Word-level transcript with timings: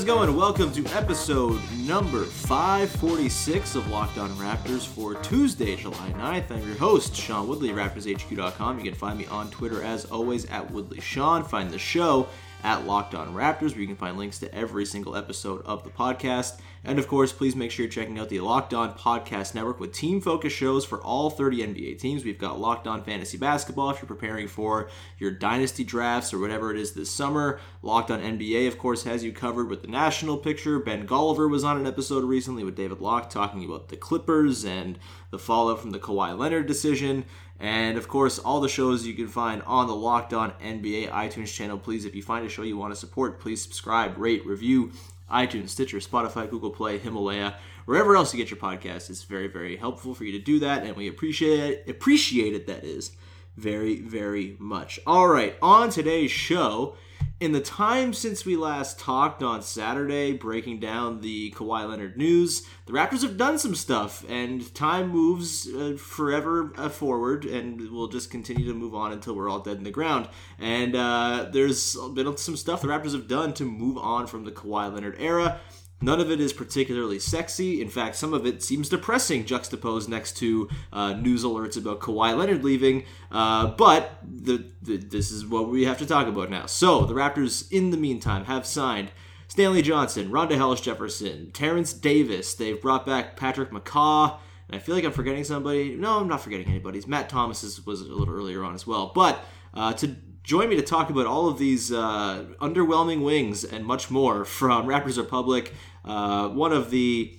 How's 0.00 0.08
it 0.08 0.14
going? 0.14 0.34
Welcome 0.34 0.72
to 0.72 0.86
episode 0.96 1.60
number 1.80 2.24
546 2.24 3.74
of 3.74 3.90
Locked 3.90 4.16
On 4.16 4.30
Raptors 4.30 4.86
for 4.86 5.14
Tuesday, 5.16 5.76
July 5.76 6.10
9th. 6.16 6.50
I'm 6.50 6.66
your 6.66 6.78
host, 6.78 7.14
Sean 7.14 7.46
Woodley, 7.46 7.68
RaptorsHQ.com. 7.68 8.78
You 8.78 8.84
can 8.84 8.94
find 8.94 9.18
me 9.18 9.26
on 9.26 9.50
Twitter 9.50 9.82
as 9.82 10.06
always 10.06 10.46
at 10.46 10.70
Woodley 10.70 11.02
Sean. 11.02 11.44
Find 11.44 11.70
the 11.70 11.78
show 11.78 12.26
at 12.64 12.86
Locked 12.86 13.14
On 13.14 13.34
Raptors, 13.34 13.72
where 13.72 13.80
you 13.80 13.86
can 13.86 13.96
find 13.96 14.18
links 14.18 14.38
to 14.38 14.54
every 14.54 14.84
single 14.84 15.16
episode 15.16 15.62
of 15.64 15.84
the 15.84 15.90
podcast. 15.90 16.60
And 16.82 16.98
of 16.98 17.08
course, 17.08 17.32
please 17.32 17.54
make 17.54 17.70
sure 17.70 17.84
you're 17.84 17.92
checking 17.92 18.18
out 18.18 18.30
the 18.30 18.40
Locked 18.40 18.72
On 18.72 18.94
Podcast 18.94 19.54
Network 19.54 19.80
with 19.80 19.92
team 19.92 20.20
focused 20.20 20.56
shows 20.56 20.84
for 20.84 20.98
all 21.02 21.28
30 21.28 21.58
NBA 21.58 21.98
teams. 21.98 22.24
We've 22.24 22.38
got 22.38 22.58
Locked 22.58 22.86
On 22.86 23.04
Fantasy 23.04 23.36
Basketball 23.36 23.90
if 23.90 23.98
you're 23.98 24.06
preparing 24.06 24.48
for 24.48 24.88
your 25.18 25.30
dynasty 25.30 25.84
drafts 25.84 26.32
or 26.32 26.38
whatever 26.38 26.70
it 26.70 26.78
is 26.78 26.92
this 26.92 27.10
summer. 27.10 27.60
Locked 27.82 28.10
On 28.10 28.20
NBA, 28.20 28.66
of 28.66 28.78
course, 28.78 29.04
has 29.04 29.22
you 29.22 29.32
covered 29.32 29.68
with 29.68 29.82
the 29.82 29.88
national 29.88 30.38
picture. 30.38 30.78
Ben 30.78 31.06
Golliver 31.06 31.50
was 31.50 31.64
on 31.64 31.76
an 31.76 31.86
episode 31.86 32.24
recently 32.24 32.64
with 32.64 32.76
David 32.76 33.00
Locke 33.00 33.28
talking 33.28 33.64
about 33.64 33.88
the 33.88 33.96
Clippers 33.96 34.64
and 34.64 34.98
the 35.30 35.38
fallout 35.38 35.80
from 35.80 35.90
the 35.90 35.98
Kawhi 35.98 36.36
Leonard 36.36 36.66
decision. 36.66 37.26
And 37.60 37.98
of 37.98 38.08
course, 38.08 38.38
all 38.38 38.60
the 38.60 38.68
shows 38.70 39.06
you 39.06 39.12
can 39.12 39.28
find 39.28 39.62
on 39.62 39.86
the 39.86 39.94
Locked 39.94 40.32
On 40.32 40.52
NBA 40.62 41.10
iTunes 41.10 41.54
channel. 41.54 41.78
Please, 41.78 42.06
if 42.06 42.14
you 42.14 42.22
find 42.22 42.46
a 42.46 42.48
show 42.48 42.62
you 42.62 42.78
want 42.78 42.94
to 42.94 42.98
support, 42.98 43.38
please 43.38 43.62
subscribe, 43.62 44.16
rate, 44.16 44.46
review 44.46 44.92
iTunes, 45.30 45.68
Stitcher, 45.68 45.98
Spotify, 45.98 46.48
Google 46.48 46.70
Play, 46.70 46.98
Himalaya, 46.98 47.56
wherever 47.84 48.16
else 48.16 48.32
you 48.32 48.38
get 48.38 48.50
your 48.50 48.58
podcast. 48.58 49.10
It's 49.10 49.24
very, 49.24 49.46
very 49.46 49.76
helpful 49.76 50.14
for 50.14 50.24
you 50.24 50.32
to 50.32 50.38
do 50.38 50.58
that, 50.60 50.84
and 50.84 50.96
we 50.96 51.06
appreciate 51.06 51.60
it. 51.60 51.88
Appreciate 51.88 52.54
it, 52.54 52.66
that 52.66 52.82
is, 52.82 53.12
very, 53.56 54.00
very 54.00 54.56
much. 54.58 54.98
All 55.06 55.28
right, 55.28 55.54
on 55.62 55.90
today's 55.90 56.30
show, 56.30 56.96
in 57.40 57.52
the 57.52 57.60
time 57.60 58.12
since 58.12 58.44
we 58.44 58.54
last 58.54 59.00
talked 59.00 59.42
on 59.42 59.62
Saturday, 59.62 60.32
breaking 60.34 60.78
down 60.78 61.22
the 61.22 61.50
Kawhi 61.52 61.88
Leonard 61.88 62.18
news, 62.18 62.66
the 62.84 62.92
Raptors 62.92 63.22
have 63.22 63.38
done 63.38 63.58
some 63.58 63.74
stuff, 63.74 64.28
and 64.28 64.72
time 64.74 65.08
moves 65.08 65.66
uh, 65.66 65.96
forever 65.98 66.70
uh, 66.76 66.90
forward, 66.90 67.46
and 67.46 67.90
we'll 67.90 68.08
just 68.08 68.30
continue 68.30 68.66
to 68.66 68.74
move 68.74 68.94
on 68.94 69.12
until 69.12 69.34
we're 69.34 69.48
all 69.48 69.60
dead 69.60 69.78
in 69.78 69.84
the 69.84 69.90
ground. 69.90 70.28
And 70.58 70.94
uh, 70.94 71.48
there's 71.50 71.96
been 72.14 72.36
some 72.36 72.58
stuff 72.58 72.82
the 72.82 72.88
Raptors 72.88 73.12
have 73.12 73.26
done 73.26 73.54
to 73.54 73.64
move 73.64 73.96
on 73.96 74.26
from 74.26 74.44
the 74.44 74.52
Kawhi 74.52 74.92
Leonard 74.92 75.16
era. 75.18 75.60
None 76.02 76.20
of 76.20 76.30
it 76.30 76.40
is 76.40 76.52
particularly 76.52 77.18
sexy. 77.18 77.82
In 77.82 77.90
fact, 77.90 78.16
some 78.16 78.32
of 78.32 78.46
it 78.46 78.62
seems 78.62 78.88
depressing 78.88 79.44
juxtaposed 79.44 80.08
next 80.08 80.36
to 80.38 80.68
uh, 80.92 81.12
news 81.12 81.44
alerts 81.44 81.76
about 81.76 82.00
Kawhi 82.00 82.36
Leonard 82.36 82.64
leaving. 82.64 83.04
Uh, 83.30 83.66
but 83.66 84.18
the, 84.22 84.64
the, 84.80 84.96
this 84.96 85.30
is 85.30 85.46
what 85.46 85.68
we 85.68 85.84
have 85.84 85.98
to 85.98 86.06
talk 86.06 86.26
about 86.26 86.48
now. 86.48 86.66
So, 86.66 87.04
the 87.04 87.14
Raptors, 87.14 87.70
in 87.70 87.90
the 87.90 87.98
meantime, 87.98 88.46
have 88.46 88.64
signed 88.64 89.12
Stanley 89.48 89.82
Johnson, 89.82 90.30
Rondae 90.30 90.56
Hollis 90.56 90.80
Jefferson, 90.80 91.50
Terence 91.52 91.92
Davis. 91.92 92.54
They've 92.54 92.80
brought 92.80 93.04
back 93.04 93.36
Patrick 93.36 93.70
McCaw. 93.70 94.38
And 94.68 94.76
I 94.76 94.78
feel 94.78 94.94
like 94.94 95.04
I'm 95.04 95.12
forgetting 95.12 95.44
somebody. 95.44 95.96
No, 95.96 96.20
I'm 96.20 96.28
not 96.28 96.40
forgetting 96.40 96.68
anybody. 96.68 97.02
Matt 97.06 97.28
Thomas 97.28 97.84
was 97.84 98.00
a 98.00 98.04
little 98.04 98.32
earlier 98.32 98.64
on 98.64 98.74
as 98.74 98.86
well. 98.86 99.12
But 99.14 99.44
uh, 99.74 99.92
to 99.94 100.16
join 100.42 100.68
me 100.68 100.76
to 100.76 100.82
talk 100.82 101.10
about 101.10 101.26
all 101.26 101.48
of 101.48 101.58
these 101.58 101.92
uh, 101.92 102.44
underwhelming 102.60 103.22
wings 103.24 103.64
and 103.64 103.84
much 103.84 104.10
more 104.10 104.44
from 104.44 104.86
Raptors 104.86 105.16
Republic, 105.18 105.72
uh, 106.04 106.48
one 106.48 106.72
of 106.72 106.90
the 106.90 107.36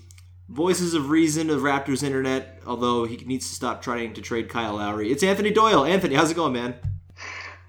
voices 0.50 0.94
of 0.94 1.10
reason 1.10 1.50
of 1.50 1.62
Raptors 1.62 2.04
Internet, 2.04 2.62
although 2.66 3.06
he 3.06 3.18
needs 3.18 3.48
to 3.50 3.56
stop 3.56 3.82
trying 3.82 4.14
to 4.14 4.22
trade 4.22 4.50
Kyle 4.50 4.76
Lowry. 4.76 5.12
It's 5.12 5.24
Anthony 5.24 5.52
Doyle. 5.52 5.86
Anthony, 5.86 6.16
how's 6.16 6.30
it 6.32 6.36
going, 6.36 6.54
man? 6.54 6.76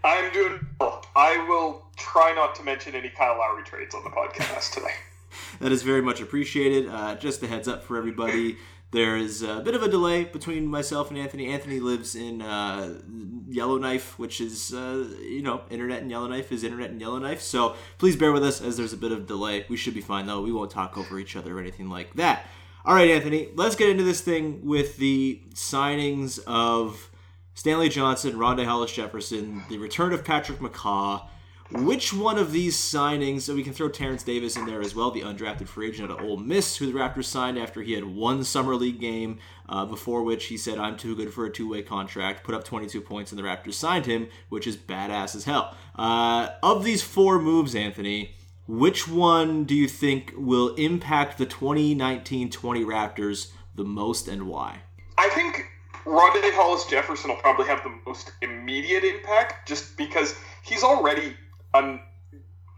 I'm 0.05 0.33
doing 0.33 0.67
well. 0.81 1.05
I 1.15 1.47
will 1.49 1.87
try 1.97 2.33
not 2.35 2.55
to 2.57 2.65
mention 2.65 2.95
any 2.95 3.09
Kyle 3.11 3.39
Lowry 3.39 3.63
trades 3.63 3.95
on 3.95 4.03
the 4.03 4.11
podcast 4.11 4.73
today. 4.73 4.95
that 5.61 5.71
is 5.71 5.83
very 5.83 6.03
much 6.03 6.21
appreciated. 6.21 6.89
Uh, 6.89 7.15
just 7.15 7.43
a 7.43 7.47
heads 7.47 7.69
up 7.69 7.85
for 7.85 7.97
everybody. 7.97 8.57
There 8.93 9.17
is 9.17 9.43
a 9.43 9.61
bit 9.61 9.75
of 9.75 9.83
a 9.83 9.89
delay 9.89 10.25
between 10.25 10.67
myself 10.67 11.09
and 11.11 11.19
Anthony. 11.19 11.49
Anthony 11.49 11.81
lives 11.81 12.15
in 12.15 12.43
uh, 12.43 13.01
Yellowknife, 13.49 14.19
which 14.19 14.39
is, 14.39 14.75
uh, 14.75 15.09
you 15.19 15.41
know, 15.41 15.63
internet 15.71 16.03
and 16.03 16.11
Yellowknife 16.11 16.53
is 16.53 16.63
internet 16.63 16.91
and 16.91 17.01
Yellowknife. 17.01 17.41
So 17.41 17.75
please 17.97 18.17
bear 18.17 18.33
with 18.33 18.45
us 18.45 18.61
as 18.61 18.77
there's 18.77 18.93
a 18.93 18.99
bit 18.99 19.11
of 19.11 19.27
delay. 19.27 19.65
We 19.71 19.79
should 19.79 19.95
be 19.95 20.03
fine, 20.03 20.27
though. 20.27 20.43
We 20.43 20.53
won't 20.53 20.71
talk 20.71 20.99
over 20.99 21.19
each 21.19 21.37
other 21.37 21.57
or 21.57 21.61
anything 21.61 21.89
like 21.89 22.13
that. 22.17 22.45
All 22.85 22.95
right, 22.95 23.09
Anthony, 23.09 23.49
let's 23.55 23.77
get 23.77 23.89
into 23.89 24.05
this 24.05 24.21
thing 24.21 24.67
with 24.67 24.99
the 24.99 25.41
signings 25.55 26.39
of 26.47 27.11
Stanley 27.55 27.89
Johnson, 27.89 28.35
Rondae 28.35 28.67
Hollis 28.67 28.93
Jefferson, 28.93 29.63
the 29.71 29.79
return 29.79 30.13
of 30.13 30.23
Patrick 30.23 30.59
McCaw, 30.59 31.29
which 31.73 32.13
one 32.13 32.39
of 32.39 32.53
these 32.53 32.77
signings, 32.77 33.43
so 33.43 33.55
we 33.55 33.63
can 33.63 33.73
throw 33.73 33.89
Terence 33.89 34.23
Davis 34.23 34.57
in 34.57 34.67
there 34.67 34.81
as 34.81 34.95
well, 34.95 35.11
the 35.11 35.23
undrafted 35.23 35.69
free 35.69 35.89
agent 35.89 36.11
out 36.11 36.19
of 36.19 36.25
Ole 36.25 36.37
Miss, 36.37 36.77
who 36.77 36.87
the 36.87 36.99
Raptors 36.99 37.25
signed 37.25 37.59
after 37.59 37.83
he 37.83 37.93
had 37.93 38.05
one 38.05 38.45
summer 38.45 38.75
league 38.75 39.01
game, 39.01 39.39
uh, 39.69 39.87
before 39.87 40.23
which 40.23 40.47
he 40.47 40.57
said, 40.57 40.79
I'm 40.79 40.97
too 40.97 41.17
good 41.17 41.33
for 41.33 41.47
a 41.47 41.51
two 41.51 41.69
way 41.69 41.83
contract, 41.83 42.45
put 42.45 42.55
up 42.55 42.65
22 42.65 43.01
points, 43.01 43.33
and 43.33 43.39
the 43.39 43.43
Raptors 43.43 43.75
signed 43.75 44.07
him, 44.07 44.29
which 44.49 44.67
is 44.67 44.77
badass 44.77 45.35
as 45.35 45.45
hell. 45.45 45.75
Uh, 45.97 46.51
of 46.63 46.85
these 46.85 47.03
four 47.03 47.41
moves, 47.41 47.75
Anthony, 47.75 48.35
which 48.67 49.09
one 49.09 49.65
do 49.65 49.75
you 49.75 49.89
think 49.89 50.33
will 50.37 50.75
impact 50.75 51.39
the 51.39 51.47
2019 51.47 52.51
20 52.51 52.85
Raptors 52.85 53.51
the 53.75 53.85
most 53.85 54.29
and 54.29 54.47
why? 54.47 54.83
I 55.19 55.29
think 55.31 55.67
Rondae 56.05 56.53
Hollis 56.53 56.87
Jefferson 56.87 57.31
will 57.31 57.37
probably 57.39 57.67
have 57.67 57.83
the 57.85 57.95
most 58.07 58.33
immediate 58.43 59.05
impact 59.05 59.69
just 59.69 59.97
because 59.97 60.35
he's 60.63 60.83
already 60.83 61.37
a 61.75 62.01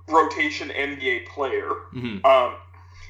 rotation 0.09 0.69
NBA 0.69 1.27
player. 1.29 1.71
Mm-hmm. 1.95 2.25
Um, 2.25 2.57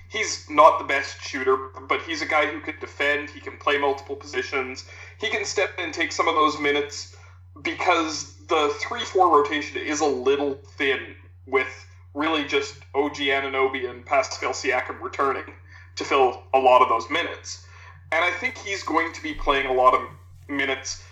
he's 0.09 0.49
not 0.49 0.79
the 0.79 0.85
best 0.85 1.21
shooter, 1.21 1.57
but 1.89 2.03
he's 2.03 2.23
a 2.23 2.27
guy 2.27 2.47
who 2.47 2.61
can 2.61 2.79
defend. 2.81 3.31
He 3.31 3.41
can 3.41 3.57
play 3.57 3.79
multiple 3.79 4.17
positions. 4.17 4.85
He 5.21 5.29
can 5.29 5.45
step 5.45 5.71
in 5.79 5.85
and 5.85 5.95
take 5.95 6.13
some 6.13 6.29
of 6.29 6.35
those 6.35 6.59
minutes 6.59 7.17
because 7.63 8.35
the 8.49 8.75
three-four 8.81 9.37
rotation 9.37 9.79
is 9.79 10.01
a 10.01 10.07
little 10.07 10.55
thin 10.77 11.15
with 11.47 11.69
really 12.15 12.45
just 12.45 12.77
OG 12.95 13.17
Anunoby 13.17 13.91
and 13.91 14.05
Pascal 14.07 14.53
Siakam 14.53 15.01
returning. 15.01 15.55
to 15.97 16.05
fill 16.05 16.43
a 16.53 16.59
lot 16.59 16.83
of 16.83 16.89
those 16.89 17.09
minutes. 17.11 17.67
And 18.13 18.25
I 18.25 18.31
think 18.33 18.59
he's 18.59 18.83
going 18.83 19.13
to 19.13 19.23
be 19.23 19.35
playing 19.35 19.67
a 19.67 19.73
lot 19.73 19.95
of 19.95 20.01
minutes 20.49 21.03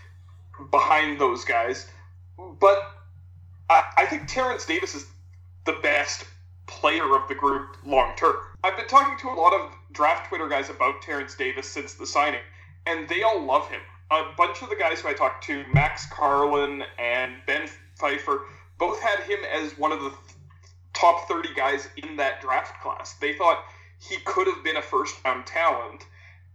behind 0.71 1.21
those 1.21 1.45
guys. 1.45 1.89
But 2.61 2.79
I, 3.97 4.07
think 4.07 4.29
Terence 4.29 4.67
Davis 4.67 4.95
is 4.95 5.07
the 5.65 5.79
best 5.83 6.25
player 6.67 7.17
of 7.17 7.29
the 7.29 7.35
group 7.35 7.77
long 7.85 8.15
term. 8.17 8.37
I've 8.65 8.77
been 8.77 8.89
talking 8.89 9.19
to 9.19 9.29
a 9.29 9.37
lot 9.39 9.53
of 9.53 9.73
draft 9.93 10.29
Twitter 10.29 10.49
guys 10.49 10.71
about 10.71 11.03
Terence 11.03 11.35
Davis 11.35 11.69
since 11.69 11.95
the 11.95 12.07
signing, 12.07 12.41
and 12.87 13.09
they 13.09 13.23
all 13.23 13.43
love 13.43 13.69
him. 13.69 13.81
A 14.11 14.33
bunch 14.37 14.63
of 14.63 14.69
the 14.69 14.77
guys 14.77 15.01
who 15.01 15.09
I 15.09 15.15
talked 15.15 15.45
to, 15.45 15.65
Max 15.73 16.07
Carlin 16.11 16.85
and 16.99 17.37
Ben 17.47 17.69
Pfeiffer, 17.99 18.43
both 18.79 19.01
had 19.01 19.21
him 19.21 19.39
as 19.53 19.79
one 19.79 19.93
of 19.93 20.01
the 20.01 20.13
top 20.93 21.29
30 21.29 21.55
guys 21.55 21.89
in 21.97 22.17
that 22.17 22.41
draft 22.41 22.83
class. 22.83 23.15
They 23.15 23.35
thought 23.35 23.65
he 23.99 24.17
could 24.25 24.47
have 24.47 24.63
been 24.63 24.77
a 24.77 24.83
first 24.83 25.15
round 25.25 25.47
talent, 25.47 26.07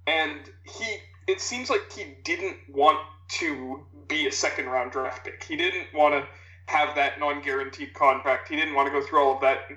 and 0.05 0.39
he 0.63 0.97
it 1.27 1.41
seems 1.41 1.69
like 1.69 1.91
he 1.91 2.15
didn't 2.23 2.57
want 2.69 2.99
to 3.29 3.85
be 4.07 4.27
a 4.27 4.31
second 4.31 4.67
round 4.67 4.91
draft 4.91 5.25
pick. 5.25 5.43
He 5.43 5.57
didn't 5.57 5.93
want 5.93 6.13
to 6.13 6.27
have 6.67 6.95
that 6.95 7.19
non 7.19 7.41
guaranteed 7.41 7.93
contract. 7.93 8.49
He 8.49 8.55
didn't 8.55 8.75
want 8.75 8.87
to 8.87 8.99
go 8.99 9.05
through 9.05 9.19
all 9.23 9.35
of 9.35 9.41
that. 9.41 9.67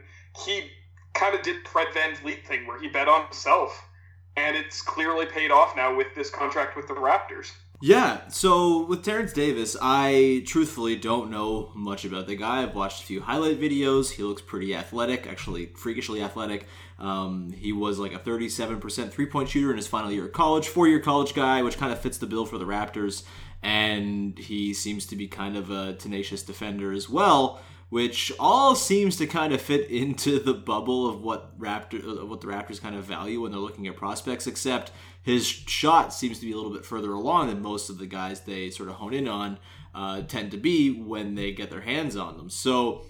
He 0.45 0.71
kind 1.15 1.35
of 1.35 1.43
did 1.43 1.67
Fred 1.67 1.89
Van 1.95 2.15
VanVleet 2.15 2.45
thing 2.45 2.67
where 2.67 2.81
he 2.81 2.89
bet 2.89 3.09
on 3.09 3.25
himself, 3.25 3.89
and 4.37 4.57
it's 4.57 4.83
clearly 4.83 5.27
paid 5.27 5.51
off 5.51 5.75
now 5.77 5.97
with 5.97 6.09
this 6.15 6.31
contract 6.31 6.77
with 6.77 6.87
the 6.87 6.95
Raptors. 6.95 7.53
Yeah, 7.83 8.29
so 8.29 8.85
with 8.85 9.03
Terence 9.03 9.33
Davis, 9.33 9.75
I 9.81 10.43
truthfully 10.47 10.97
don't 10.97 11.31
know 11.31 11.73
much 11.75 12.05
about 12.05 12.27
the 12.27 12.37
guy. 12.37 12.63
I've 12.63 12.75
watched 12.75 13.03
a 13.03 13.07
few 13.07 13.23
highlight 13.23 13.59
videos. 13.59 14.11
He 14.11 14.23
looks 14.23 14.43
pretty 14.43 14.75
athletic, 14.75 15.27
actually 15.27 15.67
freakishly 15.67 16.23
athletic. 16.23 16.67
Um, 16.99 17.53
he 17.53 17.73
was 17.73 17.99
like 17.99 18.13
a 18.13 18.19
37% 18.19 19.11
three 19.11 19.25
point 19.25 19.49
shooter 19.49 19.71
in 19.71 19.79
his 19.79 19.87
final 19.87 20.13
year 20.13 20.27
of 20.27 20.33
college, 20.33 20.69
four 20.69 20.89
year 20.89 21.01
college 21.01 21.33
guy, 21.33 21.63
which 21.63 21.79
kind 21.79 21.91
of 21.91 21.99
fits 21.99 22.19
the 22.19 22.27
bill 22.27 22.45
for 22.45 22.59
the 22.59 22.67
Raptors. 22.67 23.23
And 23.62 24.39
he 24.39 24.73
seems 24.73 25.07
to 25.07 25.17
be 25.17 25.29
kind 25.29 25.57
of 25.57 25.71
a 25.71 25.95
tenacious 25.95 26.43
defender 26.43 26.93
as 26.93 27.09
well 27.09 27.61
which 27.91 28.33
all 28.39 28.77
seems 28.77 29.17
to 29.17 29.27
kind 29.27 29.53
of 29.53 29.61
fit 29.61 29.91
into 29.91 30.39
the 30.39 30.55
bubble 30.55 31.07
of 31.07 31.21
what 31.21 31.59
Raptor, 31.59 32.27
what 32.27 32.41
the 32.41 32.47
Raptors 32.47 32.81
kind 32.81 32.97
of 32.97 33.05
value 33.05 33.43
when 33.43 33.53
they're 33.53 33.61
looking 33.61 33.87
at 33.87 33.97
prospects. 33.97 34.47
Except 34.47 34.91
his 35.23 35.47
shot 35.47 36.15
seems 36.15 36.39
to 36.39 36.47
be 36.47 36.53
a 36.53 36.57
little 36.57 36.73
bit 36.73 36.87
further 36.87 37.12
along 37.12 37.49
than 37.49 37.61
most 37.61 37.91
of 37.91 37.99
the 37.99 38.07
guys 38.07 38.41
they 38.41 38.71
sort 38.71 38.89
of 38.89 38.95
hone 38.95 39.12
in 39.12 39.29
on 39.29 39.59
uh, 39.95 40.23
tend 40.23 40.53
to 40.53 40.56
be 40.56 40.91
when 40.91 41.35
they 41.35 41.53
get 41.53 41.71
their 41.71 41.83
hands 41.83 42.17
on 42.17 42.39
them. 42.39 42.49
So. 42.49 43.05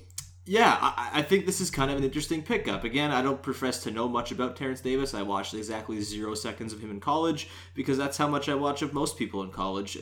Yeah, 0.50 0.76
I, 0.80 1.10
I 1.12 1.22
think 1.22 1.46
this 1.46 1.60
is 1.60 1.70
kind 1.70 1.92
of 1.92 1.98
an 1.98 2.02
interesting 2.02 2.42
pickup. 2.42 2.82
Again, 2.82 3.12
I 3.12 3.22
don't 3.22 3.40
profess 3.40 3.84
to 3.84 3.92
know 3.92 4.08
much 4.08 4.32
about 4.32 4.56
Terence 4.56 4.80
Davis. 4.80 5.14
I 5.14 5.22
watched 5.22 5.54
exactly 5.54 6.00
zero 6.00 6.34
seconds 6.34 6.72
of 6.72 6.80
him 6.80 6.90
in 6.90 6.98
college 6.98 7.48
because 7.72 7.96
that's 7.96 8.16
how 8.16 8.26
much 8.26 8.48
I 8.48 8.56
watch 8.56 8.82
of 8.82 8.92
most 8.92 9.16
people 9.16 9.44
in 9.44 9.50
college, 9.50 9.96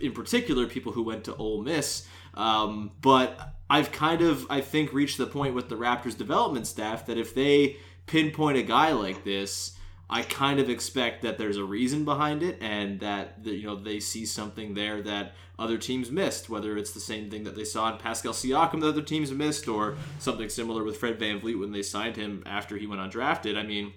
in 0.00 0.12
particular, 0.14 0.66
people 0.66 0.92
who 0.92 1.02
went 1.02 1.24
to 1.24 1.36
Ole 1.36 1.60
Miss. 1.60 2.06
Um, 2.32 2.92
but 3.02 3.38
I've 3.68 3.92
kind 3.92 4.22
of, 4.22 4.46
I 4.48 4.62
think, 4.62 4.94
reached 4.94 5.18
the 5.18 5.26
point 5.26 5.54
with 5.54 5.68
the 5.68 5.76
Raptors 5.76 6.16
development 6.16 6.66
staff 6.66 7.04
that 7.04 7.18
if 7.18 7.34
they 7.34 7.76
pinpoint 8.06 8.56
a 8.56 8.62
guy 8.62 8.92
like 8.92 9.24
this, 9.24 9.76
I 10.10 10.22
kind 10.22 10.60
of 10.60 10.68
expect 10.68 11.22
that 11.22 11.38
there's 11.38 11.56
a 11.56 11.64
reason 11.64 12.04
behind 12.04 12.42
it 12.42 12.58
and 12.60 13.00
that, 13.00 13.38
you 13.44 13.66
know 13.66 13.76
they 13.76 13.98
see 13.98 14.26
something 14.26 14.74
there 14.74 15.00
that 15.02 15.34
other 15.58 15.78
teams 15.78 16.10
missed, 16.10 16.50
whether 16.50 16.76
it's 16.76 16.92
the 16.92 17.00
same 17.00 17.30
thing 17.30 17.44
that 17.44 17.54
they 17.56 17.64
saw 17.64 17.90
in 17.92 17.98
Pascal 17.98 18.32
Siakam 18.32 18.80
that 18.80 18.88
other 18.88 19.02
teams 19.02 19.30
missed, 19.30 19.68
or 19.68 19.96
something 20.18 20.48
similar 20.48 20.84
with 20.84 20.98
Fred 20.98 21.18
VanVleet 21.18 21.58
when 21.58 21.72
they 21.72 21.82
signed 21.82 22.16
him 22.16 22.42
after 22.46 22.76
he 22.76 22.86
went 22.86 23.00
undrafted. 23.00 23.56
I 23.56 23.62
mean, 23.62 23.92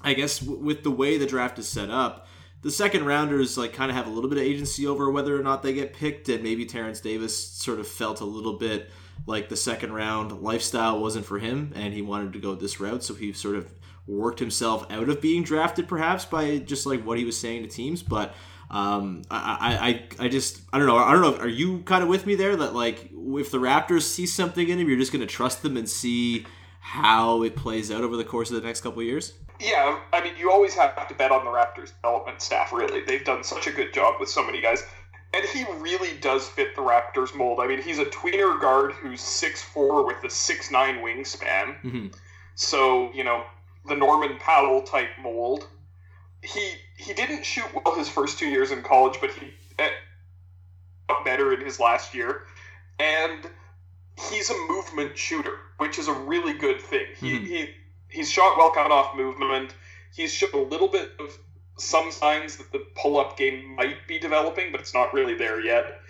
I 0.00 0.14
guess 0.14 0.38
w- 0.38 0.62
with 0.62 0.84
the 0.84 0.90
way 0.90 1.18
the 1.18 1.26
draft 1.26 1.58
is 1.58 1.68
set 1.68 1.90
up, 1.90 2.28
the 2.62 2.70
second 2.70 3.04
rounders 3.04 3.58
like 3.58 3.72
kind 3.72 3.90
of 3.90 3.96
have 3.96 4.06
a 4.06 4.10
little 4.10 4.30
bit 4.30 4.38
of 4.38 4.44
agency 4.44 4.86
over 4.86 5.10
whether 5.10 5.38
or 5.38 5.42
not 5.42 5.62
they 5.62 5.72
get 5.72 5.92
picked, 5.92 6.28
and 6.28 6.42
maybe 6.42 6.64
Terence 6.64 7.00
Davis 7.00 7.36
sort 7.36 7.80
of 7.80 7.88
felt 7.88 8.20
a 8.20 8.24
little 8.24 8.58
bit 8.58 8.90
like 9.26 9.48
the 9.48 9.56
second 9.56 9.92
round 9.92 10.40
lifestyle 10.40 11.00
wasn't 11.00 11.26
for 11.26 11.38
him, 11.38 11.72
and 11.74 11.92
he 11.92 12.02
wanted 12.02 12.32
to 12.32 12.38
go 12.38 12.54
this 12.54 12.80
route, 12.80 13.02
so 13.02 13.14
he 13.14 13.32
sort 13.32 13.56
of 13.56 13.72
worked 14.06 14.38
himself 14.38 14.86
out 14.90 15.08
of 15.08 15.20
being 15.20 15.42
drafted, 15.42 15.88
perhaps 15.88 16.24
by 16.24 16.58
just 16.58 16.86
like 16.86 17.04
what 17.04 17.18
he 17.18 17.24
was 17.24 17.38
saying 17.38 17.62
to 17.62 17.68
teams, 17.68 18.02
but. 18.02 18.34
Um, 18.68 19.22
I, 19.30 20.02
I, 20.18 20.24
I 20.24 20.28
just, 20.28 20.62
I 20.72 20.78
don't 20.78 20.88
know. 20.88 20.96
I 20.96 21.12
don't 21.12 21.20
know. 21.20 21.36
Are 21.36 21.46
you 21.46 21.82
kind 21.82 22.02
of 22.02 22.08
with 22.08 22.26
me 22.26 22.34
there 22.34 22.56
that 22.56 22.74
like, 22.74 23.12
if 23.12 23.52
the 23.52 23.58
Raptors 23.58 24.02
see 24.02 24.26
something 24.26 24.68
in 24.68 24.80
him, 24.80 24.88
you're 24.88 24.98
just 24.98 25.12
going 25.12 25.20
to 25.20 25.32
trust 25.32 25.62
them 25.62 25.76
and 25.76 25.88
see 25.88 26.44
how 26.80 27.42
it 27.42 27.56
plays 27.56 27.90
out 27.90 28.02
over 28.02 28.16
the 28.16 28.24
course 28.24 28.50
of 28.50 28.60
the 28.60 28.66
next 28.66 28.80
couple 28.80 29.00
of 29.00 29.06
years? 29.06 29.34
Yeah, 29.60 29.98
I 30.12 30.22
mean, 30.22 30.34
you 30.38 30.50
always 30.50 30.74
have 30.74 31.08
to 31.08 31.14
bet 31.14 31.32
on 31.32 31.44
the 31.44 31.50
Raptors 31.50 31.94
development 31.94 32.40
staff, 32.40 32.72
really. 32.72 33.02
They've 33.02 33.24
done 33.24 33.42
such 33.42 33.66
a 33.66 33.72
good 33.72 33.92
job 33.92 34.20
with 34.20 34.28
so 34.28 34.44
many 34.44 34.60
guys. 34.60 34.84
And 35.34 35.44
he 35.48 35.64
really 35.78 36.16
does 36.20 36.46
fit 36.46 36.76
the 36.76 36.82
Raptors 36.82 37.34
mold. 37.34 37.58
I 37.60 37.66
mean, 37.66 37.82
he's 37.82 37.98
a 37.98 38.04
tweener 38.06 38.60
guard 38.60 38.92
who's 38.92 39.20
6'4 39.20 40.06
with 40.06 40.16
a 40.24 40.28
6'9 40.28 40.70
wingspan. 41.02 41.80
Mm-hmm. 41.82 42.06
So, 42.54 43.12
you 43.12 43.24
know, 43.24 43.44
the 43.88 43.96
Norman 43.96 44.38
Powell 44.38 44.82
type 44.82 45.10
mold. 45.20 45.66
He 46.42 46.74
he 46.96 47.12
didn't 47.12 47.44
shoot 47.44 47.66
well 47.74 47.94
his 47.96 48.08
first 48.08 48.38
two 48.38 48.46
years 48.46 48.70
in 48.70 48.82
college, 48.82 49.18
but 49.20 49.30
he 49.30 49.52
got 51.08 51.24
better 51.24 51.52
in 51.52 51.64
his 51.64 51.78
last 51.78 52.14
year. 52.14 52.42
And 52.98 53.48
he's 54.30 54.50
a 54.50 54.56
movement 54.68 55.16
shooter, 55.16 55.58
which 55.78 55.98
is 55.98 56.08
a 56.08 56.12
really 56.12 56.54
good 56.54 56.80
thing. 56.80 57.06
He, 57.16 57.32
mm-hmm. 57.32 57.44
he 57.44 57.70
he's 58.08 58.30
shot 58.30 58.56
well 58.56 58.70
cut 58.70 58.90
off 58.90 59.16
movement. 59.16 59.74
He's 60.14 60.32
shown 60.32 60.50
a 60.54 60.62
little 60.62 60.88
bit 60.88 61.12
of 61.18 61.36
some 61.78 62.10
signs 62.10 62.56
that 62.56 62.72
the 62.72 62.86
pull 62.94 63.18
up 63.18 63.36
game 63.36 63.74
might 63.74 64.06
be 64.08 64.18
developing, 64.18 64.72
but 64.72 64.80
it's 64.80 64.94
not 64.94 65.12
really 65.12 65.34
there 65.34 65.60
yet. 65.60 66.00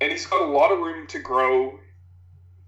And 0.00 0.12
he's 0.12 0.26
got 0.26 0.42
a 0.42 0.46
lot 0.46 0.70
of 0.70 0.78
room 0.78 1.08
to 1.08 1.18
grow. 1.18 1.80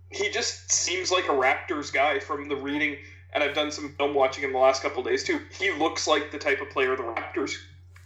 He 0.09 0.31
just 0.31 0.73
seems 0.73 1.13
like 1.13 1.27
a 1.27 1.33
Raptors 1.33 1.93
guy 1.93 2.19
from 2.19 2.49
the 2.49 2.57
reading, 2.57 2.97
and 3.33 3.43
I've 3.43 3.55
done 3.55 3.71
some 3.71 3.95
film 3.97 4.15
watching 4.15 4.45
in 4.45 4.53
the 4.53 4.59
last 4.59 4.83
couple 4.83 5.03
days 5.03 5.25
too. 5.25 5.41
He 5.59 5.71
looks 5.73 6.07
like 6.07 6.31
the 6.31 6.39
type 6.39 6.61
of 6.61 6.71
player 6.71 6.97
the 6.97 7.03
Raptors 7.03 7.53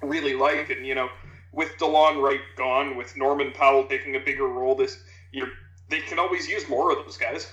really 0.02 0.34
like, 0.34 0.70
and 0.70 0.86
you 0.86 0.94
know, 0.94 1.08
with 1.52 1.70
Delon 1.78 2.22
Wright 2.22 2.40
gone, 2.56 2.96
with 2.96 3.16
Norman 3.16 3.52
Powell 3.52 3.86
taking 3.86 4.16
a 4.16 4.20
bigger 4.20 4.46
role 4.46 4.74
this 4.74 5.02
year, 5.32 5.48
they 5.88 6.00
can 6.00 6.18
always 6.18 6.48
use 6.48 6.68
more 6.68 6.90
of 6.90 7.04
those 7.04 7.16
guys. 7.16 7.50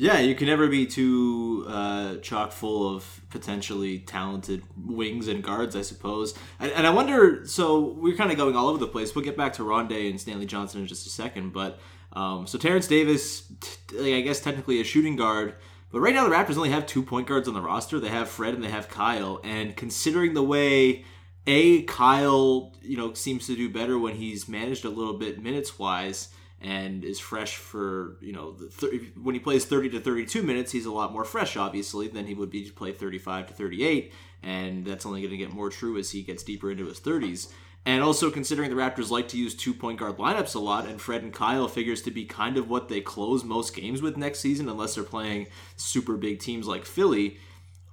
Yeah, 0.00 0.18
you 0.18 0.34
can 0.34 0.46
never 0.46 0.66
be 0.66 0.86
too 0.86 1.66
uh, 1.68 2.16
chock 2.16 2.52
full 2.52 2.96
of 2.96 3.20
potentially 3.28 3.98
talented 3.98 4.62
wings 4.74 5.28
and 5.28 5.42
guards, 5.44 5.76
I 5.76 5.82
suppose. 5.82 6.32
And, 6.58 6.72
and 6.72 6.86
I 6.86 6.90
wonder. 6.90 7.44
So 7.46 7.80
we're 7.98 8.16
kind 8.16 8.30
of 8.30 8.38
going 8.38 8.56
all 8.56 8.68
over 8.68 8.78
the 8.78 8.86
place. 8.86 9.14
We'll 9.14 9.26
get 9.26 9.36
back 9.36 9.52
to 9.54 9.62
Rondae 9.62 10.08
and 10.08 10.18
Stanley 10.18 10.46
Johnson 10.46 10.80
in 10.80 10.86
just 10.86 11.06
a 11.06 11.10
second. 11.10 11.52
But 11.52 11.80
um, 12.14 12.46
so 12.46 12.56
Terence 12.56 12.86
Davis, 12.86 13.42
t- 13.60 14.16
I 14.16 14.22
guess 14.22 14.40
technically 14.40 14.80
a 14.80 14.84
shooting 14.84 15.16
guard. 15.16 15.56
But 15.92 16.00
right 16.00 16.14
now 16.14 16.28
the 16.28 16.34
Raptors 16.34 16.56
only 16.56 16.70
have 16.70 16.86
two 16.86 17.02
point 17.02 17.26
guards 17.26 17.48
on 17.48 17.54
the 17.54 17.60
roster. 17.60 17.98
They 17.98 18.08
have 18.08 18.28
Fred 18.28 18.54
and 18.54 18.62
they 18.62 18.70
have 18.70 18.88
Kyle. 18.88 19.40
And 19.42 19.76
considering 19.76 20.34
the 20.34 20.42
way 20.42 21.04
a 21.46 21.82
Kyle, 21.82 22.72
you 22.82 22.96
know, 22.96 23.12
seems 23.14 23.46
to 23.46 23.56
do 23.56 23.68
better 23.68 23.98
when 23.98 24.14
he's 24.14 24.48
managed 24.48 24.84
a 24.84 24.90
little 24.90 25.14
bit 25.14 25.42
minutes 25.42 25.78
wise 25.78 26.28
and 26.60 27.04
is 27.04 27.18
fresh 27.18 27.56
for 27.56 28.16
you 28.20 28.32
know 28.32 28.54
th- 28.78 29.12
when 29.20 29.34
he 29.34 29.40
plays 29.40 29.64
30 29.64 29.90
to 29.90 30.00
32 30.00 30.42
minutes 30.42 30.70
he's 30.72 30.86
a 30.86 30.92
lot 30.92 31.12
more 31.12 31.24
fresh 31.24 31.56
obviously 31.56 32.06
than 32.08 32.26
he 32.26 32.34
would 32.34 32.50
be 32.50 32.66
to 32.66 32.72
play 32.72 32.92
35 32.92 33.48
to 33.48 33.54
38 33.54 34.12
and 34.42 34.84
that's 34.84 35.06
only 35.06 35.20
going 35.20 35.30
to 35.30 35.36
get 35.36 35.52
more 35.52 35.70
true 35.70 35.96
as 35.98 36.10
he 36.10 36.22
gets 36.22 36.42
deeper 36.42 36.70
into 36.70 36.86
his 36.86 37.00
30s 37.00 37.50
and 37.86 38.02
also 38.02 38.30
considering 38.30 38.70
the 38.70 38.76
raptors 38.76 39.10
like 39.10 39.28
to 39.28 39.38
use 39.38 39.54
two 39.54 39.72
point 39.72 39.98
guard 39.98 40.16
lineups 40.18 40.54
a 40.54 40.58
lot 40.58 40.86
and 40.86 41.00
fred 41.00 41.22
and 41.22 41.32
kyle 41.32 41.68
figures 41.68 42.02
to 42.02 42.10
be 42.10 42.24
kind 42.24 42.56
of 42.56 42.68
what 42.68 42.88
they 42.88 43.00
close 43.00 43.42
most 43.42 43.74
games 43.74 44.02
with 44.02 44.16
next 44.16 44.40
season 44.40 44.68
unless 44.68 44.94
they're 44.94 45.04
playing 45.04 45.46
super 45.76 46.16
big 46.16 46.38
teams 46.38 46.66
like 46.66 46.84
philly 46.84 47.38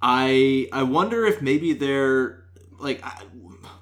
i 0.02 0.68
i 0.72 0.82
wonder 0.82 1.24
if 1.24 1.40
maybe 1.40 1.72
they're 1.72 2.44
like 2.78 3.04
I, 3.04 3.22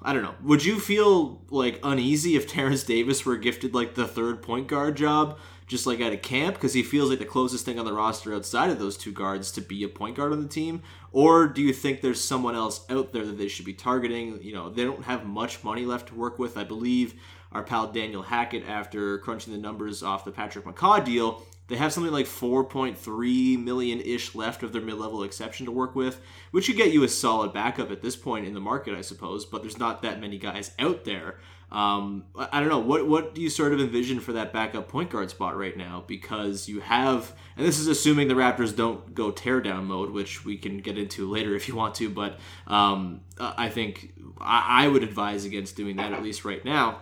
I 0.01 0.13
don't 0.13 0.23
know. 0.23 0.35
Would 0.43 0.63
you 0.65 0.79
feel 0.79 1.41
like 1.49 1.79
uneasy 1.83 2.35
if 2.35 2.47
Terence 2.47 2.83
Davis 2.83 3.25
were 3.25 3.37
gifted 3.37 3.73
like 3.73 3.95
the 3.95 4.07
third 4.07 4.41
point 4.41 4.67
guard 4.67 4.95
job, 4.95 5.37
just 5.67 5.85
like 5.85 5.99
at 5.99 6.13
a 6.13 6.17
camp, 6.17 6.55
because 6.55 6.73
he 6.73 6.81
feels 6.81 7.09
like 7.09 7.19
the 7.19 7.25
closest 7.25 7.65
thing 7.65 7.77
on 7.77 7.85
the 7.85 7.93
roster 7.93 8.33
outside 8.33 8.69
of 8.69 8.79
those 8.79 8.97
two 8.97 9.11
guards 9.11 9.51
to 9.51 9.61
be 9.61 9.83
a 9.83 9.89
point 9.89 10.15
guard 10.15 10.31
on 10.31 10.41
the 10.41 10.47
team? 10.47 10.81
Or 11.11 11.47
do 11.47 11.61
you 11.61 11.73
think 11.73 12.01
there's 12.01 12.23
someone 12.23 12.55
else 12.55 12.85
out 12.89 13.11
there 13.11 13.25
that 13.25 13.37
they 13.37 13.49
should 13.49 13.65
be 13.65 13.73
targeting? 13.73 14.41
You 14.41 14.53
know, 14.53 14.69
they 14.69 14.85
don't 14.85 15.03
have 15.03 15.25
much 15.25 15.63
money 15.63 15.85
left 15.85 16.07
to 16.07 16.15
work 16.15 16.39
with. 16.39 16.57
I 16.57 16.63
believe 16.63 17.15
our 17.51 17.63
pal 17.63 17.91
Daniel 17.91 18.23
Hackett, 18.23 18.67
after 18.67 19.17
crunching 19.19 19.53
the 19.53 19.59
numbers 19.59 20.03
off 20.03 20.25
the 20.25 20.31
Patrick 20.31 20.65
McCaw 20.65 21.03
deal, 21.03 21.43
they 21.67 21.75
have 21.75 21.91
something 21.91 22.13
like 22.13 22.27
4.3 22.27 23.61
million 23.61 23.99
ish 23.99 24.35
left 24.35 24.63
of 24.63 24.71
their 24.71 24.81
mid 24.81 24.95
level 24.95 25.23
exception 25.23 25.65
to 25.65 25.71
work 25.71 25.95
with, 25.95 26.21
which 26.51 26.65
should 26.65 26.77
get 26.77 26.93
you 26.93 27.03
a 27.03 27.09
solid 27.09 27.51
backup 27.53 27.91
at 27.91 28.01
this 28.01 28.15
point 28.15 28.47
in 28.47 28.53
the 28.53 28.59
market, 28.59 28.95
I 28.95 29.01
suppose. 29.01 29.45
But 29.45 29.61
there's 29.61 29.77
not 29.77 30.01
that 30.01 30.21
many 30.21 30.37
guys 30.37 30.71
out 30.79 31.03
there. 31.03 31.39
Um, 31.69 32.23
I 32.35 32.61
don't 32.61 32.69
know 32.69 32.79
what 32.79 33.07
what 33.07 33.35
do 33.35 33.41
you 33.41 33.49
sort 33.49 33.73
of 33.73 33.81
envision 33.81 34.21
for 34.21 34.33
that 34.33 34.53
backup 34.53 34.87
point 34.87 35.09
guard 35.09 35.29
spot 35.29 35.57
right 35.57 35.75
now 35.75 36.05
because 36.07 36.69
you 36.69 36.79
have 36.79 37.33
and 37.57 37.65
this 37.65 37.77
is 37.77 37.87
assuming 37.87 38.29
the 38.29 38.35
Raptors 38.35 38.73
don't 38.73 39.13
go 39.13 39.33
teardown 39.33 39.83
mode, 39.83 40.11
which 40.11 40.45
we 40.45 40.57
can 40.57 40.79
get 40.79 40.97
into 40.97 41.29
later 41.31 41.55
if 41.55 41.67
you 41.67 41.75
want 41.75 41.95
to, 41.95 42.09
but 42.09 42.39
um, 42.67 43.21
I 43.37 43.67
think 43.69 44.13
I, 44.39 44.85
I 44.85 44.87
would 44.87 45.03
advise 45.03 45.43
against 45.43 45.75
doing 45.75 45.97
that 45.97 46.13
at 46.13 46.23
least 46.23 46.45
right 46.45 46.63
now. 46.63 47.01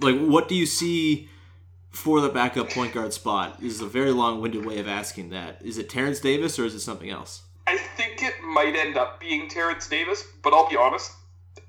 Like, 0.00 0.18
what 0.18 0.48
do 0.48 0.54
you 0.54 0.66
see? 0.66 1.28
for 1.94 2.20
the 2.20 2.28
backup 2.28 2.70
point 2.70 2.92
guard 2.92 3.12
spot? 3.12 3.60
This 3.60 3.72
is 3.72 3.80
a 3.80 3.86
very 3.86 4.10
long 4.10 4.40
winded 4.40 4.66
way 4.66 4.78
of 4.78 4.88
asking 4.88 5.30
that. 5.30 5.62
Is 5.62 5.78
it 5.78 5.88
Terence 5.88 6.18
Davis 6.18 6.58
or 6.58 6.64
is 6.64 6.74
it 6.74 6.80
something 6.80 7.08
else? 7.08 7.42
I 7.66 7.78
think 7.78 8.22
it 8.22 8.34
might 8.42 8.74
end 8.76 8.96
up 8.96 9.20
being 9.20 9.48
Terence 9.48 9.88
Davis, 9.88 10.24
but 10.42 10.52
I'll 10.52 10.68
be 10.68 10.76
honest, 10.76 11.12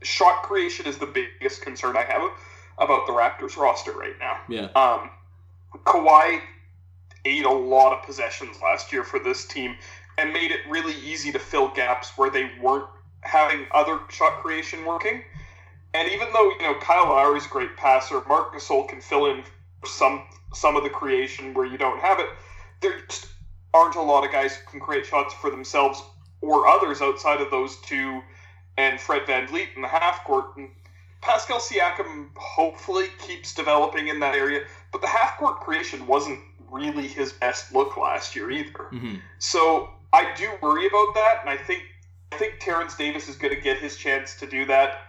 shot 0.05 0.43
creation 0.43 0.85
is 0.85 0.97
the 0.97 1.05
biggest 1.05 1.61
concern 1.61 1.97
I 1.97 2.03
have 2.03 2.31
about 2.77 3.07
the 3.07 3.13
Raptors 3.13 3.57
roster 3.57 3.91
right 3.91 4.17
now. 4.19 4.37
Yeah. 4.47 4.69
Um, 4.75 5.09
Kawhi 5.85 6.41
ate 7.25 7.45
a 7.45 7.51
lot 7.51 7.93
of 7.93 8.05
possessions 8.05 8.57
last 8.61 8.91
year 8.91 9.03
for 9.03 9.19
this 9.19 9.45
team 9.45 9.75
and 10.17 10.31
made 10.31 10.51
it 10.51 10.59
really 10.69 10.95
easy 11.03 11.31
to 11.31 11.39
fill 11.39 11.69
gaps 11.69 12.17
where 12.17 12.29
they 12.29 12.51
weren't 12.61 12.87
having 13.21 13.65
other 13.73 13.99
shot 14.09 14.41
creation 14.41 14.85
working. 14.85 15.23
And 15.93 16.11
even 16.11 16.27
though 16.33 16.51
you 16.51 16.61
know 16.61 16.75
Kyle 16.79 17.09
Lowry's 17.09 17.45
a 17.45 17.49
great 17.49 17.75
passer, 17.77 18.21
Marc 18.27 18.53
Gasol 18.53 18.87
can 18.87 19.01
fill 19.01 19.25
in 19.27 19.43
some 19.85 20.23
some 20.53 20.75
of 20.75 20.83
the 20.83 20.89
creation 20.89 21.53
where 21.53 21.65
you 21.65 21.77
don't 21.77 21.99
have 21.99 22.19
it. 22.19 22.27
There 22.81 22.99
just 23.09 23.27
aren't 23.73 23.95
a 23.95 24.01
lot 24.01 24.25
of 24.25 24.31
guys 24.31 24.55
who 24.55 24.71
can 24.71 24.79
create 24.79 25.05
shots 25.05 25.33
for 25.33 25.49
themselves 25.49 26.01
or 26.41 26.67
others 26.67 27.01
outside 27.01 27.41
of 27.41 27.49
those 27.51 27.77
two 27.81 28.21
and 28.77 28.99
Fred 28.99 29.25
Van 29.25 29.47
VanVleet 29.47 29.75
in 29.75 29.81
the 29.81 29.87
half 29.87 30.23
court. 30.23 30.55
And 30.57 30.69
Pascal 31.21 31.59
Siakam 31.59 32.27
hopefully 32.35 33.07
keeps 33.19 33.53
developing 33.53 34.07
in 34.07 34.19
that 34.19 34.35
area, 34.35 34.61
but 34.91 35.01
the 35.01 35.07
half 35.07 35.37
court 35.37 35.59
creation 35.59 36.05
wasn't 36.07 36.39
really 36.71 37.07
his 37.07 37.33
best 37.33 37.73
look 37.73 37.97
last 37.97 38.35
year 38.35 38.51
either. 38.51 38.87
Mm-hmm. 38.91 39.15
So 39.39 39.89
I 40.13 40.33
do 40.35 40.49
worry 40.61 40.87
about 40.87 41.13
that, 41.15 41.39
and 41.41 41.49
I 41.49 41.57
think 41.57 41.83
I 42.31 42.37
think 42.37 42.55
Terence 42.59 42.95
Davis 42.95 43.29
is 43.29 43.35
going 43.35 43.55
to 43.55 43.61
get 43.61 43.77
his 43.77 43.95
chance 43.95 44.35
to 44.37 44.47
do 44.47 44.65
that. 44.65 45.01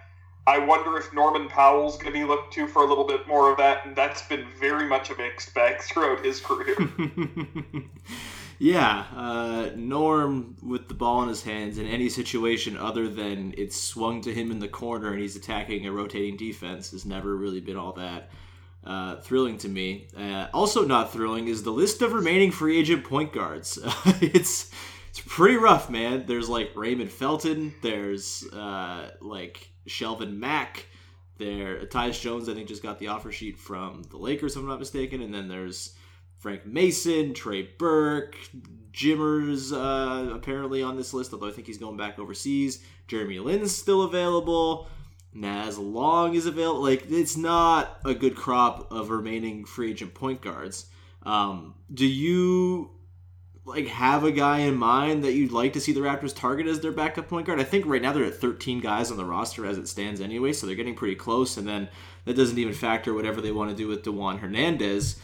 I 0.47 0.59
wonder 0.59 0.97
if 0.97 1.13
Norman 1.13 1.49
Powell's 1.49 1.97
going 1.97 2.13
to 2.13 2.19
be 2.21 2.25
looked 2.25 2.53
to 2.55 2.69
for 2.69 2.83
a 2.83 2.87
little 2.87 3.07
bit 3.07 3.27
more 3.27 3.51
of 3.51 3.57
that, 3.59 3.85
and 3.85 3.97
that's 3.97 4.23
been 4.23 4.47
very 4.61 4.87
much 4.87 5.11
a 5.11 5.17
mixed 5.17 5.53
bag 5.55 5.81
throughout 5.81 6.25
his 6.25 6.41
career. 6.41 6.77
yeah, 8.59 9.05
uh, 9.15 9.71
Norm 9.77 10.57
with 10.63 10.89
the 10.89 10.95
ball 10.95 11.23
in 11.23 11.29
his 11.29 11.43
hands 11.43 11.79
in 11.79 11.87
any 11.87 12.09
situation 12.09 12.77
other 12.77 13.09
than 13.09 13.55
it's 13.59 13.81
swung 13.81 14.23
to 14.23 14.33
him 14.33 14.51
in 14.51 14.59
the 14.59 14.69
corner 14.69 15.13
and 15.13 15.21
he's 15.21 15.37
attacking 15.37 15.87
a 15.87 15.93
rotating 15.93 16.37
defense 16.37 16.91
has 16.93 17.05
never 17.05 17.37
really 17.37 17.61
been 17.61 17.77
all 17.77 17.93
that 17.95 18.31
uh, 18.87 19.17
thrilling 19.17 19.59
to 19.59 19.69
me. 19.69 20.09
Uh, 20.17 20.47
also, 20.55 20.85
not 20.85 21.13
thrilling 21.13 21.49
is 21.49 21.65
the 21.65 21.71
list 21.71 22.01
of 22.03 22.13
remaining 22.13 22.51
free 22.51 22.79
agent 22.79 23.05
point 23.05 23.33
guards. 23.33 23.79
it's 24.23 24.71
it's 25.11 25.21
pretty 25.27 25.57
rough, 25.57 25.91
man. 25.91 26.25
There's 26.27 26.49
like 26.49 26.71
Raymond 26.77 27.11
Felton. 27.11 27.75
There's 27.83 28.45
uh, 28.53 29.11
like 29.21 29.71
Shelvin 29.89 30.37
Mack. 30.37 30.87
There, 31.39 31.85
Tyus 31.85 32.19
Jones, 32.19 32.49
I 32.49 32.55
think, 32.55 32.67
just 32.67 32.83
got 32.83 32.99
the 32.99 33.09
offer 33.09 33.31
sheet 33.31 33.59
from 33.59 34.05
the 34.11 34.17
Lakers, 34.17 34.57
if 34.57 34.63
I'm 34.63 34.69
not 34.69 34.79
mistaken. 34.79 35.21
And 35.21 35.35
then 35.35 35.49
there's 35.49 35.96
Frank 36.39 36.67
Mason, 36.67 37.35
Trey 37.35 37.63
Burke, 37.63 38.37
Jimmers 38.93 39.73
uh, 39.73 40.31
apparently 40.33 40.83
on 40.83 40.97
this 40.97 41.13
list, 41.13 41.33
although 41.33 41.49
I 41.49 41.53
think 41.53 41.67
he's 41.67 41.79
going 41.79 41.97
back 41.97 42.19
overseas. 42.19 42.83
Jeremy 43.09 43.39
Lin's 43.39 43.77
still 43.77 44.03
available. 44.03 44.89
Naz 45.33 45.79
Long 45.79 46.35
is 46.35 46.47
available. 46.47 46.83
Like, 46.83 47.11
it's 47.11 47.37
not 47.37 47.99
a 48.05 48.15
good 48.15 48.35
crop 48.35 48.91
of 48.91 49.11
remaining 49.11 49.65
free 49.65 49.91
agent 49.91 50.15
point 50.15 50.41
guards. 50.41 50.87
Um, 51.25 51.75
do 51.93 52.07
you 52.07 52.91
like 53.67 53.89
have 53.89 54.23
a 54.25 54.31
guy 54.31 54.61
in 54.61 54.77
mind 54.77 55.25
that 55.25 55.33
you'd 55.33 55.51
like 55.51 55.73
to 55.73 55.81
see 55.81 55.93
the 55.93 56.01
Raptors 56.01 56.35
target 56.35 56.67
as 56.67 56.81
their 56.81 56.93
backup 56.93 57.29
point 57.29 57.47
guard? 57.47 57.61
I 57.61 57.65
think 57.65 57.85
right 57.87 58.01
now 58.01 58.13
they're 58.13 58.25
at 58.25 58.37
13 58.37 58.81
guys 58.81 59.11
on 59.11 59.17
the 59.17 59.25
roster 59.25 59.67
as 59.67 59.77
it 59.77 59.89
stands 59.89 60.21
anyway, 60.21 60.53
so 60.53 60.67
they're 60.67 60.77
getting 60.77 60.95
pretty 60.95 61.17
close. 61.17 61.57
And 61.57 61.67
then 61.67 61.89
that 62.25 62.37
doesn't 62.37 62.59
even 62.59 62.73
factor 62.73 63.13
whatever 63.13 63.41
they 63.41 63.53
want 63.53 63.71
to 63.71 63.77
do 63.77 63.89
with 63.89 64.05
Dewan 64.05 64.39
Hernandez. 64.39 65.21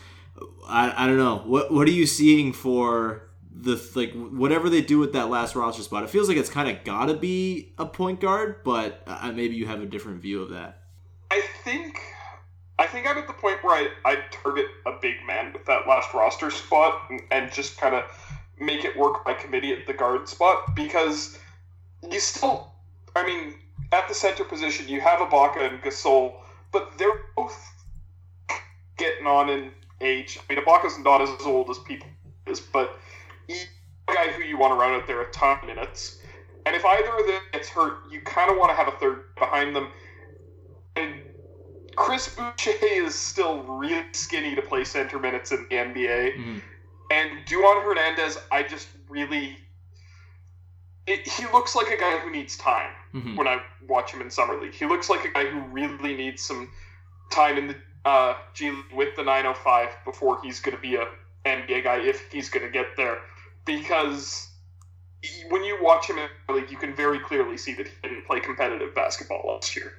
I, 0.67 1.05
I 1.05 1.07
don't 1.07 1.19
know. 1.19 1.43
What 1.45 1.73
what 1.73 1.87
are 1.87 1.93
you 1.93 2.07
seeing 2.07 2.53
for 2.53 3.29
the 3.55 3.81
like 3.95 4.13
whatever 4.13 4.71
they 4.71 4.81
do 4.81 4.99
with 4.99 5.13
that 5.13 5.29
last 5.29 5.55
roster 5.55 5.83
spot? 5.83 6.05
It 6.05 6.11
feels 6.11 6.29
like 6.29 6.37
it's 6.37 6.51
kind 6.51 6.69
of 6.75 6.85
got 6.85 7.07
to 7.07 7.15
be 7.15 7.73
a 7.79 7.87
point 7.87 8.21
guard, 8.21 8.63
but 8.65 9.03
uh, 9.07 9.33
maybe 9.33 9.57
you 9.57 9.67
have 9.67 9.83
a 9.83 9.87
different 9.87 10.21
view 10.21 10.43
of 10.43 10.51
that. 10.51 10.83
I 11.31 11.43
think 11.65 12.01
I 12.79 12.87
think 12.87 13.09
I'm 13.09 13.19
at 13.19 13.27
the 13.27 13.35
point 13.35 13.63
where 13.63 13.75
I 13.77 14.11
I 14.11 14.19
target 14.31 14.67
a 14.87 14.93
big 15.01 15.17
man 15.27 15.53
with 15.53 15.65
that 15.67 15.87
last 15.87 16.13
roster 16.15 16.51
spot 16.51 17.03
and, 17.11 17.21
and 17.31 17.53
just 17.53 17.79
kind 17.79 17.95
of 17.95 18.05
make 18.59 18.85
it 18.85 18.97
work 18.97 19.25
by 19.25 19.35
committee 19.35 19.73
at 19.73 19.87
the 19.87 19.93
guard 19.93 20.29
spot 20.29 20.75
because 20.75 21.39
you 22.11 22.21
still, 22.21 22.73
I 23.17 23.27
mean, 23.27 23.55
at 23.93 24.09
the 24.09 24.15
center 24.15 24.45
position 24.45 24.89
you 24.89 25.01
have 25.01 25.19
Ibaka 25.21 25.71
and 25.71 25.83
Gasol, 25.83 26.35
but 26.71 26.97
they're 26.99 27.21
both 27.37 27.57
getting 28.97 29.27
on 29.27 29.49
in 29.49 29.73
age. 30.03 30.39
I 30.39 30.55
mean, 30.55 30.63
Ibaka's 30.65 30.99
not 30.99 31.21
as 31.23 31.29
old 31.47 31.71
as 31.71 31.79
people 31.79 32.09
is, 32.47 32.61
but 32.61 32.99
he's 33.47 33.67
a 34.09 34.13
guy 34.15 34.31
who 34.33 34.43
you 34.43 34.59
want 34.59 34.73
to 34.73 34.77
run 34.77 34.93
out 34.95 35.07
there 35.07 35.21
a 35.23 35.31
ton 35.31 35.59
of 35.61 35.67
minutes. 35.67 36.19
And 36.67 36.77
if 36.77 36.85
either 36.85 37.11
of 37.19 37.27
them 37.27 37.41
gets 37.53 37.69
hurt, 37.69 37.99
you 38.11 38.21
kind 38.23 38.51
of 38.51 38.57
want 38.57 38.71
to 38.71 38.77
have 38.77 38.89
a 38.89 38.97
third 38.99 39.35
behind 39.37 39.75
them. 39.75 39.89
And 40.97 41.15
Chris 41.97 42.35
Boucher 42.35 42.73
is 42.83 43.15
still 43.15 43.63
really 43.65 44.05
skinny 44.13 44.55
to 44.55 44.63
play 44.63 44.85
center 44.85 45.19
minutes 45.19 45.53
in 45.53 45.67
the 45.71 45.77
NBA. 45.77 46.37
Mm-hmm. 46.37 46.59
And 47.11 47.31
Dewan 47.47 47.83
Hernandez, 47.83 48.39
I 48.51 48.63
just 48.63 48.89
really. 49.09 49.57
It, 51.07 51.27
he 51.27 51.45
looks 51.47 51.75
like 51.75 51.91
a 51.91 51.97
guy 51.99 52.19
who 52.19 52.31
needs 52.31 52.57
time 52.57 52.93
Mhm. 53.13 53.37
when 53.37 53.49
I 53.49 53.61
watch 53.89 54.13
him 54.13 54.21
in 54.23 54.31
Summer 54.31 54.59
League. 54.61 54.73
He 54.73 54.87
looks 54.87 55.11
like 55.11 55.25
a 55.25 55.31
guy 55.31 55.47
who 55.47 55.61
really 55.63 56.17
needs 56.17 56.43
some 56.43 56.71
time 57.31 57.59
in 57.59 57.67
the 57.67 57.77
uh, 58.05 58.35
G 58.55 58.73
with 58.95 59.17
the 59.17 59.23
905 59.23 59.89
before 60.05 60.41
he's 60.43 60.61
going 60.61 60.77
to 60.77 60.83
be 60.83 60.97
a 60.97 61.07
NBA 61.47 61.85
guy, 61.85 61.99
if 61.99 62.31
he's 62.31 62.49
going 62.49 62.67
to 62.67 62.73
get 62.73 62.97
there. 62.97 63.19
Because 63.65 64.49
when 65.49 65.65
you 65.65 65.79
watch 65.83 66.09
him 66.09 66.19
in 66.19 66.29
the 66.49 66.55
league, 66.55 66.71
you 66.71 66.77
can 66.77 66.95
very 66.95 67.21
clearly 67.21 67.57
see 67.57 67.75
that 67.75 67.87
he 67.87 68.09
didn't 68.09 68.27
play 68.27 68.41
competitive 68.41 68.95
basketball 68.95 69.43
last 69.47 69.77
year. 69.77 69.93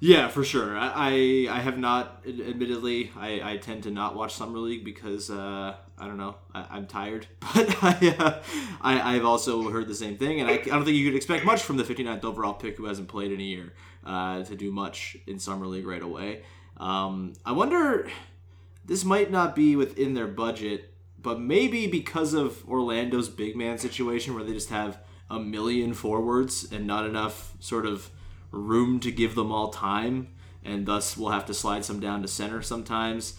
Yeah, 0.00 0.28
for 0.28 0.44
sure. 0.44 0.76
I 0.76 1.48
I, 1.50 1.60
have 1.60 1.78
not, 1.78 2.24
admittedly, 2.26 3.10
I, 3.16 3.52
I 3.52 3.56
tend 3.56 3.84
to 3.84 3.90
not 3.90 4.14
watch 4.14 4.34
summer 4.34 4.58
league 4.58 4.84
because 4.84 5.30
uh, 5.30 5.76
I 5.98 6.06
don't 6.06 6.16
know, 6.16 6.36
I, 6.54 6.66
I'm 6.70 6.86
tired. 6.86 7.26
But 7.54 7.84
I, 7.84 8.16
uh, 8.18 8.42
I 8.80 9.14
I've 9.14 9.24
also 9.24 9.70
heard 9.70 9.86
the 9.86 9.94
same 9.94 10.16
thing, 10.16 10.40
and 10.40 10.50
I, 10.50 10.54
I 10.54 10.58
don't 10.58 10.84
think 10.84 10.96
you 10.96 11.08
could 11.08 11.16
expect 11.16 11.44
much 11.44 11.62
from 11.62 11.76
the 11.76 11.84
59th 11.84 12.24
overall 12.24 12.54
pick 12.54 12.76
who 12.76 12.86
hasn't 12.86 13.08
played 13.08 13.30
in 13.30 13.40
a 13.40 13.44
year 13.44 13.72
uh, 14.04 14.42
to 14.42 14.56
do 14.56 14.72
much 14.72 15.16
in 15.26 15.38
summer 15.38 15.66
league 15.66 15.86
right 15.86 16.02
away. 16.02 16.42
Um, 16.76 17.34
I 17.44 17.52
wonder. 17.52 18.08
This 18.86 19.02
might 19.02 19.30
not 19.30 19.56
be 19.56 19.76
within 19.76 20.12
their 20.12 20.26
budget, 20.26 20.92
but 21.18 21.40
maybe 21.40 21.86
because 21.86 22.34
of 22.34 22.68
Orlando's 22.68 23.30
big 23.30 23.56
man 23.56 23.78
situation, 23.78 24.34
where 24.34 24.44
they 24.44 24.52
just 24.52 24.68
have 24.68 24.98
a 25.30 25.38
million 25.38 25.94
forwards 25.94 26.70
and 26.70 26.86
not 26.86 27.06
enough 27.06 27.54
sort 27.60 27.86
of 27.86 28.10
room 28.50 29.00
to 29.00 29.10
give 29.10 29.34
them 29.34 29.50
all 29.50 29.68
time, 29.68 30.28
and 30.62 30.86
thus 30.86 31.16
we'll 31.16 31.30
have 31.30 31.46
to 31.46 31.54
slide 31.54 31.84
some 31.84 32.00
down 32.00 32.22
to 32.22 32.28
center 32.28 32.62
sometimes. 32.62 33.38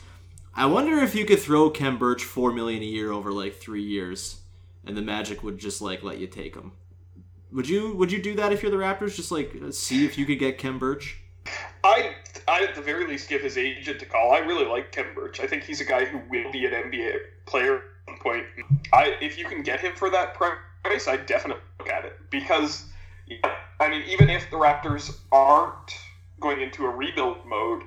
I 0.57 0.67
wonder 0.67 0.99
if 0.99 1.13
you 1.13 1.25
could 1.25 1.39
throw 1.39 1.69
Khem 1.69 1.97
Birch 1.97 2.23
four 2.23 2.53
million 2.53 2.81
a 2.81 2.85
year 2.85 3.11
over 3.11 3.31
like 3.31 3.55
three 3.55 3.83
years, 3.83 4.39
and 4.85 4.95
the 4.95 5.01
Magic 5.01 5.43
would 5.43 5.57
just 5.57 5.81
like 5.81 6.01
let 6.01 6.17
you 6.17 6.27
take 6.27 6.55
him. 6.55 6.71
Would 7.51 7.67
you 7.67 7.93
Would 7.95 8.09
you 8.09 8.21
do 8.21 8.35
that 8.35 8.53
if 8.53 8.63
you're 8.63 8.71
the 8.71 8.77
Raptors? 8.77 9.15
Just 9.15 9.31
like 9.31 9.53
uh, 9.61 9.71
see 9.71 10.05
if 10.05 10.17
you 10.17 10.25
could 10.25 10.39
get 10.39 10.57
Khem 10.57 10.79
Birch. 10.79 11.17
I, 11.83 12.15
I 12.47 12.63
at 12.63 12.73
the 12.73 12.81
very 12.81 13.05
least 13.05 13.27
give 13.27 13.41
his 13.41 13.57
agent 13.57 14.01
a 14.01 14.05
call. 14.05 14.31
I 14.31 14.39
really 14.39 14.65
like 14.65 14.93
Khem 14.93 15.13
Birch. 15.13 15.41
I 15.41 15.47
think 15.47 15.63
he's 15.63 15.81
a 15.81 15.85
guy 15.85 16.05
who 16.05 16.19
will 16.29 16.51
be 16.53 16.65
an 16.65 16.71
NBA 16.71 17.17
player 17.45 17.75
at 17.75 17.81
some 18.07 18.17
point. 18.19 18.45
I 18.93 19.17
if 19.21 19.37
you 19.37 19.45
can 19.45 19.61
get 19.61 19.81
him 19.81 19.93
for 19.93 20.09
that 20.09 20.35
price, 20.35 21.09
I 21.09 21.17
definitely 21.17 21.63
look 21.79 21.89
at 21.89 22.05
it 22.05 22.13
because 22.29 22.85
I 23.79 23.89
mean 23.89 24.03
even 24.07 24.29
if 24.29 24.49
the 24.49 24.55
Raptors 24.55 25.19
aren't 25.33 25.99
going 26.39 26.61
into 26.61 26.85
a 26.85 26.89
rebuild 26.89 27.45
mode, 27.45 27.83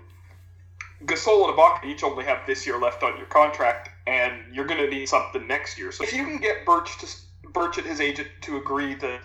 Gasol 1.05 1.49
and 1.49 1.57
Ibaka 1.57 1.85
each 1.85 2.03
only 2.03 2.25
have 2.25 2.47
this 2.47 2.67
year 2.67 2.79
left 2.79 3.03
on 3.03 3.17
your 3.17 3.27
contract, 3.27 3.91
and 4.07 4.43
you're 4.53 4.67
going 4.67 4.81
to 4.81 4.91
need 4.91 5.09
something 5.09 5.47
next 5.47 5.79
year. 5.79 5.93
So 5.93 6.05
if 6.05 6.13
you 6.13 6.25
can 6.25 6.39
get 6.39 6.67
Birch 6.67 6.99
to 6.99 7.07
Birch 7.51 7.79
and 7.79 7.87
his 7.87 8.01
agent 8.01 8.29
to 8.43 8.57
agree 8.57 8.95
that 8.97 9.21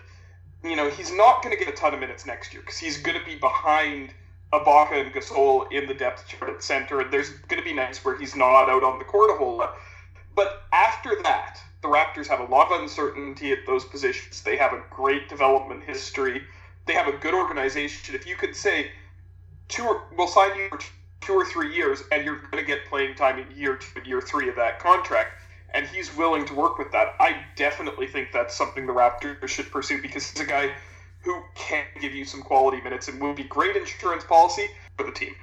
you 0.62 0.76
know 0.76 0.88
he's 0.88 1.12
not 1.12 1.42
going 1.42 1.56
to 1.56 1.62
get 1.62 1.72
a 1.72 1.76
ton 1.76 1.92
of 1.92 2.00
minutes 2.00 2.26
next 2.26 2.52
year 2.52 2.62
because 2.62 2.78
he's 2.78 2.98
going 2.98 3.18
to 3.18 3.24
be 3.24 3.34
behind 3.36 4.14
Ibaka 4.52 5.04
and 5.04 5.12
Gasol 5.12 5.70
in 5.72 5.86
the 5.86 5.94
depth 5.94 6.28
chart 6.28 6.50
at 6.50 6.62
center, 6.62 7.00
and 7.00 7.12
there's 7.12 7.30
going 7.48 7.60
to 7.60 7.68
be 7.68 7.74
nights 7.74 8.04
where 8.04 8.16
he's 8.16 8.36
not 8.36 8.68
out 8.68 8.84
on 8.84 8.98
the 8.98 9.04
court 9.04 9.30
a 9.30 9.34
whole 9.34 9.56
lot. 9.56 9.76
But 10.36 10.62
after 10.72 11.20
that, 11.22 11.58
the 11.82 11.88
Raptors 11.88 12.28
have 12.28 12.40
a 12.40 12.44
lot 12.44 12.70
of 12.70 12.80
uncertainty 12.80 13.52
at 13.52 13.66
those 13.66 13.84
positions. 13.84 14.42
They 14.42 14.56
have 14.56 14.72
a 14.72 14.82
great 14.90 15.28
development 15.28 15.84
history. 15.84 16.42
They 16.86 16.94
have 16.94 17.08
a 17.08 17.16
good 17.18 17.34
organization. 17.34 18.14
If 18.14 18.26
you 18.26 18.36
could 18.36 18.54
say, 18.54 18.90
two, 19.68 20.00
we'll 20.16 20.28
sign 20.28 20.56
you 20.56 20.68
for 20.68 20.78
two 21.24 21.34
or 21.34 21.44
three 21.44 21.74
years, 21.74 22.02
and 22.12 22.24
you're 22.24 22.36
going 22.36 22.62
to 22.62 22.64
get 22.64 22.84
playing 22.86 23.14
time 23.14 23.38
in 23.38 23.46
year 23.56 23.76
two 23.76 23.98
and 23.98 24.06
year 24.06 24.20
three 24.20 24.48
of 24.48 24.56
that 24.56 24.78
contract. 24.78 25.42
And 25.72 25.86
he's 25.86 26.14
willing 26.16 26.46
to 26.46 26.54
work 26.54 26.78
with 26.78 26.92
that. 26.92 27.14
I 27.18 27.44
definitely 27.56 28.06
think 28.06 28.28
that's 28.32 28.54
something 28.54 28.86
the 28.86 28.92
Raptors 28.92 29.48
should 29.48 29.70
pursue 29.72 30.00
because 30.00 30.30
he's 30.30 30.40
a 30.40 30.46
guy 30.46 30.70
who 31.22 31.42
can 31.56 31.84
give 32.00 32.14
you 32.14 32.24
some 32.24 32.42
quality 32.42 32.80
minutes 32.80 33.08
and 33.08 33.20
would 33.20 33.34
be 33.34 33.44
great 33.44 33.74
insurance 33.74 34.22
policy 34.24 34.68
for 34.96 35.04
the 35.04 35.12
team. 35.12 35.34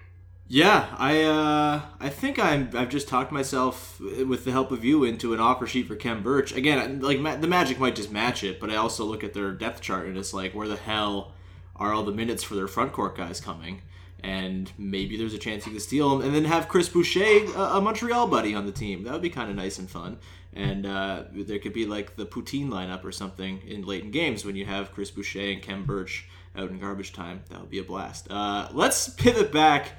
Yeah, 0.47 0.93
I 0.97 1.21
uh, 1.23 1.81
I 1.99 2.09
think 2.09 2.37
I'm 2.37 2.69
I've 2.73 2.89
just 2.89 3.07
talked 3.07 3.31
myself 3.31 3.99
with 3.99 4.43
the 4.43 4.51
help 4.51 4.71
of 4.71 4.83
you 4.83 5.05
into 5.05 5.33
an 5.33 5.39
offer 5.39 5.65
sheet 5.65 5.87
for 5.87 5.95
Khem 5.95 6.21
Birch. 6.23 6.51
Again, 6.53 6.99
like 6.99 7.21
the 7.39 7.47
Magic 7.47 7.79
might 7.79 7.95
just 7.95 8.11
match 8.11 8.43
it, 8.43 8.59
but 8.59 8.69
I 8.69 8.75
also 8.75 9.05
look 9.05 9.23
at 9.23 9.33
their 9.33 9.51
depth 9.51 9.81
chart 9.81 10.07
and 10.07 10.17
it's 10.17 10.33
like 10.33 10.53
where 10.53 10.67
the 10.67 10.75
hell 10.75 11.33
are 11.77 11.93
all 11.93 12.03
the 12.03 12.11
minutes 12.11 12.43
for 12.43 12.55
their 12.55 12.67
front 12.67 12.93
court 12.93 13.17
guys 13.17 13.41
coming? 13.41 13.81
And 14.23 14.71
maybe 14.77 15.17
there's 15.17 15.33
a 15.33 15.39
chance 15.39 15.65
you 15.65 15.71
can 15.71 15.81
steal 15.81 16.09
them, 16.09 16.21
and 16.21 16.35
then 16.35 16.45
have 16.45 16.67
Chris 16.67 16.87
Boucher, 16.87 17.45
a, 17.55 17.77
a 17.77 17.81
Montreal 17.81 18.27
buddy, 18.27 18.53
on 18.53 18.65
the 18.65 18.71
team. 18.71 19.03
That 19.03 19.13
would 19.13 19.21
be 19.21 19.31
kind 19.31 19.49
of 19.49 19.55
nice 19.55 19.79
and 19.79 19.89
fun. 19.89 20.19
And 20.53 20.85
uh, 20.85 21.23
there 21.33 21.59
could 21.59 21.73
be 21.73 21.85
like 21.85 22.17
the 22.17 22.25
poutine 22.25 22.69
lineup 22.69 23.03
or 23.03 23.11
something 23.11 23.61
in 23.65 23.83
late 23.83 24.03
in 24.03 24.11
games 24.11 24.45
when 24.45 24.55
you 24.55 24.65
have 24.65 24.91
Chris 24.91 25.09
Boucher 25.09 25.51
and 25.51 25.61
Khem 25.61 25.85
Birch 25.85 26.27
out 26.55 26.69
in 26.69 26.79
garbage 26.79 27.13
time. 27.13 27.41
That 27.49 27.61
would 27.61 27.69
be 27.69 27.79
a 27.79 27.83
blast. 27.83 28.29
Uh, 28.29 28.67
let's 28.73 29.09
pivot 29.09 29.51
back 29.51 29.93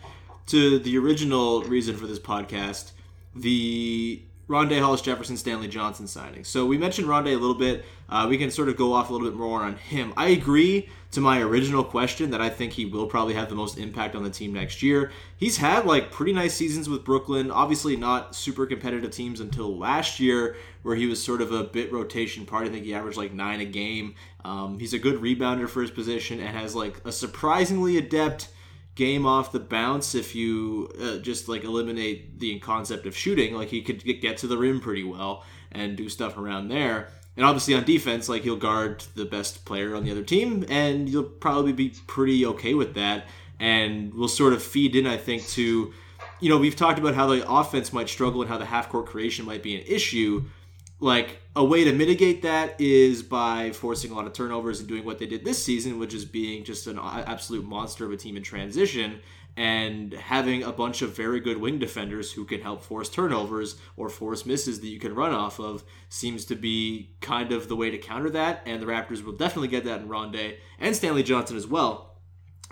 to 0.46 0.78
the 0.78 0.98
original 0.98 1.62
reason 1.62 1.96
for 1.96 2.06
this 2.06 2.18
podcast, 2.18 2.92
the 3.34 4.22
Rondae 4.48 4.80
Hollis 4.80 5.00
Jefferson 5.00 5.36
Stanley 5.36 5.68
Johnson 5.68 6.06
signing. 6.06 6.44
So 6.44 6.66
we 6.66 6.76
mentioned 6.76 7.08
Rondae 7.08 7.32
a 7.32 7.38
little 7.38 7.54
bit. 7.54 7.84
Uh, 8.08 8.26
we 8.28 8.36
can 8.36 8.50
sort 8.50 8.68
of 8.68 8.76
go 8.76 8.92
off 8.92 9.08
a 9.08 9.12
little 9.12 9.28
bit 9.28 9.36
more 9.36 9.62
on 9.62 9.76
him. 9.76 10.12
I 10.16 10.28
agree 10.28 10.90
to 11.12 11.20
my 11.20 11.40
original 11.40 11.84
question 11.84 12.30
that 12.30 12.40
I 12.40 12.48
think 12.48 12.72
he 12.72 12.86
will 12.86 13.06
probably 13.06 13.34
have 13.34 13.50
the 13.50 13.54
most 13.54 13.78
impact 13.78 14.14
on 14.14 14.22
the 14.22 14.30
team 14.30 14.54
next 14.54 14.82
year. 14.82 15.12
He's 15.36 15.58
had 15.58 15.84
like 15.84 16.10
pretty 16.10 16.32
nice 16.32 16.54
seasons 16.54 16.88
with 16.88 17.04
Brooklyn. 17.04 17.50
Obviously 17.50 17.96
not 17.96 18.34
super 18.34 18.66
competitive 18.66 19.10
teams 19.10 19.40
until 19.40 19.76
last 19.76 20.18
year, 20.18 20.56
where 20.82 20.96
he 20.96 21.06
was 21.06 21.22
sort 21.22 21.42
of 21.42 21.52
a 21.52 21.64
bit 21.64 21.92
rotation 21.92 22.46
part. 22.46 22.66
I 22.66 22.70
think 22.70 22.86
he 22.86 22.94
averaged 22.94 23.18
like 23.18 23.32
nine 23.32 23.60
a 23.60 23.66
game. 23.66 24.14
Um, 24.44 24.78
he's 24.78 24.94
a 24.94 24.98
good 24.98 25.20
rebounder 25.20 25.68
for 25.68 25.82
his 25.82 25.90
position 25.90 26.40
and 26.40 26.56
has 26.56 26.74
like 26.74 27.00
a 27.04 27.12
surprisingly 27.12 27.98
adept 27.98 28.48
game 28.94 29.26
off 29.26 29.52
the 29.52 29.60
bounce 29.60 30.14
if 30.14 30.34
you 30.34 30.90
uh, 31.00 31.18
just 31.18 31.46
like 31.48 31.64
eliminate 31.64 32.40
the 32.40 32.58
concept 32.58 33.06
of 33.06 33.16
shooting 33.16 33.54
like 33.54 33.68
he 33.68 33.80
could 33.80 34.04
get 34.20 34.36
to 34.36 34.46
the 34.46 34.56
rim 34.56 34.80
pretty 34.80 35.02
well 35.02 35.44
and 35.70 35.96
do 35.96 36.10
stuff 36.10 36.36
around 36.36 36.68
there 36.68 37.08
and 37.36 37.46
obviously 37.46 37.74
on 37.74 37.84
defense 37.84 38.28
like 38.28 38.42
he'll 38.42 38.56
guard 38.56 39.04
the 39.14 39.24
best 39.24 39.64
player 39.64 39.94
on 39.94 40.04
the 40.04 40.10
other 40.10 40.22
team 40.22 40.64
and 40.68 41.08
you'll 41.08 41.22
probably 41.24 41.72
be 41.72 41.94
pretty 42.06 42.44
okay 42.46 42.74
with 42.74 42.94
that. 42.94 43.26
And 43.58 44.12
will 44.14 44.26
sort 44.26 44.54
of 44.54 44.62
feed 44.62 44.96
in 44.96 45.06
i 45.06 45.16
think 45.16 45.46
to 45.50 45.92
you 46.40 46.48
know 46.48 46.58
we've 46.58 46.74
talked 46.74 46.98
about 46.98 47.14
how 47.14 47.28
the 47.28 47.48
offense 47.48 47.92
might 47.92 48.08
struggle 48.08 48.42
and 48.42 48.50
how 48.50 48.58
the 48.58 48.64
half 48.64 48.88
court 48.88 49.06
creation 49.06 49.46
might 49.46 49.62
be 49.62 49.76
an 49.76 49.82
issue. 49.86 50.44
Like 50.98 51.40
a 51.56 51.64
way 51.64 51.82
to 51.84 51.92
mitigate 51.92 52.42
that 52.42 52.80
is 52.80 53.22
by 53.22 53.72
forcing 53.72 54.12
a 54.12 54.14
lot 54.14 54.26
of 54.26 54.32
turnovers 54.32 54.78
and 54.78 54.88
doing 54.88 55.04
what 55.04 55.18
they 55.18 55.26
did 55.26 55.44
this 55.44 55.62
season, 55.62 55.98
which 55.98 56.14
is 56.14 56.24
being 56.24 56.62
just 56.62 56.86
an 56.86 56.98
absolute 57.00 57.64
monster 57.64 58.04
of 58.06 58.12
a 58.12 58.16
team 58.16 58.36
in 58.36 58.42
transition 58.44 59.20
and 59.56 60.14
having 60.14 60.62
a 60.62 60.72
bunch 60.72 61.02
of 61.02 61.14
very 61.14 61.38
good 61.38 61.58
wing 61.58 61.78
defenders 61.78 62.32
who 62.32 62.44
can 62.44 62.60
help 62.60 62.82
force 62.82 63.08
turnovers 63.08 63.76
or 63.96 64.08
force 64.08 64.46
misses 64.46 64.80
that 64.80 64.88
you 64.88 64.98
can 64.98 65.14
run 65.14 65.32
off 65.32 65.60
of 65.60 65.84
seems 66.08 66.44
to 66.46 66.54
be 66.54 67.14
kind 67.20 67.52
of 67.52 67.68
the 67.68 67.76
way 67.76 67.90
to 67.90 67.98
counter 67.98 68.30
that. 68.30 68.62
And 68.64 68.80
the 68.80 68.86
Raptors 68.86 69.22
will 69.22 69.34
definitely 69.34 69.68
get 69.68 69.84
that 69.84 70.00
in 70.00 70.08
Rondae 70.08 70.56
and 70.78 70.96
Stanley 70.96 71.22
Johnson 71.22 71.56
as 71.56 71.66
well. 71.66 72.16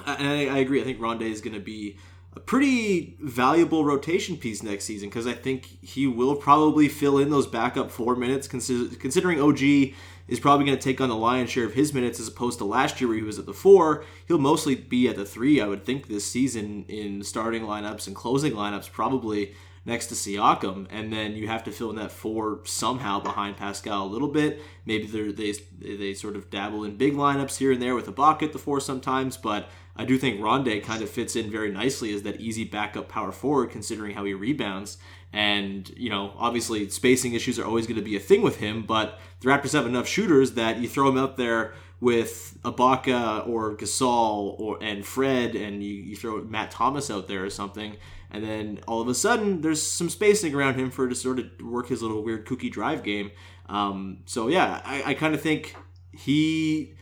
And 0.07 0.27
I, 0.27 0.47
I 0.47 0.59
agree. 0.59 0.81
I 0.81 0.85
think 0.85 0.99
Rondae 0.99 1.31
is 1.31 1.43
going 1.43 1.55
to 1.55 1.61
be 1.61 1.99
a 2.35 2.41
pretty 2.41 3.17
valuable 3.21 3.85
rotation 3.85 4.37
piece 4.37 4.63
next 4.63 4.85
season 4.85 5.09
because 5.09 5.27
I 5.27 5.33
think 5.33 5.67
he 5.83 6.07
will 6.07 6.37
probably 6.37 6.89
fill 6.89 7.19
in 7.19 7.29
those 7.29 7.47
backup 7.47 7.91
four 7.91 8.17
minutes. 8.17 8.49
Considering 8.49 9.41
OG 9.41 9.95
is 10.31 10.41
probably 10.41 10.65
going 10.65 10.79
to 10.79 10.83
take 10.83 11.01
on 11.01 11.09
the 11.09 11.17
lion's 11.17 11.51
share 11.51 11.67
of 11.67 11.75
his 11.75 11.93
minutes 11.93 12.21
as 12.21 12.29
opposed 12.29 12.59
to 12.59 12.65
last 12.65 13.01
year 13.01 13.09
where 13.09 13.19
he 13.19 13.23
was 13.23 13.39
at 13.39 13.47
the 13.47 13.53
four, 13.53 14.05
he'll 14.29 14.39
mostly 14.39 14.77
be 14.77 15.09
at 15.09 15.17
the 15.17 15.25
three. 15.25 15.61
I 15.61 15.67
would 15.67 15.85
think 15.85 16.07
this 16.07 16.25
season 16.25 16.87
in 16.89 17.23
starting 17.25 17.63
lineups 17.63 18.07
and 18.07 18.15
closing 18.15 18.53
lineups, 18.53 18.93
probably 18.93 19.55
next 19.85 20.07
to 20.07 20.15
Siakam, 20.15 20.87
and 20.91 21.13
then 21.13 21.33
you 21.33 21.49
have 21.49 21.65
to 21.65 21.73
fill 21.73 21.91
in 21.91 21.97
that 21.97 22.13
four 22.13 22.61
somehow 22.65 23.19
behind 23.19 23.57
Pascal 23.57 24.07
a 24.07 24.07
little 24.07 24.29
bit. 24.29 24.63
Maybe 24.87 25.07
they 25.07 25.53
they 25.97 26.15
sort 26.15 26.37
of 26.37 26.49
dabble 26.49 26.85
in 26.85 26.97
big 26.97 27.15
lineups 27.15 27.57
here 27.57 27.73
and 27.73 27.83
there 27.83 27.97
with 27.97 28.07
Ibaka 28.07 28.45
at 28.45 28.53
the 28.53 28.59
four 28.59 28.79
sometimes, 28.81 29.37
but 29.37 29.69
I 29.97 30.05
do 30.05 30.17
think 30.17 30.41
Rondae 30.41 30.83
kind 30.83 31.03
of 31.03 31.11
fits 31.11 31.35
in 31.35 31.51
very 31.51 31.73
nicely 31.73 32.15
as 32.15 32.23
that 32.23 32.41
easy 32.41 32.65
backup 32.65 33.09
power 33.09 33.33
forward, 33.33 33.71
considering 33.71 34.15
how 34.15 34.25
he 34.25 34.35
rebounds. 34.35 34.99
And, 35.33 35.89
you 35.97 36.11
know, 36.11 36.33
obviously 36.37 36.89
spacing 36.89 37.35
issues 37.35 37.59
are 37.59 37.65
always 37.65 37.87
going 37.87 37.99
to 37.99 38.05
be 38.05 38.17
a 38.17 38.21
thing 38.21 38.43
with 38.43 38.57
him, 38.57 38.83
but 38.83 39.21
the 39.41 39.49
Raptors 39.49 39.73
have 39.73 39.87
enough 39.87 40.09
shooters 40.09 40.53
that 40.53 40.79
you 40.79 40.89
throw 40.89 41.09
him 41.09 41.17
out 41.17 41.37
there 41.37 41.75
with 42.01 42.59
Ibaka 42.63 43.47
or 43.47 43.77
Gasol 43.77 44.59
or 44.59 44.83
and 44.83 45.05
Fred, 45.05 45.55
and 45.55 45.83
you, 45.83 45.95
you 45.95 46.17
throw 46.17 46.43
Matt 46.43 46.71
Thomas 46.71 47.11
out 47.11 47.29
there 47.29 47.45
or 47.45 47.51
something, 47.51 47.97
and 48.31 48.43
then 48.43 48.81
all 48.89 49.01
of 49.01 49.09
a 49.09 49.15
sudden 49.15 49.61
there's 49.61 49.83
some 49.83 50.09
spacing 50.09 50.55
around 50.55 50.75
him 50.75 50.91
for 50.91 51.09
to 51.09 51.15
sort 51.15 51.39
of 51.39 51.47
work 51.63 51.89
his 51.89 52.03
little 52.03 52.25
weird 52.25 52.47
kooky 52.47 52.73
drive 52.73 53.03
game. 53.03 53.31
Um, 53.69 54.21
so 54.25 54.49
yeah, 54.49 54.81
I, 54.85 55.11
I 55.11 55.15
kind 55.15 55.35
of 55.35 55.41
think 55.41 55.77
he 56.11 56.95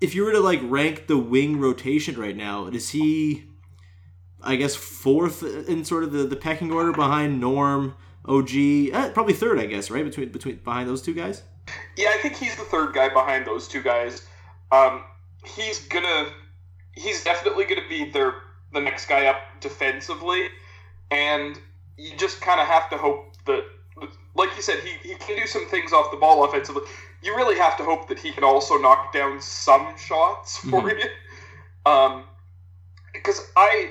if 0.00 0.14
you 0.14 0.24
were 0.24 0.32
to 0.32 0.40
like 0.40 0.60
rank 0.62 1.06
the 1.06 1.18
wing 1.18 1.58
rotation 1.58 2.18
right 2.18 2.36
now, 2.36 2.66
is 2.66 2.90
he, 2.90 3.44
I 4.46 4.56
guess, 4.56 4.74
fourth 4.74 5.42
in 5.42 5.84
sort 5.84 6.04
of 6.04 6.12
the, 6.12 6.24
the 6.24 6.36
pecking 6.36 6.72
order 6.72 6.92
behind 6.92 7.40
Norm, 7.40 7.94
OG, 8.24 8.50
eh, 8.54 9.10
probably 9.10 9.34
third, 9.34 9.58
I 9.58 9.66
guess, 9.66 9.90
right 9.90 10.04
between 10.04 10.30
between 10.30 10.56
behind 10.56 10.88
those 10.88 11.02
two 11.02 11.14
guys. 11.14 11.42
Yeah, 11.96 12.10
I 12.14 12.18
think 12.18 12.36
he's 12.36 12.56
the 12.56 12.64
third 12.64 12.94
guy 12.94 13.08
behind 13.08 13.46
those 13.46 13.68
two 13.68 13.82
guys. 13.82 14.26
Um, 14.70 15.02
he's 15.44 15.86
gonna, 15.88 16.28
he's 16.92 17.24
definitely 17.24 17.64
gonna 17.64 17.88
be 17.88 18.10
their 18.10 18.34
the 18.72 18.80
next 18.80 19.06
guy 19.06 19.26
up 19.26 19.38
defensively, 19.60 20.48
and 21.10 21.58
you 21.96 22.16
just 22.16 22.40
kind 22.40 22.60
of 22.60 22.66
have 22.66 22.90
to 22.90 22.96
hope 22.96 23.36
that, 23.46 23.64
like 24.34 24.54
you 24.56 24.62
said, 24.62 24.80
he, 24.80 25.08
he 25.08 25.14
can 25.16 25.36
do 25.36 25.46
some 25.46 25.66
things 25.68 25.92
off 25.92 26.10
the 26.10 26.16
ball 26.16 26.44
offensively 26.44 26.82
you 27.22 27.36
really 27.36 27.56
have 27.56 27.76
to 27.76 27.84
hope 27.84 28.08
that 28.08 28.18
he 28.18 28.30
can 28.30 28.44
also 28.44 28.78
knock 28.78 29.12
down 29.12 29.40
some 29.40 29.96
shots 29.96 30.58
for 30.58 30.82
mm-hmm. 30.82 30.98
you. 30.98 31.90
Um, 31.90 32.24
because 33.12 33.50
I, 33.56 33.90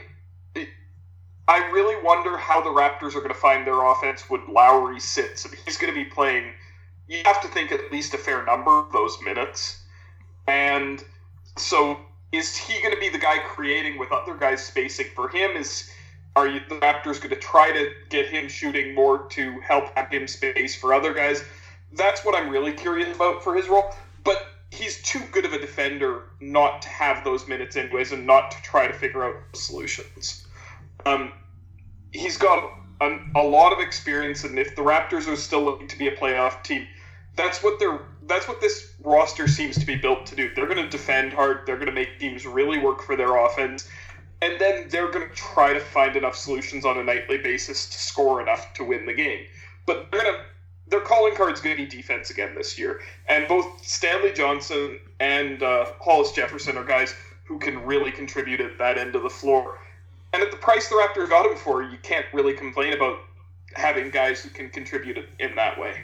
I 1.47 1.57
really 1.71 1.95
wonder 2.03 2.37
how 2.37 2.61
the 2.61 2.69
Raptors 2.69 3.15
are 3.15 3.19
going 3.19 3.29
to 3.29 3.33
find 3.33 3.65
their 3.65 3.83
offense 3.85 4.29
when 4.29 4.41
Lowry 4.51 4.99
sits. 4.99 5.45
I 5.45 5.49
he's 5.65 5.77
going 5.77 5.93
to 5.93 5.97
be 5.97 6.05
playing. 6.05 6.53
You 7.07 7.19
have 7.25 7.41
to 7.41 7.47
think 7.47 7.71
at 7.71 7.91
least 7.91 8.13
a 8.13 8.17
fair 8.17 8.43
number 8.45 8.71
of 8.71 8.91
those 8.91 9.21
minutes, 9.21 9.83
and 10.47 11.03
so 11.55 11.97
is 12.31 12.57
he 12.57 12.81
going 12.81 12.93
to 12.93 12.99
be 12.99 13.09
the 13.09 13.19
guy 13.19 13.37
creating 13.37 13.99
with 13.99 14.11
other 14.11 14.35
guys 14.35 14.63
spacing 14.63 15.07
for 15.15 15.29
him? 15.29 15.51
Is 15.51 15.89
are 16.35 16.47
you, 16.47 16.61
the 16.67 16.75
Raptors 16.75 17.21
going 17.21 17.29
to 17.29 17.35
try 17.35 17.71
to 17.71 17.91
get 18.09 18.27
him 18.27 18.49
shooting 18.49 18.93
more 18.93 19.27
to 19.29 19.59
help 19.61 19.95
have 19.95 20.09
him 20.09 20.27
space 20.27 20.75
for 20.75 20.93
other 20.93 21.13
guys? 21.13 21.43
that's 21.95 22.25
what 22.25 22.35
I'm 22.35 22.49
really 22.49 22.71
curious 22.71 23.15
about 23.15 23.43
for 23.43 23.55
his 23.55 23.67
role. 23.67 23.93
But 24.23 24.47
he's 24.71 25.01
too 25.01 25.21
good 25.31 25.45
of 25.45 25.53
a 25.53 25.59
defender 25.59 26.23
not 26.39 26.81
to 26.83 26.89
have 26.89 27.23
those 27.23 27.47
minutes 27.47 27.75
anyways 27.75 28.11
and 28.11 28.25
not 28.25 28.51
to 28.51 28.61
try 28.61 28.87
to 28.87 28.93
figure 28.93 29.23
out 29.23 29.35
solutions. 29.53 30.44
Um, 31.05 31.31
he's 32.11 32.37
got 32.37 32.63
a, 33.01 33.19
a 33.35 33.43
lot 33.43 33.73
of 33.73 33.79
experience, 33.79 34.43
and 34.43 34.57
if 34.57 34.75
the 34.75 34.81
Raptors 34.81 35.27
are 35.27 35.35
still 35.35 35.63
looking 35.63 35.87
to 35.87 35.97
be 35.97 36.07
a 36.07 36.15
playoff 36.15 36.63
team, 36.63 36.87
that's 37.35 37.61
what 37.63 37.79
they're 37.79 37.99
that's 38.27 38.47
what 38.47 38.59
this 38.59 38.93
roster 39.03 39.47
seems 39.47 39.77
to 39.77 39.85
be 39.85 39.95
built 39.95 40.25
to 40.25 40.35
do. 40.35 40.49
They're 40.55 40.65
going 40.65 40.83
to 40.83 40.89
defend 40.89 41.31
hard. 41.33 41.67
They're 41.67 41.75
going 41.75 41.87
to 41.87 41.93
make 41.93 42.17
teams 42.19 42.45
really 42.45 42.79
work 42.79 43.03
for 43.03 43.15
their 43.15 43.35
offense, 43.45 43.87
and 44.41 44.59
then 44.59 44.87
they're 44.89 45.11
going 45.11 45.29
to 45.29 45.35
try 45.35 45.73
to 45.73 45.79
find 45.79 46.15
enough 46.15 46.35
solutions 46.35 46.85
on 46.85 46.97
a 46.97 47.03
nightly 47.03 47.37
basis 47.37 47.87
to 47.87 47.97
score 47.97 48.41
enough 48.41 48.73
to 48.73 48.83
win 48.83 49.05
the 49.05 49.13
game. 49.13 49.45
But 49.85 50.09
they're 50.11 50.21
going 50.21 50.33
to 50.33 50.41
their 50.87 51.01
calling 51.01 51.35
card's 51.35 51.61
going 51.61 51.75
to 51.75 51.83
be 51.83 51.89
defense 51.89 52.29
again 52.29 52.53
this 52.55 52.77
year. 52.77 53.01
And 53.27 53.47
both 53.47 53.85
Stanley 53.85 54.31
Johnson 54.31 54.99
and 55.19 55.63
uh, 55.63 55.85
Hollis 55.99 56.31
Jefferson 56.31 56.77
are 56.77 56.83
guys 56.83 57.15
who 57.45 57.57
can 57.59 57.83
really 57.85 58.11
contribute 58.11 58.61
at 58.61 58.77
that 58.77 58.97
end 58.97 59.15
of 59.15 59.23
the 59.23 59.29
floor. 59.29 59.79
And 60.35 60.43
at 60.43 60.51
the 60.51 60.57
price 60.57 60.89
the 60.89 60.95
Raptors 60.95 61.29
got 61.29 61.45
him 61.45 61.55
for, 61.55 61.81
you 61.81 61.97
can't 62.03 62.25
really 62.33 62.53
complain 62.53 62.91
about 62.91 63.19
having 63.73 64.09
guys 64.09 64.41
who 64.41 64.49
can 64.49 64.69
contribute 64.69 65.17
in 65.39 65.55
that 65.55 65.79
way. 65.79 66.03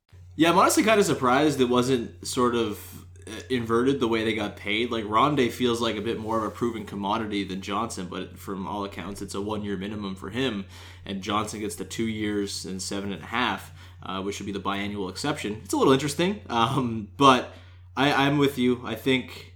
Yeah, 0.41 0.49
I'm 0.49 0.57
honestly 0.57 0.81
kind 0.81 0.99
of 0.99 1.05
surprised 1.05 1.61
it 1.61 1.69
wasn't 1.69 2.25
sort 2.25 2.55
of 2.55 3.05
uh, 3.27 3.41
inverted 3.51 3.99
the 3.99 4.07
way 4.07 4.23
they 4.23 4.33
got 4.33 4.55
paid. 4.55 4.89
Like 4.89 5.03
Rondae 5.03 5.51
feels 5.51 5.79
like 5.79 5.97
a 5.97 6.01
bit 6.01 6.19
more 6.19 6.39
of 6.39 6.43
a 6.45 6.49
proven 6.49 6.83
commodity 6.83 7.43
than 7.43 7.61
Johnson, 7.61 8.07
but 8.09 8.39
from 8.39 8.65
all 8.65 8.83
accounts, 8.83 9.21
it's 9.21 9.35
a 9.35 9.39
one 9.39 9.63
year 9.63 9.77
minimum 9.77 10.15
for 10.15 10.31
him, 10.31 10.65
and 11.05 11.21
Johnson 11.21 11.59
gets 11.59 11.75
the 11.75 11.85
two 11.85 12.07
years 12.07 12.65
and 12.65 12.81
seven 12.81 13.13
and 13.13 13.21
a 13.21 13.27
half, 13.27 13.71
uh, 14.01 14.23
which 14.23 14.39
would 14.39 14.47
be 14.47 14.51
the 14.51 14.59
biannual 14.59 15.11
exception. 15.11 15.61
It's 15.63 15.75
a 15.75 15.77
little 15.77 15.93
interesting, 15.93 16.41
um, 16.49 17.09
but 17.17 17.53
I, 17.95 18.11
I'm 18.11 18.39
with 18.39 18.57
you. 18.57 18.81
I 18.83 18.95
think 18.95 19.53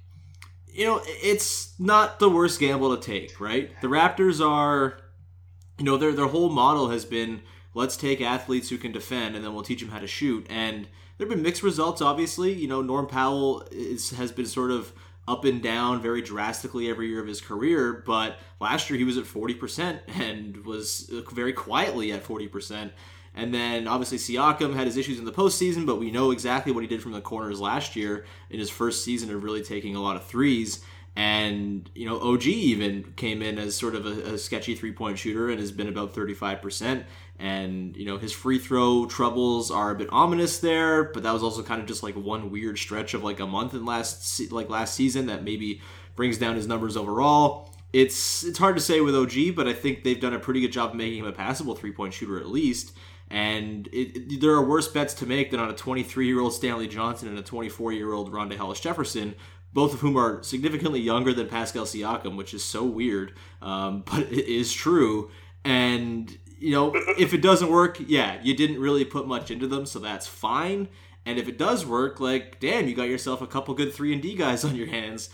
you 0.67 0.85
know 0.85 1.01
it's 1.03 1.73
not 1.79 2.19
the 2.19 2.29
worst 2.29 2.59
gamble 2.59 2.95
to 2.95 3.01
take, 3.01 3.39
right? 3.39 3.71
The 3.81 3.87
Raptors 3.87 4.39
are, 4.39 4.99
you 5.79 5.85
know, 5.85 5.97
their 5.97 6.13
their 6.13 6.27
whole 6.27 6.51
model 6.51 6.91
has 6.91 7.05
been 7.05 7.41
let's 7.75 7.95
take 7.95 8.21
athletes 8.21 8.69
who 8.69 8.77
can 8.79 8.91
defend 8.91 9.35
and 9.35 9.45
then 9.45 9.53
we'll 9.53 9.63
teach 9.63 9.81
them 9.81 9.89
how 9.89 9.99
to 9.99 10.07
shoot. 10.07 10.47
And 10.49 10.87
there 11.17 11.27
have 11.27 11.29
been 11.29 11.43
mixed 11.43 11.61
results, 11.61 12.01
obviously. 12.01 12.53
You 12.53 12.67
know, 12.67 12.81
Norm 12.81 13.05
Powell 13.05 13.67
is, 13.71 14.09
has 14.11 14.31
been 14.31 14.47
sort 14.47 14.71
of 14.71 14.91
up 15.27 15.43
and 15.45 15.61
down 15.61 16.01
very 16.01 16.21
drastically 16.21 16.89
every 16.89 17.09
year 17.09 17.19
of 17.19 17.27
his 17.27 17.41
career, 17.41 18.03
but 18.05 18.37
last 18.59 18.89
year 18.89 18.97
he 18.97 19.05
was 19.05 19.17
at 19.17 19.25
40% 19.25 19.99
and 20.19 20.65
was 20.65 21.11
uh, 21.11 21.21
very 21.31 21.53
quietly 21.53 22.11
at 22.11 22.23
40%. 22.23 22.91
And 23.33 23.53
then 23.53 23.87
obviously 23.87 24.17
Siakam 24.17 24.75
had 24.75 24.87
his 24.87 24.97
issues 24.97 25.19
in 25.19 25.25
the 25.25 25.31
postseason, 25.31 25.85
but 25.85 25.99
we 25.99 26.11
know 26.11 26.31
exactly 26.31 26.71
what 26.71 26.81
he 26.81 26.87
did 26.87 27.01
from 27.01 27.11
the 27.11 27.21
corners 27.21 27.59
last 27.59 27.95
year 27.95 28.25
in 28.49 28.59
his 28.59 28.69
first 28.69 29.03
season 29.03 29.33
of 29.33 29.43
really 29.43 29.63
taking 29.63 29.95
a 29.95 30.01
lot 30.01 30.15
of 30.15 30.25
threes. 30.25 30.83
And, 31.17 31.89
you 31.95 32.07
know, 32.07 32.19
OG 32.19 32.43
even 32.43 33.13
came 33.15 33.41
in 33.41 33.57
as 33.57 33.75
sort 33.75 33.95
of 33.95 34.05
a, 34.05 34.33
a 34.33 34.37
sketchy 34.37 34.75
three 34.75 34.91
point 34.91 35.17
shooter 35.17 35.49
and 35.49 35.59
has 35.59 35.71
been 35.71 35.87
about 35.87 36.13
35% 36.13 37.05
and 37.39 37.97
you 37.97 38.05
know 38.05 38.17
his 38.17 38.31
free 38.31 38.57
throw 38.57 39.05
troubles 39.05 39.69
are 39.69 39.91
a 39.91 39.95
bit 39.95 40.07
ominous 40.11 40.59
there 40.59 41.05
but 41.05 41.23
that 41.23 41.33
was 41.33 41.43
also 41.43 41.61
kind 41.61 41.81
of 41.81 41.87
just 41.87 42.03
like 42.03 42.15
one 42.15 42.49
weird 42.49 42.77
stretch 42.77 43.13
of 43.13 43.23
like 43.23 43.39
a 43.39 43.45
month 43.45 43.73
in 43.73 43.85
last 43.85 44.51
like 44.51 44.69
last 44.69 44.93
season 44.93 45.25
that 45.25 45.43
maybe 45.43 45.81
brings 46.15 46.37
down 46.37 46.55
his 46.55 46.67
numbers 46.67 46.95
overall 46.95 47.69
it's 47.91 48.43
it's 48.43 48.57
hard 48.57 48.75
to 48.75 48.81
say 48.81 49.01
with 49.01 49.15
OG 49.15 49.55
but 49.55 49.67
I 49.67 49.73
think 49.73 50.03
they've 50.03 50.19
done 50.19 50.33
a 50.33 50.39
pretty 50.39 50.61
good 50.61 50.71
job 50.71 50.91
of 50.91 50.95
making 50.95 51.19
him 51.19 51.25
a 51.25 51.33
passable 51.33 51.75
three 51.75 51.91
point 51.91 52.13
shooter 52.13 52.39
at 52.39 52.47
least 52.47 52.95
and 53.29 53.87
it, 53.87 54.15
it, 54.15 54.41
there 54.41 54.51
are 54.51 54.63
worse 54.63 54.87
bets 54.87 55.13
to 55.15 55.25
make 55.25 55.51
than 55.51 55.59
on 55.59 55.69
a 55.69 55.73
23 55.73 56.27
year 56.27 56.39
old 56.39 56.53
Stanley 56.53 56.87
Johnson 56.87 57.27
and 57.27 57.37
a 57.37 57.43
24 57.43 57.91
year 57.91 58.13
old 58.13 58.31
Rondae 58.31 58.55
Hollis 58.55 58.79
Jefferson 58.79 59.35
both 59.75 59.93
of 59.93 59.99
whom 59.99 60.15
are 60.15 60.41
significantly 60.41 61.01
younger 61.01 61.33
than 61.33 61.49
Pascal 61.49 61.83
Siakam, 61.83 62.37
which 62.37 62.53
is 62.53 62.63
so 62.63 62.85
weird, 62.85 63.33
um, 63.61 64.03
but 64.11 64.21
it 64.31 64.47
is 64.47 64.71
true. 64.71 65.29
And 65.65 66.35
you 66.59 66.71
know, 66.71 66.93
if 67.17 67.33
it 67.33 67.41
doesn't 67.41 67.69
work, 67.69 67.97
yeah, 68.05 68.39
you 68.41 68.55
didn't 68.55 68.79
really 68.79 69.05
put 69.05 69.27
much 69.27 69.51
into 69.51 69.67
them, 69.67 69.85
so 69.85 69.99
that's 69.99 70.27
fine. 70.27 70.87
And 71.25 71.39
if 71.39 71.47
it 71.47 71.57
does 71.57 71.85
work, 71.85 72.19
like, 72.19 72.59
damn, 72.59 72.87
you 72.87 72.95
got 72.95 73.09
yourself 73.09 73.41
a 73.41 73.47
couple 73.47 73.73
good 73.73 73.93
3 73.93 74.13
and 74.13 74.21
D 74.21 74.35
guys 74.35 74.63
on 74.63 74.75
your 74.75 74.87
hands. 74.87 75.29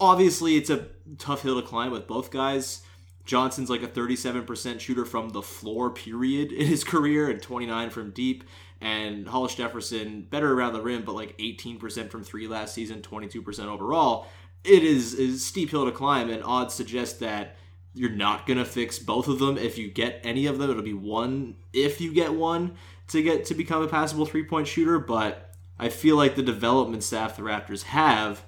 Obviously, 0.00 0.56
it's 0.56 0.70
a 0.70 0.86
tough 1.18 1.42
hill 1.42 1.60
to 1.60 1.66
climb 1.66 1.90
with 1.90 2.06
both 2.06 2.30
guys. 2.30 2.82
Johnson's 3.24 3.68
like 3.68 3.82
a 3.82 3.88
37% 3.88 4.80
shooter 4.80 5.04
from 5.04 5.30
the 5.30 5.42
floor, 5.42 5.90
period, 5.90 6.50
in 6.50 6.66
his 6.66 6.82
career, 6.82 7.28
and 7.28 7.42
29 7.42 7.90
from 7.90 8.10
deep. 8.10 8.44
And 8.80 9.28
Hollis 9.28 9.54
Jefferson, 9.54 10.22
better 10.22 10.54
around 10.54 10.72
the 10.72 10.80
rim, 10.80 11.02
but 11.04 11.14
like 11.14 11.36
18% 11.36 12.10
from 12.10 12.24
three 12.24 12.48
last 12.48 12.74
season, 12.74 13.02
22% 13.02 13.66
overall. 13.66 14.28
It 14.64 14.82
is 14.82 15.14
a 15.14 15.36
steep 15.36 15.70
hill 15.70 15.84
to 15.84 15.92
climb, 15.92 16.30
and 16.30 16.42
odds 16.42 16.74
suggest 16.74 17.20
that 17.20 17.56
you're 17.94 18.10
not 18.10 18.46
gonna 18.46 18.64
fix 18.64 18.98
both 18.98 19.28
of 19.28 19.38
them 19.38 19.58
if 19.58 19.78
you 19.78 19.88
get 19.88 20.20
any 20.24 20.46
of 20.46 20.58
them. 20.58 20.70
It'll 20.70 20.82
be 20.82 20.94
one 20.94 21.56
if 21.72 22.00
you 22.00 22.12
get 22.12 22.34
one 22.34 22.76
to 23.08 23.22
get 23.22 23.44
to 23.46 23.54
become 23.54 23.82
a 23.82 23.88
passable 23.88 24.26
three 24.26 24.44
point 24.44 24.66
shooter. 24.66 24.98
But 24.98 25.54
I 25.78 25.88
feel 25.88 26.16
like 26.16 26.36
the 26.36 26.42
development 26.42 27.02
staff 27.02 27.36
the 27.36 27.42
Raptors 27.42 27.84
have 27.84 28.44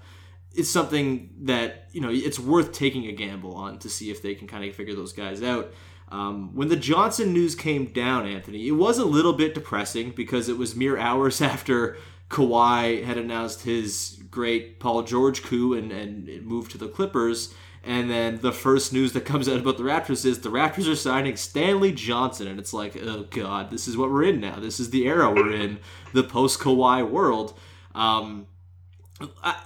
is 0.55 0.71
something 0.71 1.31
that 1.43 1.89
you 1.93 2.01
know 2.01 2.11
it's 2.11 2.39
worth 2.39 2.73
taking 2.73 3.07
a 3.07 3.13
gamble 3.13 3.55
on 3.55 3.79
to 3.81 3.89
see 3.89 4.11
if 4.11 4.23
they 4.23 4.35
can 4.35 4.47
kind 4.47 4.65
of 4.65 4.75
figure 4.75 4.95
those 4.95 5.13
guys 5.13 5.43
out. 5.43 5.73
Um, 6.11 6.55
when 6.57 6.69
the 6.69 6.77
Johnson 6.77 7.33
news 7.33 7.55
came 7.55 7.87
down, 7.87 8.27
Anthony, 8.27 8.67
it 8.67 8.73
was 8.73 8.99
a 8.99 9.05
little 9.05 9.33
bit 9.33 9.55
depressing 9.55 10.11
because 10.11 10.49
it 10.49 10.59
was 10.59 10.75
mere 10.75 10.99
hours 10.99 11.41
after 11.41 11.97
Kawhi 12.29 13.05
had 13.05 13.17
announced 13.17 13.63
his 13.63 14.21
great 14.31 14.81
Paul 14.81 15.03
George 15.03 15.43
coup 15.43 15.75
and, 15.75 15.93
and 15.93 16.45
moved 16.45 16.73
to 16.73 16.79
the 16.79 16.89
Clippers. 16.89 17.55
And 17.83 18.11
then 18.11 18.41
the 18.41 18.53
first 18.53 18.93
news 18.93 19.13
that 19.15 19.25
comes 19.25 19.49
out 19.49 19.59
about 19.59 19.79
the 19.79 19.85
Raptors 19.85 20.25
is 20.27 20.41
the 20.41 20.51
Raptors 20.51 20.91
are 20.91 20.97
signing 20.97 21.37
Stanley 21.37 21.93
Johnson. 21.93 22.47
And 22.47 22.59
it's 22.59 22.75
like, 22.75 22.97
oh, 23.03 23.27
God, 23.31 23.71
this 23.71 23.89
is 23.89 23.97
what 23.97 24.11
we're 24.11 24.25
in 24.25 24.41
now. 24.41 24.61
This 24.61 24.81
is 24.81 24.91
the 24.91 25.07
era 25.07 25.31
we're 25.31 25.53
in, 25.53 25.79
the 26.13 26.23
post 26.23 26.61
Kawhi 26.61 27.09
world. 27.09 27.59
Um, 27.95 28.47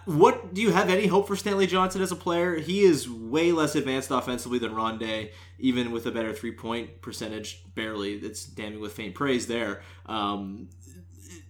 what 0.05 0.53
do 0.53 0.61
you 0.61 0.73
have 0.73 0.91
any 0.91 1.07
hope 1.07 1.29
for 1.29 1.37
Stanley 1.37 1.67
Johnson 1.67 2.03
as 2.03 2.11
a 2.11 2.17
player? 2.17 2.57
He 2.57 2.83
is 2.83 3.09
way 3.09 3.53
less 3.53 3.77
advanced 3.77 4.11
offensively 4.11 4.59
than 4.59 4.73
Rondae, 4.73 5.31
even 5.59 5.93
with 5.93 6.07
a 6.07 6.11
better 6.11 6.33
three 6.33 6.53
point 6.53 7.01
percentage. 7.03 7.63
Barely, 7.75 8.15
it's 8.15 8.45
damning 8.45 8.81
with 8.81 8.93
faint 8.93 9.15
praise 9.15 9.47
there. 9.47 9.83
Um, 10.07 10.71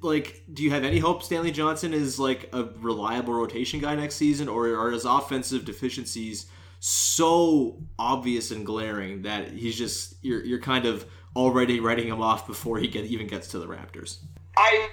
like, 0.05 0.45
do 0.53 0.63
you 0.63 0.71
have 0.71 0.85
any 0.85 0.99
hope 0.99 1.23
Stanley 1.23 1.51
Johnson 1.51 1.93
is 1.95 2.19
like 2.19 2.51
a 2.53 2.65
reliable 2.81 3.33
rotation 3.33 3.81
guy 3.81 3.95
next 3.95 4.17
season, 4.17 4.49
or 4.49 4.69
are 4.77 4.91
his 4.91 5.05
offensive 5.05 5.65
deficiencies 5.65 6.47
so 6.81 7.83
obvious 7.99 8.51
and 8.51 8.67
glaring 8.67 9.23
that 9.23 9.51
he's 9.51 9.77
just 9.77 10.17
you're 10.23 10.45
you're 10.45 10.61
kind 10.61 10.85
of 10.85 11.07
already 11.35 11.81
writing 11.81 12.07
him 12.07 12.21
off 12.21 12.47
before 12.47 12.79
he 12.79 12.87
get, 12.87 13.07
even 13.07 13.27
gets 13.27 13.49
to 13.49 13.59
the 13.59 13.67
Raptors? 13.67 14.19
I 14.57 14.89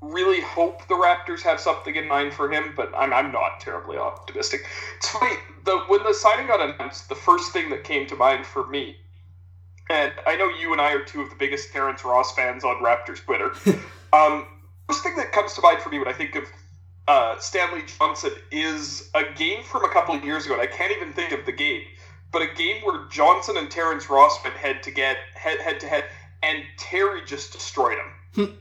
really 0.00 0.40
hope 0.40 0.86
the 0.88 0.94
Raptors 0.94 1.42
have 1.42 1.60
something 1.60 1.94
in 1.96 2.08
mind 2.08 2.32
for 2.32 2.50
him, 2.50 2.72
but 2.76 2.92
I'm, 2.96 3.12
I'm 3.12 3.30
not 3.30 3.60
terribly 3.60 3.98
optimistic. 3.98 4.66
It's 4.96 5.08
funny, 5.08 5.36
the, 5.64 5.78
when 5.88 6.02
the 6.02 6.14
signing 6.14 6.46
got 6.46 6.60
announced, 6.60 7.08
the 7.08 7.14
first 7.14 7.52
thing 7.52 7.70
that 7.70 7.84
came 7.84 8.06
to 8.06 8.16
mind 8.16 8.46
for 8.46 8.66
me, 8.66 8.96
and 9.90 10.12
I 10.26 10.36
know 10.36 10.48
you 10.48 10.72
and 10.72 10.80
I 10.80 10.92
are 10.92 11.04
two 11.04 11.20
of 11.20 11.30
the 11.30 11.36
biggest 11.36 11.72
Terrence 11.72 12.04
Ross 12.04 12.34
fans 12.34 12.64
on 12.64 12.82
Raptors 12.82 13.22
Twitter. 13.24 13.52
um, 14.12 14.46
first 14.88 15.02
thing 15.02 15.16
that 15.16 15.32
comes 15.32 15.54
to 15.54 15.62
mind 15.62 15.80
for 15.80 15.88
me 15.88 15.98
when 15.98 16.08
I 16.08 16.12
think 16.12 16.34
of 16.34 16.44
uh, 17.08 17.38
Stanley 17.38 17.82
Johnson 17.98 18.32
is 18.50 19.10
a 19.14 19.24
game 19.34 19.62
from 19.64 19.84
a 19.84 19.88
couple 19.88 20.14
of 20.14 20.24
years 20.24 20.46
ago, 20.46 20.54
and 20.54 20.62
I 20.62 20.66
can't 20.66 20.92
even 20.92 21.12
think 21.12 21.32
of 21.32 21.44
the 21.46 21.52
game, 21.52 21.82
but 22.30 22.42
a 22.42 22.46
game 22.54 22.82
where 22.82 23.06
Johnson 23.08 23.56
and 23.56 23.70
Terrence 23.70 24.08
Ross 24.08 24.38
went 24.44 24.56
head 24.56 24.82
to 24.84 24.90
get 24.90 25.16
head 25.34 25.58
head 25.60 25.80
to 25.80 25.88
head, 25.88 26.04
and 26.42 26.62
Terry 26.76 27.20
just 27.26 27.52
destroyed 27.52 27.98
him. 27.98 28.12
Hmm. 28.34 28.54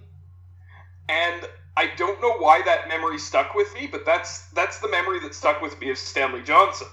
and 1.07 1.47
I 1.77 1.91
don't 1.95 2.21
know 2.21 2.33
why 2.37 2.61
that 2.63 2.89
memory 2.89 3.17
stuck 3.17 3.55
with 3.55 3.73
me, 3.73 3.87
but 3.87 4.05
that's 4.05 4.47
that's 4.49 4.79
the 4.79 4.89
memory 4.89 5.19
that 5.21 5.33
stuck 5.33 5.61
with 5.61 5.79
me 5.79 5.89
of 5.91 5.97
Stanley 5.97 6.41
Johnson. 6.41 6.87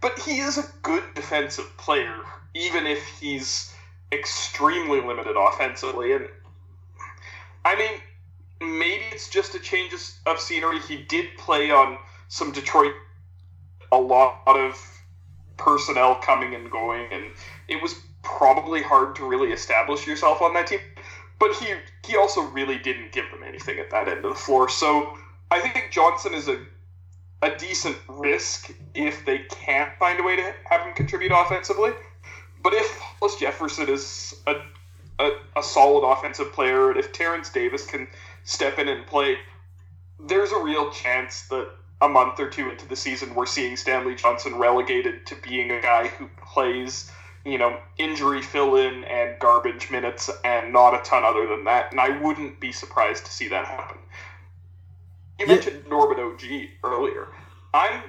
But 0.00 0.18
he 0.18 0.38
is 0.40 0.58
a 0.58 0.64
good 0.82 1.04
defensive 1.14 1.76
player, 1.76 2.16
even 2.54 2.86
if 2.86 3.04
he's 3.20 3.72
extremely 4.10 5.00
limited 5.00 5.36
offensively. 5.38 6.12
And 6.12 6.28
I 7.64 7.76
mean, 7.76 8.78
maybe 8.78 9.04
it's 9.12 9.28
just 9.28 9.54
a 9.54 9.60
change 9.60 9.92
of 10.26 10.40
scenery. 10.40 10.80
He 10.80 11.02
did 11.02 11.26
play 11.36 11.70
on 11.70 11.98
some 12.28 12.52
Detroit, 12.52 12.94
a 13.90 13.98
lot 13.98 14.42
of 14.46 14.80
personnel 15.56 16.16
coming 16.16 16.54
and 16.54 16.70
going, 16.70 17.12
and 17.12 17.24
it 17.68 17.80
was 17.82 17.94
probably 18.22 18.82
hard 18.82 19.14
to 19.16 19.28
really 19.28 19.52
establish 19.52 20.06
yourself 20.06 20.42
on 20.42 20.54
that 20.54 20.66
team. 20.66 20.80
But 21.38 21.54
he 21.54 21.74
he 22.06 22.16
also 22.16 22.42
really 22.42 22.78
didn't 22.78 23.12
give 23.12 23.30
them 23.30 23.42
anything 23.46 23.78
at 23.78 23.90
that 23.90 24.08
end 24.08 24.24
of 24.24 24.32
the 24.32 24.38
floor. 24.38 24.68
So 24.68 25.16
I 25.50 25.60
think 25.60 25.90
Johnson 25.90 26.34
is 26.34 26.48
a 26.48 26.60
a 27.42 27.56
decent 27.56 27.96
risk 28.08 28.72
if 28.94 29.24
they 29.26 29.38
can't 29.50 29.90
find 29.98 30.20
a 30.20 30.22
way 30.22 30.36
to 30.36 30.54
have 30.70 30.82
him 30.82 30.94
contribute 30.94 31.32
offensively. 31.32 31.90
But 32.62 32.72
if 32.72 32.98
Hollis 32.98 33.36
Jefferson 33.36 33.88
is 33.88 34.34
a, 34.46 34.54
a, 35.18 35.30
a 35.56 35.62
solid 35.62 36.06
offensive 36.06 36.52
player, 36.52 36.90
and 36.90 36.98
if 36.98 37.12
Terence 37.12 37.50
Davis 37.50 37.86
can 37.86 38.08
step 38.44 38.78
in 38.78 38.88
and 38.88 39.06
play, 39.06 39.36
there's 40.18 40.52
a 40.52 40.58
real 40.58 40.90
chance 40.90 41.42
that 41.42 41.68
a 42.00 42.08
month 42.08 42.40
or 42.40 42.48
two 42.48 42.70
into 42.70 42.86
the 42.86 42.96
season, 42.96 43.34
we're 43.34 43.46
seeing 43.46 43.76
Stanley 43.76 44.14
Johnson 44.14 44.56
relegated 44.56 45.24
to 45.26 45.36
being 45.36 45.70
a 45.70 45.80
guy 45.80 46.08
who 46.08 46.28
plays 46.44 47.10
you 47.44 47.58
know, 47.58 47.76
injury 47.98 48.40
fill 48.40 48.76
in 48.76 49.04
and 49.04 49.38
garbage 49.38 49.90
minutes 49.90 50.30
and 50.44 50.72
not 50.72 50.94
a 50.94 50.98
ton 50.98 51.24
other 51.24 51.46
than 51.46 51.64
that. 51.64 51.90
And 51.90 52.00
I 52.00 52.10
wouldn't 52.20 52.60
be 52.60 52.72
surprised 52.72 53.24
to 53.26 53.32
see 53.32 53.48
that 53.48 53.66
happen. 53.66 53.98
You 55.38 55.46
Yeah. 55.46 55.54
mentioned 55.54 55.86
Norman 55.88 56.20
OG 56.20 56.70
earlier. 56.84 57.28
I'm 57.74 58.02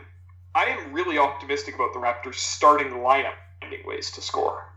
I 0.56 0.66
am 0.66 0.94
really 0.94 1.18
optimistic 1.18 1.74
about 1.74 1.94
the 1.94 2.00
Raptors 2.00 2.36
starting 2.36 2.92
lineup 2.92 3.34
finding 3.60 3.84
ways 3.88 4.12
to 4.12 4.22
score. 4.22 4.72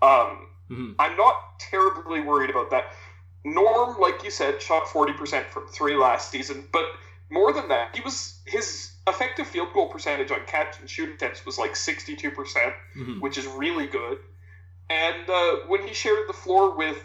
Um, 0.00 0.47
Mhm. 0.70 0.94
I'm 0.98 1.16
not 1.16 1.58
terribly 1.58 2.20
worried 2.20 2.50
about 2.50 2.70
that. 2.70 2.92
Norm, 3.44 3.98
like 3.98 4.22
you 4.24 4.30
said, 4.30 4.60
shot 4.60 4.86
40% 4.88 5.46
from 5.46 5.66
three 5.68 5.96
last 5.96 6.30
season, 6.30 6.68
but 6.72 6.84
more 7.30 7.52
than 7.52 7.68
that, 7.68 7.94
he 7.94 8.00
was 8.00 8.40
his 8.46 8.92
effective 9.06 9.46
field 9.46 9.72
goal 9.72 9.88
percentage 9.88 10.30
on 10.30 10.40
catch 10.46 10.78
and 10.80 10.88
shoot 10.88 11.08
attempts 11.14 11.44
was 11.46 11.58
like 11.58 11.74
62%, 11.76 12.34
percent 12.34 12.74
Mhm. 12.96 13.20
which 13.20 13.38
is 13.38 13.46
really 13.46 13.86
good. 13.86 14.18
And 14.90 15.28
uh, 15.28 15.56
when 15.66 15.86
he 15.86 15.94
shared 15.94 16.28
the 16.28 16.32
floor 16.32 16.76
with 16.76 16.98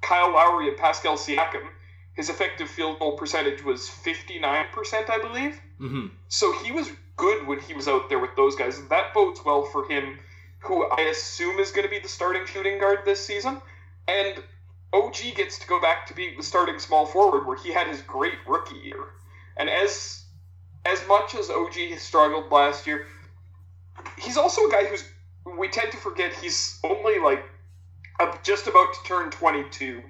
Kyle 0.00 0.32
Lowry 0.32 0.68
and 0.68 0.76
Pascal 0.76 1.16
Siakam, 1.16 1.68
his 2.14 2.30
effective 2.30 2.68
field 2.70 2.98
goal 2.98 3.16
percentage 3.18 3.62
was 3.62 3.88
59%, 3.88 5.10
I 5.10 5.18
believe. 5.18 5.60
Mhm. 5.80 6.10
So 6.28 6.52
he 6.52 6.72
was 6.72 6.90
good 7.16 7.46
when 7.46 7.60
he 7.60 7.74
was 7.74 7.88
out 7.88 8.08
there 8.08 8.18
with 8.18 8.34
those 8.36 8.56
guys, 8.56 8.78
and 8.78 8.88
that 8.90 9.12
bodes 9.14 9.44
well 9.44 9.64
for 9.64 9.88
him, 9.88 10.18
who 10.66 10.84
I 10.84 11.02
assume 11.02 11.58
is 11.58 11.70
going 11.70 11.86
to 11.86 11.90
be 11.90 11.98
the 11.98 12.08
starting 12.08 12.46
shooting 12.46 12.78
guard 12.78 13.00
this 13.04 13.24
season. 13.24 13.60
And 14.08 14.42
OG 14.92 15.16
gets 15.34 15.58
to 15.58 15.66
go 15.66 15.80
back 15.80 16.06
to 16.06 16.14
be 16.14 16.34
the 16.36 16.42
starting 16.42 16.78
small 16.78 17.06
forward, 17.06 17.46
where 17.46 17.56
he 17.56 17.72
had 17.72 17.86
his 17.88 18.00
great 18.02 18.38
rookie 18.46 18.78
year. 18.78 19.04
And 19.56 19.68
as 19.68 20.24
as 20.84 21.06
much 21.08 21.34
as 21.34 21.50
OG 21.50 21.74
has 21.90 22.02
struggled 22.02 22.50
last 22.52 22.86
year, 22.86 23.06
he's 24.18 24.36
also 24.36 24.66
a 24.66 24.70
guy 24.70 24.84
who's 24.84 25.04
we 25.58 25.68
tend 25.68 25.92
to 25.92 25.98
forget 25.98 26.32
he's 26.34 26.78
only 26.84 27.18
like 27.18 27.44
just 28.42 28.66
about 28.66 28.92
to 28.94 29.00
turn 29.04 29.30
22 29.30 30.02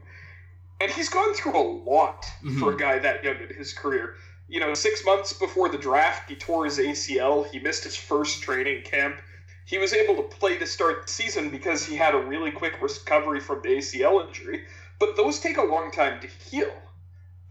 and 0.81 0.90
he's 0.90 1.09
gone 1.09 1.35
through 1.35 1.57
a 1.57 1.66
lot 1.85 2.23
mm-hmm. 2.23 2.59
for 2.59 2.73
a 2.73 2.77
guy 2.77 2.99
that 2.99 3.25
young 3.25 3.37
in 3.37 3.55
his 3.57 3.73
career. 3.73 4.14
You 4.49 4.61
know 4.61 4.75
six 4.75 5.05
months 5.05 5.33
before 5.33 5.69
the 5.69 5.79
draft 5.79 6.29
he 6.29 6.37
tore 6.37 6.66
his 6.66 6.79
acl 6.79 7.49
he 7.51 7.59
missed 7.59 7.85
his 7.85 7.97
first 7.97 8.42
training 8.42 8.85
camp 8.85 9.21
he 9.66 9.79
was 9.79 9.92
able 9.92 10.16
to 10.16 10.22
play 10.22 10.57
to 10.57 10.66
start 10.66 11.07
the 11.07 11.12
season 11.12 11.50
because 11.50 11.85
he 11.85 11.94
had 11.94 12.14
a 12.14 12.18
really 12.18 12.50
quick 12.50 12.81
recovery 12.81 13.40
from 13.40 13.61
the 13.62 13.68
acl 13.76 14.26
injury 14.26 14.64
but 14.98 15.16
those 15.16 15.38
take 15.38 15.59
a 15.59 15.62
long 15.62 15.90
time 15.90 16.18
to 16.20 16.26
heal 16.26 16.72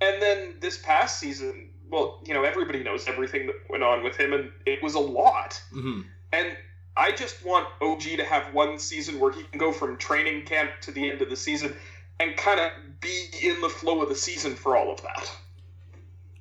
and 0.01 0.21
then 0.21 0.55
this 0.61 0.77
past 0.79 1.19
season 1.19 1.69
well 1.91 2.19
you 2.25 2.33
know 2.33 2.43
everybody 2.43 2.81
knows 2.83 3.07
everything 3.07 3.45
that 3.45 3.55
went 3.69 3.83
on 3.83 4.03
with 4.03 4.17
him 4.17 4.33
and 4.33 4.51
it 4.65 4.81
was 4.81 4.95
a 4.95 4.99
lot 4.99 5.61
Mhm. 5.73 6.05
and 6.33 6.57
I 6.97 7.11
just 7.11 7.45
want 7.45 7.67
OG 7.81 8.15
to 8.15 8.23
have 8.23 8.53
one 8.53 8.79
season 8.79 9.19
where 9.19 9.29
he 9.29 9.43
can 9.43 9.59
go 9.59 9.73
from 9.73 9.97
training 9.97 10.45
camp 10.45 10.71
to 10.83 10.91
the 10.93 11.11
end 11.11 11.21
of 11.21 11.29
the 11.29 11.35
season 11.35 11.75
and 12.21 12.37
kind 12.37 12.57
of 12.57 12.71
be 13.01 13.25
in 13.43 13.59
the 13.59 13.67
flow 13.67 14.01
of 14.01 14.07
the 14.07 14.15
season 14.15 14.55
for 14.55 14.77
all 14.77 14.93
of 14.93 15.01
that. 15.01 15.29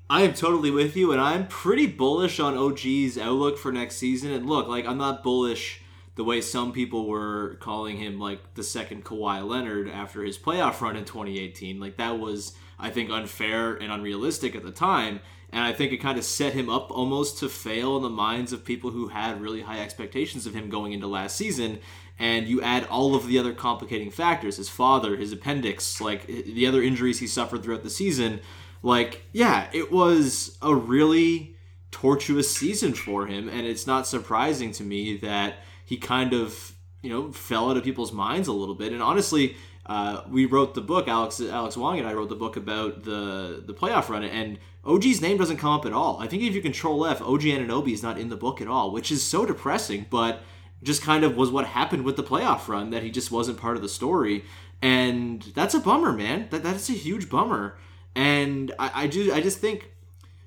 I 0.08 0.22
am 0.22 0.34
totally 0.34 0.70
with 0.70 0.96
you, 0.96 1.12
and 1.12 1.20
I'm 1.20 1.46
pretty 1.48 1.86
bullish 1.86 2.38
on 2.38 2.58
OG's 2.58 3.16
outlook 3.16 3.56
for 3.56 3.72
next 3.72 3.96
season. 3.96 4.32
And 4.32 4.46
look, 4.46 4.68
like 4.68 4.84
I'm 4.86 4.98
not 4.98 5.22
bullish 5.22 5.80
the 6.16 6.24
way 6.24 6.40
some 6.40 6.72
people 6.72 7.08
were 7.08 7.56
calling 7.60 7.96
him 7.96 8.20
like 8.20 8.54
the 8.54 8.62
second 8.62 9.04
Kawhi 9.04 9.46
Leonard 9.46 9.88
after 9.88 10.22
his 10.22 10.38
playoff 10.38 10.80
run 10.80 10.96
in 10.96 11.04
2018. 11.04 11.80
Like 11.80 11.96
that 11.96 12.18
was, 12.18 12.54
I 12.78 12.90
think, 12.90 13.10
unfair 13.10 13.74
and 13.74 13.90
unrealistic 13.90 14.54
at 14.54 14.62
the 14.62 14.70
time. 14.70 15.20
And 15.50 15.62
I 15.62 15.72
think 15.72 15.92
it 15.92 15.98
kind 15.98 16.18
of 16.18 16.24
set 16.24 16.52
him 16.52 16.68
up 16.68 16.90
almost 16.90 17.38
to 17.38 17.48
fail 17.48 17.96
in 17.96 18.02
the 18.02 18.10
minds 18.10 18.52
of 18.52 18.64
people 18.64 18.90
who 18.90 19.08
had 19.08 19.40
really 19.40 19.62
high 19.62 19.80
expectations 19.80 20.46
of 20.46 20.54
him 20.54 20.68
going 20.68 20.92
into 20.92 21.06
last 21.06 21.36
season. 21.36 21.80
And 22.18 22.46
you 22.46 22.60
add 22.60 22.84
all 22.84 23.14
of 23.14 23.26
the 23.26 23.38
other 23.38 23.54
complicating 23.54 24.10
factors 24.10 24.58
his 24.58 24.68
father, 24.68 25.16
his 25.16 25.32
appendix, 25.32 26.00
like 26.00 26.26
the 26.26 26.66
other 26.66 26.82
injuries 26.82 27.20
he 27.20 27.26
suffered 27.26 27.62
throughout 27.62 27.82
the 27.82 27.90
season. 27.90 28.40
Like, 28.84 29.24
yeah, 29.32 29.70
it 29.72 29.90
was 29.90 30.58
a 30.60 30.74
really 30.74 31.56
tortuous 31.90 32.54
season 32.54 32.92
for 32.92 33.26
him. 33.26 33.48
And 33.48 33.66
it's 33.66 33.86
not 33.86 34.06
surprising 34.06 34.72
to 34.72 34.84
me 34.84 35.16
that 35.18 35.54
he 35.86 35.96
kind 35.96 36.34
of, 36.34 36.74
you 37.00 37.08
know, 37.08 37.32
fell 37.32 37.70
out 37.70 37.78
of 37.78 37.82
people's 37.82 38.12
minds 38.12 38.46
a 38.46 38.52
little 38.52 38.74
bit. 38.74 38.92
And 38.92 39.02
honestly, 39.02 39.56
uh, 39.86 40.20
we 40.28 40.44
wrote 40.44 40.74
the 40.74 40.82
book. 40.82 41.08
Alex 41.08 41.40
Alex 41.40 41.78
Wong 41.78 41.98
and 41.98 42.06
I 42.06 42.12
wrote 42.12 42.28
the 42.28 42.34
book 42.34 42.58
about 42.58 43.04
the 43.04 43.62
the 43.66 43.72
playoff 43.72 44.10
run, 44.10 44.22
and 44.22 44.58
OG's 44.84 45.20
name 45.22 45.38
doesn't 45.38 45.58
come 45.58 45.72
up 45.72 45.86
at 45.86 45.92
all. 45.92 46.18
I 46.20 46.26
think 46.26 46.42
if 46.42 46.54
you 46.54 46.60
control 46.60 47.06
F, 47.06 47.22
OG 47.22 47.42
Anunoby 47.42 47.92
is 47.92 48.02
not 48.02 48.18
in 48.18 48.28
the 48.28 48.36
book 48.36 48.60
at 48.60 48.68
all, 48.68 48.90
which 48.90 49.10
is 49.10 49.22
so 49.22 49.46
depressing. 49.46 50.06
But 50.10 50.42
just 50.82 51.02
kind 51.02 51.24
of 51.24 51.36
was 51.36 51.50
what 51.50 51.66
happened 51.66 52.04
with 52.04 52.16
the 52.16 52.22
playoff 52.22 52.68
run 52.68 52.90
that 52.90 53.02
he 53.02 53.10
just 53.10 53.30
wasn't 53.30 53.58
part 53.58 53.76
of 53.76 53.82
the 53.82 53.88
story, 53.88 54.44
and 54.82 55.42
that's 55.54 55.74
a 55.74 55.80
bummer, 55.80 56.12
man. 56.12 56.48
That 56.50 56.62
that's 56.62 56.90
a 56.90 56.94
huge 56.94 57.30
bummer. 57.30 57.78
And 58.14 58.72
I, 58.78 59.02
I 59.02 59.06
do 59.06 59.32
I 59.32 59.40
just 59.40 59.58
think 59.58 59.92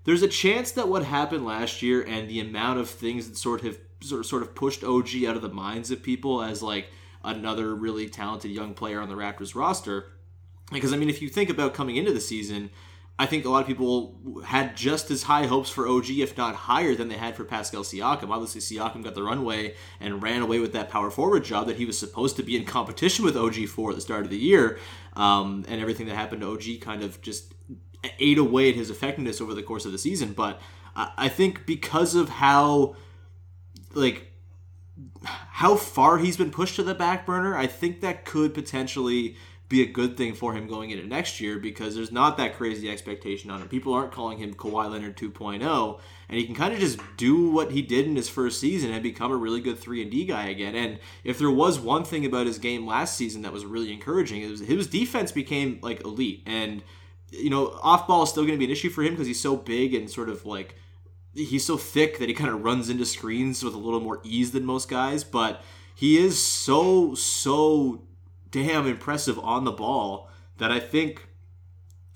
there's 0.06 0.23
a 0.23 0.27
chance 0.27 0.71
that 0.71 0.88
what 0.88 1.03
happened 1.03 1.45
last 1.45 1.82
year 1.82 2.01
and 2.01 2.30
the 2.30 2.39
amount 2.39 2.80
of 2.80 2.89
things 2.89 3.27
that 3.27 3.38
sort 3.38 3.63
of 3.63 3.77
sort 4.01 4.21
of, 4.21 4.25
sort 4.25 4.41
of 4.41 4.56
pushed 4.56 4.84
OG 4.84 5.23
out 5.25 5.36
of 5.36 5.41
the 5.41 5.49
minds 5.49 5.91
of 5.91 6.01
people 6.01 6.41
as 6.41 6.63
like 6.63 6.88
another 7.23 7.75
really 7.75 8.08
talented 8.08 8.51
young 8.51 8.73
player 8.73 9.01
on 9.01 9.10
the 9.10 9.15
Raptors 9.15 9.56
roster. 9.56 10.12
Because 10.71 10.93
I 10.93 10.97
mean, 10.97 11.10
if 11.10 11.21
you 11.21 11.30
think 11.30 11.49
about 11.49 11.73
coming 11.73 11.95
into 11.95 12.13
the 12.13 12.21
season, 12.21 12.69
I 13.19 13.25
think 13.25 13.45
a 13.45 13.49
lot 13.49 13.62
of 13.62 13.67
people 13.67 14.41
had 14.45 14.77
just 14.77 15.10
as 15.10 15.23
high 15.23 15.47
hopes 15.47 15.71
for 15.71 15.88
OG, 15.88 16.10
if 16.12 16.38
not 16.38 16.53
higher, 16.53 16.93
than 16.93 17.08
they 17.08 17.17
had 17.17 17.36
for 17.36 17.43
Pascal 17.43 17.82
Siakam. 17.82 18.30
Obviously, 18.30 18.62
Siakam 18.62 19.03
got 19.03 19.15
the 19.15 19.23
runway 19.23 19.73
and 19.99 20.21
ran 20.21 20.43
away 20.43 20.60
with 20.60 20.73
that 20.73 20.89
power 20.89 21.10
forward 21.10 21.43
job 21.43 21.65
that 21.65 21.77
he 21.77 21.86
was 21.86 21.97
supposed 21.97 22.36
to 22.36 22.43
be 22.43 22.56
in 22.56 22.63
competition 22.63 23.25
with 23.25 23.36
OG 23.36 23.67
for 23.69 23.89
at 23.89 23.95
the 23.95 24.01
start 24.01 24.23
of 24.23 24.30
the 24.30 24.38
year. 24.38 24.77
Um, 25.15 25.65
and 25.67 25.82
everything 25.82 26.06
that 26.08 26.15
happened 26.15 26.41
to 26.41 26.51
OG 26.51 26.82
kind 26.82 27.01
of 27.01 27.19
just 27.23 27.56
ate 28.19 28.38
away 28.38 28.69
at 28.69 28.75
his 28.75 28.91
effectiveness 28.91 29.41
over 29.41 29.56
the 29.56 29.63
course 29.63 29.86
of 29.86 29.91
the 29.91 29.97
season. 29.97 30.34
But 30.34 30.62
I 30.95 31.12
I 31.17 31.30
think 31.30 31.65
because 31.65 32.13
of 32.13 32.30
how, 32.30 32.95
like, 33.95 34.32
how 35.25 35.75
far 35.75 36.19
he's 36.19 36.38
been 36.38 36.51
pushed 36.51 36.75
to 36.75 36.84
the 36.84 36.93
back 36.93 37.25
burner, 37.25 37.58
I 37.58 37.65
think 37.65 38.01
that 38.01 38.25
could 38.25 38.53
potentially 38.53 39.38
be 39.69 39.82
a 39.82 39.86
good 39.86 40.15
thing 40.15 40.34
for 40.34 40.53
him 40.53 40.67
going 40.67 40.91
into 40.91 41.06
next 41.06 41.41
year 41.41 41.60
because 41.60 41.93
there's 41.93 42.12
not 42.12 42.38
that 42.38 42.56
crazy 42.56 42.89
expectation 42.89 43.51
on 43.51 43.62
him. 43.62 43.67
People 43.67 43.93
aren't 43.93 44.13
calling 44.13 44.38
him 44.38 44.53
Kawhi 44.53 44.89
Leonard 44.89 45.17
2.0, 45.17 45.99
and 46.30 46.38
he 46.38 46.45
can 46.45 46.56
kind 46.56 46.73
of 46.73 46.80
just 46.80 46.99
do 47.17 47.51
what 47.51 47.71
he 47.71 47.82
did 47.82 48.06
in 48.06 48.15
his 48.15 48.30
first 48.30 48.62
season 48.62 48.91
and 48.91 49.03
become 49.03 49.32
a 49.32 49.36
really 49.36 49.60
good 49.60 49.77
3 49.77 50.01
and 50.01 50.12
D 50.12 50.25
guy 50.25 50.47
again. 50.47 50.73
And 50.73 50.99
if 51.25 51.38
there 51.38 51.51
was 51.51 51.80
one 51.80 52.06
thing 52.06 52.25
about 52.25 52.47
his 52.47 52.60
game 52.60 52.88
last 52.88 53.17
season 53.17 53.41
that 53.41 53.51
was 53.51 53.65
really 53.65 53.91
encouraging, 53.91 54.41
it 54.41 54.49
was 54.49 54.62
his 54.62 54.88
defense 54.88 55.32
became 55.34 55.80
like 55.82 56.03
elite 56.06 56.43
and 56.45 56.82
you 57.32 57.49
know, 57.49 57.77
off 57.82 58.08
ball 58.08 58.23
is 58.23 58.30
still 58.30 58.43
going 58.43 58.53
to 58.53 58.60
be 58.60 58.65
an 58.65 58.71
issue 58.71 58.89
for 58.89 59.03
him 59.03 59.13
because 59.13 59.27
he's 59.27 59.41
so 59.41 59.56
big 59.56 59.93
and 59.93 60.10
sort 60.10 60.30
of 60.30 60.45
like 60.45 60.75
he's 61.34 61.65
so 61.65 61.77
thick 61.77 62.19
that 62.19 62.30
he 62.30 62.34
kind 62.34 62.49
of 62.49 62.63
runs 62.63 62.89
into 62.89 63.06
screens 63.06 63.63
with 63.63 63.73
a 63.73 63.77
little 63.77 63.99
more 63.99 64.21
ease 64.23 64.51
than 64.51 64.65
most 64.65 64.89
guys, 64.89 65.23
but 65.23 65.62
he 65.93 66.17
is 66.17 66.41
so 66.41 67.15
so 67.15 68.01
damn 68.51 68.88
impressive 68.88 69.39
on 69.39 69.63
the 69.63 69.71
ball 69.71 70.29
that 70.57 70.71
I 70.71 70.79
think 70.79 71.27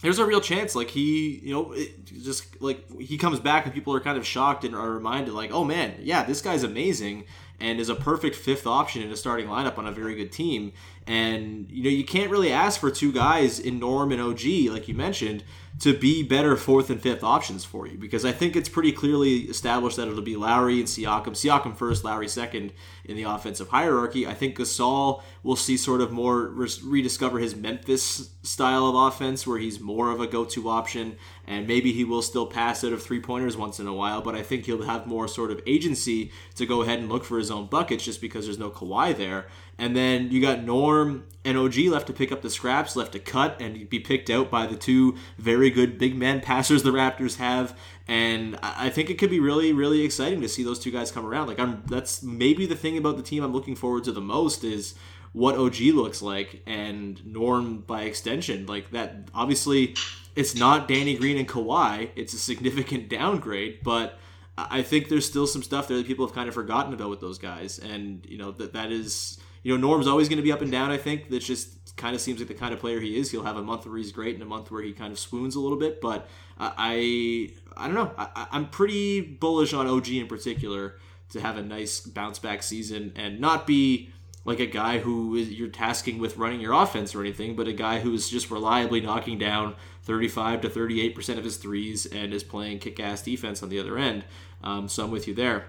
there's 0.01 0.19
a 0.19 0.25
real 0.25 0.41
chance 0.41 0.75
like 0.75 0.89
he 0.89 1.39
you 1.43 1.53
know 1.53 1.75
just 2.05 2.61
like 2.61 2.89
he 2.99 3.17
comes 3.17 3.39
back 3.39 3.65
and 3.65 3.73
people 3.73 3.93
are 3.93 3.99
kind 3.99 4.17
of 4.17 4.25
shocked 4.25 4.63
and 4.63 4.75
are 4.75 4.89
reminded 4.89 5.33
like 5.33 5.51
oh 5.51 5.63
man 5.63 5.95
yeah 5.99 6.23
this 6.23 6.41
guy's 6.41 6.63
amazing 6.63 7.23
and 7.59 7.79
is 7.79 7.89
a 7.89 7.95
perfect 7.95 8.35
fifth 8.35 8.65
option 8.65 9.03
in 9.03 9.11
a 9.11 9.15
starting 9.15 9.47
lineup 9.47 9.77
on 9.77 9.87
a 9.87 9.91
very 9.91 10.15
good 10.15 10.31
team 10.31 10.73
and 11.07 11.69
you 11.69 11.83
know 11.83 11.89
you 11.89 12.03
can't 12.03 12.29
really 12.29 12.51
ask 12.51 12.79
for 12.79 12.91
two 12.91 13.11
guys 13.11 13.59
in 13.59 13.79
norm 13.79 14.11
and 14.11 14.21
og 14.21 14.43
like 14.71 14.87
you 14.87 14.93
mentioned 14.93 15.43
to 15.81 15.97
be 15.97 16.21
better 16.21 16.55
fourth 16.55 16.91
and 16.91 17.01
fifth 17.01 17.23
options 17.23 17.65
for 17.65 17.87
you 17.87 17.97
because 17.97 18.23
I 18.23 18.31
think 18.31 18.55
it's 18.55 18.69
pretty 18.69 18.91
clearly 18.91 19.39
established 19.41 19.97
that 19.97 20.07
it'll 20.07 20.21
be 20.21 20.35
Lowry 20.35 20.79
and 20.79 20.87
Siakam. 20.87 21.29
Siakam 21.29 21.75
first, 21.75 22.03
Lowry 22.03 22.27
second 22.27 22.71
in 23.05 23.15
the 23.15 23.23
offensive 23.23 23.69
hierarchy. 23.69 24.27
I 24.27 24.35
think 24.35 24.57
Gasol 24.57 25.23
will 25.41 25.55
see 25.55 25.77
sort 25.77 26.01
of 26.01 26.11
more 26.11 26.53
rediscover 26.83 27.39
his 27.39 27.55
Memphis 27.55 28.29
style 28.43 28.85
of 28.85 28.95
offense 28.95 29.47
where 29.47 29.57
he's 29.57 29.79
more 29.79 30.11
of 30.11 30.21
a 30.21 30.27
go-to 30.27 30.69
option 30.69 31.15
and 31.47 31.67
maybe 31.67 31.91
he 31.91 32.03
will 32.03 32.21
still 32.21 32.45
pass 32.45 32.83
out 32.83 32.93
of 32.93 33.01
three 33.01 33.19
pointers 33.19 33.57
once 33.57 33.79
in 33.79 33.87
a 33.87 33.93
while, 33.93 34.21
but 34.21 34.35
I 34.35 34.43
think 34.43 34.65
he'll 34.65 34.83
have 34.83 35.07
more 35.07 35.27
sort 35.27 35.49
of 35.49 35.61
agency 35.65 36.31
to 36.55 36.65
go 36.67 36.83
ahead 36.83 36.99
and 36.99 37.09
look 37.09 37.23
for 37.23 37.39
his 37.39 37.49
own 37.49 37.65
buckets 37.65 38.05
just 38.05 38.21
because 38.21 38.45
there's 38.45 38.59
no 38.59 38.69
Kawhi 38.69 39.17
there. 39.17 39.47
And 39.81 39.95
then 39.95 40.29
you 40.29 40.39
got 40.39 40.63
Norm 40.63 41.25
and 41.43 41.57
OG 41.57 41.75
left 41.87 42.05
to 42.05 42.13
pick 42.13 42.31
up 42.31 42.43
the 42.43 42.51
scraps, 42.51 42.95
left 42.95 43.13
to 43.13 43.19
cut 43.19 43.59
and 43.59 43.89
be 43.89 43.99
picked 43.99 44.29
out 44.29 44.51
by 44.51 44.67
the 44.67 44.75
two 44.75 45.15
very 45.39 45.71
good 45.71 45.97
big 45.97 46.15
man 46.15 46.39
passers 46.39 46.83
the 46.83 46.91
Raptors 46.91 47.37
have. 47.37 47.75
And 48.07 48.59
I 48.61 48.91
think 48.91 49.09
it 49.09 49.17
could 49.17 49.31
be 49.31 49.39
really, 49.39 49.73
really 49.73 50.01
exciting 50.01 50.39
to 50.41 50.47
see 50.47 50.61
those 50.63 50.77
two 50.77 50.91
guys 50.91 51.11
come 51.11 51.25
around. 51.25 51.47
Like 51.47 51.59
I'm, 51.59 51.81
that's 51.87 52.21
maybe 52.21 52.67
the 52.67 52.75
thing 52.75 52.95
about 52.95 53.17
the 53.17 53.23
team 53.23 53.43
I'm 53.43 53.53
looking 53.53 53.75
forward 53.75 54.03
to 54.03 54.11
the 54.11 54.21
most 54.21 54.63
is 54.63 54.93
what 55.33 55.55
OG 55.55 55.79
looks 55.95 56.21
like 56.21 56.61
and 56.67 57.25
Norm 57.25 57.79
by 57.79 58.03
extension. 58.03 58.67
Like 58.67 58.91
that, 58.91 59.29
obviously, 59.33 59.95
it's 60.35 60.53
not 60.53 60.87
Danny 60.87 61.15
Green 61.15 61.39
and 61.39 61.47
Kawhi. 61.47 62.11
It's 62.15 62.35
a 62.35 62.37
significant 62.37 63.09
downgrade, 63.09 63.79
but 63.81 64.19
I 64.69 64.81
think 64.81 65.09
there's 65.09 65.25
still 65.25 65.47
some 65.47 65.63
stuff 65.63 65.87
there 65.87 65.97
that 65.97 66.05
people 66.05 66.25
have 66.25 66.35
kind 66.35 66.47
of 66.47 66.53
forgotten 66.53 66.93
about 66.93 67.09
with 67.09 67.21
those 67.21 67.37
guys. 67.37 67.79
And 67.79 68.25
you 68.27 68.37
know 68.37 68.51
that 68.51 68.73
that 68.73 68.91
is 68.91 69.39
you 69.63 69.77
know, 69.77 69.87
Norm's 69.87 70.07
always 70.07 70.27
going 70.27 70.37
to 70.37 70.43
be 70.43 70.51
up 70.51 70.61
and 70.61 70.71
down. 70.71 70.91
I 70.91 70.97
think 70.97 71.29
that 71.29 71.39
just 71.39 71.95
kind 71.95 72.15
of 72.15 72.21
seems 72.21 72.39
like 72.39 72.47
the 72.47 72.53
kind 72.53 72.73
of 72.73 72.79
player 72.79 72.99
he 72.99 73.17
is. 73.17 73.31
He'll 73.31 73.43
have 73.43 73.57
a 73.57 73.61
month 73.61 73.85
where 73.85 73.97
he's 73.97 74.11
great 74.11 74.33
and 74.33 74.43
a 74.43 74.45
month 74.45 74.71
where 74.71 74.81
he 74.81 74.91
kind 74.91 75.11
of 75.11 75.19
swoons 75.19 75.55
a 75.55 75.59
little 75.59 75.77
bit. 75.77 76.01
But 76.01 76.27
I, 76.59 77.51
I 77.77 77.85
don't 77.85 77.95
know. 77.95 78.11
I, 78.17 78.47
I'm 78.51 78.69
pretty 78.69 79.21
bullish 79.21 79.73
on 79.73 79.87
OG 79.87 80.09
in 80.09 80.27
particular 80.27 80.97
to 81.29 81.41
have 81.41 81.57
a 81.57 81.61
nice 81.61 81.99
bounce 82.01 82.39
back 82.39 82.63
season 82.63 83.13
and 83.15 83.39
not 83.39 83.67
be 83.67 84.11
like 84.43 84.59
a 84.59 84.65
guy 84.65 84.97
who 84.97 85.35
is, 85.35 85.51
you're 85.51 85.69
tasking 85.69 86.17
with 86.17 86.37
running 86.37 86.59
your 86.59 86.73
offense 86.73 87.13
or 87.13 87.21
anything, 87.21 87.55
but 87.55 87.67
a 87.67 87.73
guy 87.73 87.99
who's 87.99 88.27
just 88.27 88.49
reliably 88.49 88.99
knocking 88.99 89.37
down 89.37 89.75
35 90.03 90.61
to 90.61 90.69
38 90.69 91.15
percent 91.15 91.37
of 91.37 91.45
his 91.45 91.57
threes 91.57 92.07
and 92.07 92.33
is 92.33 92.43
playing 92.43 92.79
kick-ass 92.79 93.21
defense 93.21 93.61
on 93.61 93.69
the 93.69 93.79
other 93.79 93.99
end. 93.99 94.23
Um, 94.63 94.87
so 94.87 95.03
I'm 95.03 95.11
with 95.11 95.27
you 95.27 95.33
there. 95.33 95.65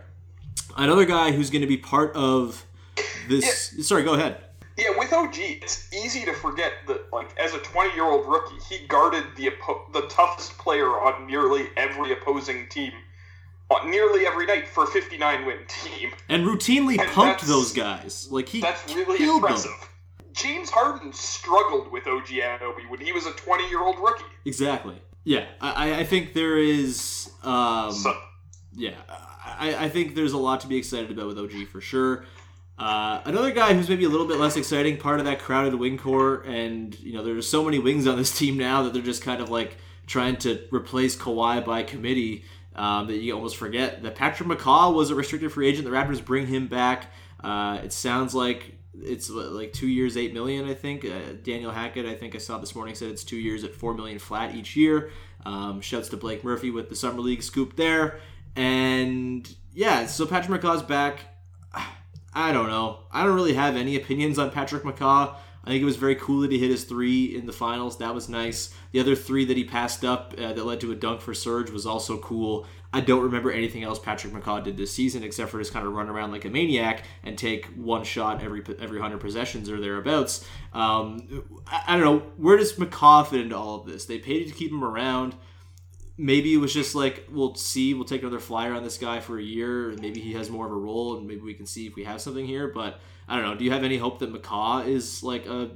Another 0.76 1.04
guy 1.04 1.32
who's 1.32 1.50
going 1.50 1.62
to 1.62 1.68
be 1.68 1.76
part 1.76 2.14
of 2.14 2.64
this. 3.28 3.72
Yeah. 3.76 3.84
Sorry, 3.84 4.02
go 4.02 4.14
ahead. 4.14 4.38
Yeah, 4.76 4.96
with 4.96 5.12
OG, 5.12 5.34
it's 5.36 5.92
easy 5.92 6.24
to 6.24 6.32
forget 6.32 6.72
that, 6.86 7.12
like, 7.12 7.36
as 7.38 7.52
a 7.52 7.58
20 7.58 7.94
year 7.94 8.04
old 8.04 8.26
rookie, 8.26 8.56
he 8.68 8.86
guarded 8.86 9.24
the 9.36 9.50
the 9.92 10.02
toughest 10.08 10.56
player 10.58 10.88
on 10.88 11.26
nearly 11.26 11.66
every 11.76 12.12
opposing 12.12 12.68
team, 12.68 12.92
on 13.70 13.90
nearly 13.90 14.26
every 14.26 14.46
night 14.46 14.66
for 14.66 14.84
a 14.84 14.86
59 14.86 15.44
win 15.44 15.58
team, 15.68 16.12
and 16.28 16.46
routinely 16.46 16.98
and 16.98 17.10
pumped 17.10 17.42
those 17.42 17.72
guys. 17.72 18.28
Like 18.30 18.48
he 18.48 18.62
that's 18.62 18.94
really 18.94 19.22
impressive. 19.22 19.70
Them. 19.70 19.88
James 20.32 20.70
Harden 20.70 21.12
struggled 21.12 21.92
with 21.92 22.06
OG 22.06 22.28
Anunoby 22.28 22.88
when 22.88 23.00
he 23.00 23.12
was 23.12 23.26
a 23.26 23.32
20 23.32 23.68
year 23.68 23.80
old 23.80 23.98
rookie. 23.98 24.24
Exactly. 24.46 25.00
Yeah, 25.24 25.46
I, 25.60 26.00
I 26.00 26.04
think 26.04 26.32
there 26.32 26.56
is. 26.56 27.30
Um, 27.44 27.92
so, 27.92 28.18
yeah, 28.74 28.94
I, 29.08 29.84
I 29.84 29.88
think 29.88 30.14
there's 30.14 30.32
a 30.32 30.38
lot 30.38 30.60
to 30.60 30.66
be 30.66 30.76
excited 30.76 31.10
about 31.10 31.26
with 31.26 31.38
OG 31.38 31.68
for 31.68 31.80
sure. 31.80 32.24
Uh, 32.78 33.20
another 33.26 33.50
guy 33.50 33.74
who's 33.74 33.88
maybe 33.88 34.04
a 34.04 34.08
little 34.08 34.26
bit 34.26 34.38
less 34.38 34.56
exciting, 34.56 34.96
part 34.96 35.20
of 35.20 35.26
that 35.26 35.38
crowded 35.38 35.74
wing 35.74 35.98
core, 35.98 36.42
and 36.46 36.98
you 37.00 37.12
know 37.12 37.22
there's 37.22 37.48
so 37.48 37.64
many 37.64 37.78
wings 37.78 38.06
on 38.06 38.16
this 38.16 38.36
team 38.38 38.56
now 38.56 38.82
that 38.82 38.92
they're 38.92 39.02
just 39.02 39.22
kind 39.22 39.40
of 39.40 39.50
like 39.50 39.76
trying 40.06 40.36
to 40.36 40.66
replace 40.72 41.16
Kawhi 41.16 41.64
by 41.64 41.82
committee 41.82 42.44
um, 42.74 43.06
that 43.06 43.18
you 43.18 43.34
almost 43.34 43.56
forget 43.56 44.02
that 44.02 44.14
Patrick 44.14 44.48
McCaw 44.48 44.94
was 44.94 45.10
a 45.10 45.14
restricted 45.14 45.52
free 45.52 45.68
agent. 45.68 45.84
The 45.84 45.90
Raptors 45.90 46.24
bring 46.24 46.46
him 46.46 46.66
back. 46.66 47.12
Uh, 47.42 47.80
it 47.84 47.92
sounds 47.92 48.34
like 48.34 48.76
it's 49.00 49.30
like 49.30 49.72
two 49.72 49.86
years, 49.86 50.16
eight 50.16 50.32
million. 50.32 50.68
I 50.68 50.74
think 50.74 51.04
uh, 51.04 51.34
Daniel 51.42 51.70
Hackett. 51.70 52.06
I 52.06 52.14
think 52.14 52.34
I 52.34 52.38
saw 52.38 52.58
this 52.58 52.74
morning 52.74 52.94
said 52.94 53.10
it's 53.10 53.24
two 53.24 53.36
years 53.36 53.64
at 53.64 53.74
four 53.74 53.94
million 53.94 54.18
flat 54.18 54.54
each 54.54 54.76
year. 54.76 55.10
Um, 55.44 55.80
shouts 55.80 56.08
to 56.10 56.16
Blake 56.16 56.44
Murphy 56.44 56.70
with 56.70 56.88
the 56.88 56.96
summer 56.96 57.20
league 57.20 57.42
scoop 57.42 57.76
there. 57.76 58.20
And 58.56 59.48
yeah, 59.72 60.06
so 60.06 60.26
Patrick 60.26 60.60
McCaw's 60.60 60.82
back. 60.82 61.20
I 62.34 62.52
don't 62.52 62.68
know. 62.68 63.00
I 63.12 63.24
don't 63.24 63.34
really 63.34 63.54
have 63.54 63.76
any 63.76 63.96
opinions 63.96 64.38
on 64.38 64.50
Patrick 64.50 64.84
McCaw. 64.84 65.34
I 65.64 65.70
think 65.70 65.82
it 65.82 65.86
was 65.86 65.96
very 65.96 66.16
cool 66.16 66.40
that 66.40 66.50
he 66.50 66.58
hit 66.58 66.70
his 66.70 66.84
three 66.84 67.36
in 67.36 67.46
the 67.46 67.52
finals. 67.52 67.98
That 67.98 68.14
was 68.14 68.28
nice. 68.28 68.74
The 68.90 69.00
other 69.00 69.14
three 69.14 69.44
that 69.44 69.56
he 69.56 69.64
passed 69.64 70.04
up 70.04 70.34
uh, 70.36 70.52
that 70.52 70.64
led 70.64 70.80
to 70.80 70.90
a 70.90 70.96
dunk 70.96 71.20
for 71.20 71.34
Serge 71.34 71.70
was 71.70 71.86
also 71.86 72.18
cool. 72.18 72.66
I 72.92 73.00
don't 73.00 73.22
remember 73.22 73.50
anything 73.50 73.84
else 73.84 73.98
Patrick 73.98 74.32
McCaw 74.32 74.62
did 74.62 74.76
this 74.76 74.92
season 74.92 75.22
except 75.22 75.50
for 75.50 75.58
just 75.58 75.72
kind 75.72 75.86
of 75.86 75.92
run 75.92 76.08
around 76.08 76.32
like 76.32 76.44
a 76.44 76.50
maniac 76.50 77.04
and 77.22 77.38
take 77.38 77.66
one 77.76 78.02
shot 78.04 78.42
every 78.42 78.62
every 78.80 79.00
hundred 79.00 79.20
possessions 79.20 79.70
or 79.70 79.80
thereabouts. 79.80 80.44
Um, 80.72 81.44
I, 81.66 81.82
I 81.86 81.96
don't 81.96 82.04
know 82.04 82.32
where 82.36 82.56
does 82.56 82.72
McCaw 82.74 83.26
fit 83.26 83.40
into 83.40 83.56
all 83.56 83.76
of 83.76 83.86
this. 83.86 84.04
They 84.06 84.18
paid 84.18 84.48
to 84.48 84.54
keep 84.54 84.70
him 84.72 84.82
around 84.82 85.36
maybe 86.16 86.52
it 86.52 86.58
was 86.58 86.72
just 86.72 86.94
like 86.94 87.26
we'll 87.30 87.54
see 87.54 87.94
we'll 87.94 88.04
take 88.04 88.22
another 88.22 88.38
flyer 88.38 88.72
on 88.74 88.84
this 88.84 88.98
guy 88.98 89.20
for 89.20 89.38
a 89.38 89.42
year 89.42 89.90
and 89.90 90.00
maybe 90.00 90.20
he 90.20 90.32
has 90.34 90.50
more 90.50 90.66
of 90.66 90.72
a 90.72 90.76
role 90.76 91.16
and 91.16 91.26
maybe 91.26 91.40
we 91.40 91.54
can 91.54 91.66
see 91.66 91.86
if 91.86 91.94
we 91.94 92.04
have 92.04 92.20
something 92.20 92.46
here 92.46 92.68
but 92.68 93.00
i 93.28 93.36
don't 93.36 93.44
know. 93.44 93.54
Do 93.54 93.64
you 93.64 93.70
have 93.70 93.84
any 93.84 93.96
hope 93.96 94.18
that 94.20 94.32
mccaw 94.32 94.86
is 94.86 95.22
like 95.22 95.46
a, 95.46 95.70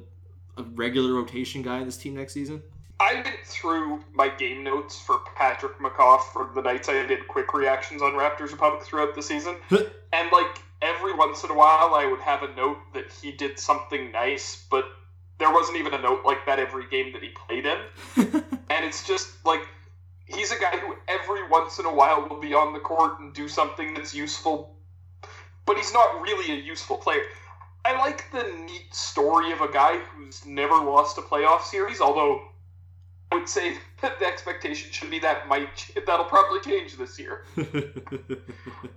a 0.57 0.63
regular 0.63 1.15
rotation 1.15 1.63
guy 1.63 1.79
in 1.79 1.87
this 1.87 1.97
team 1.97 2.15
next 2.17 2.35
season? 2.35 2.63
I 2.99 3.15
went 3.17 3.45
through 3.45 4.03
my 4.15 4.29
game 4.29 4.65
notes 4.65 4.99
for 4.99 5.21
patrick 5.37 5.79
mccaw 5.79 6.21
for 6.33 6.51
the 6.55 6.63
nights 6.63 6.89
i 6.89 7.07
did 7.07 7.27
quick 7.29 7.55
reactions 7.55 8.03
on 8.03 8.13
raptors 8.13 8.53
republic 8.53 8.83
throughout 8.83 9.15
the 9.15 9.23
season. 9.23 9.57
And 10.13 10.33
like 10.33 10.63
every 10.81 11.15
once 11.15 11.45
in 11.45 11.51
a 11.51 11.55
while 11.55 11.95
i 11.95 12.07
would 12.07 12.21
have 12.21 12.43
a 12.43 12.55
note 12.55 12.79
that 12.95 13.13
he 13.13 13.33
did 13.33 13.59
something 13.59 14.13
nice 14.13 14.65
but 14.71 14.87
there 15.39 15.53
wasn't 15.53 15.77
even 15.79 15.93
a 15.95 16.01
note 16.01 16.25
like 16.25 16.47
that 16.47 16.59
every 16.59 16.89
game 16.89 17.13
that 17.13 17.23
he 17.23 17.31
played 17.31 17.67
in. 17.67 18.43
And 18.69 18.85
it's 18.85 19.07
just 19.07 19.29
like 19.47 19.61
he's 20.27 20.53
a 20.53 20.59
guy 20.59 20.77
who 20.77 20.95
every 21.09 21.49
once 21.49 21.79
in 21.79 21.87
a 21.87 21.95
while 21.95 22.27
will 22.29 22.41
be 22.41 22.55
on 22.55 22.73
the 22.73 22.81
court 22.81 23.21
and 23.21 23.33
do 23.33 23.49
something 23.49 23.95
that's 23.95 24.15
useful, 24.15 24.77
but 25.65 25.77
he's 25.77 25.93
not 25.93 26.21
really 26.21 26.53
a 26.53 26.63
useful 26.63 26.97
player. 26.97 27.23
I 27.85 27.97
like 27.99 28.31
the 28.33 28.43
neat 28.65 28.93
story 28.93 29.53
of 29.53 29.61
a 29.61 29.73
guy 29.73 29.99
who's 29.99 30.45
never 30.45 30.75
lost 30.75 31.19
a 31.19 31.21
playoff 31.21 31.63
series, 31.63 32.01
although 32.01 32.43
I 33.31 33.37
would 33.37 33.49
say 33.49 33.77
that 34.03 34.19
the 34.19 34.27
expectation 34.27 34.91
should 34.91 35.11
be 35.11 35.19
that 35.21 35.49
might 35.49 35.69
that'll 36.07 36.25
probably 36.25 36.61
change 36.61 36.97
this 36.97 37.19
year. 37.19 37.45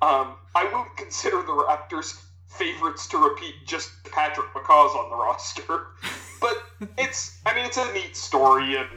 um, 0.02 0.36
I 0.56 0.64
wouldn't 0.64 0.98
consider 0.98 1.38
the 1.38 1.54
Raptors 1.54 2.20
favorites 2.48 3.08
to 3.08 3.18
repeat 3.18 3.54
just 3.66 3.92
Patrick 4.12 4.48
McCaw's 4.54 4.96
on 4.96 5.10
the 5.12 5.16
roster, 5.16 5.88
but 6.42 6.58
it's 6.98 7.38
I 7.46 7.54
mean 7.54 7.66
it's 7.66 7.78
a 7.78 7.94
neat 7.94 8.16
story 8.16 8.76
and 8.76 8.90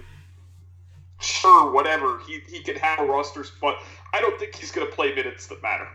sure, 1.22 1.72
whatever. 1.72 2.18
He, 2.26 2.40
he 2.48 2.60
can 2.62 2.76
have 2.76 3.00
a 3.00 3.04
roster 3.04 3.44
spot. 3.44 3.78
I 4.12 4.20
don't 4.20 4.38
think 4.38 4.54
he's 4.54 4.70
going 4.70 4.86
to 4.86 4.92
play 4.92 5.14
minutes 5.14 5.46
that 5.48 5.62
matter. 5.62 5.88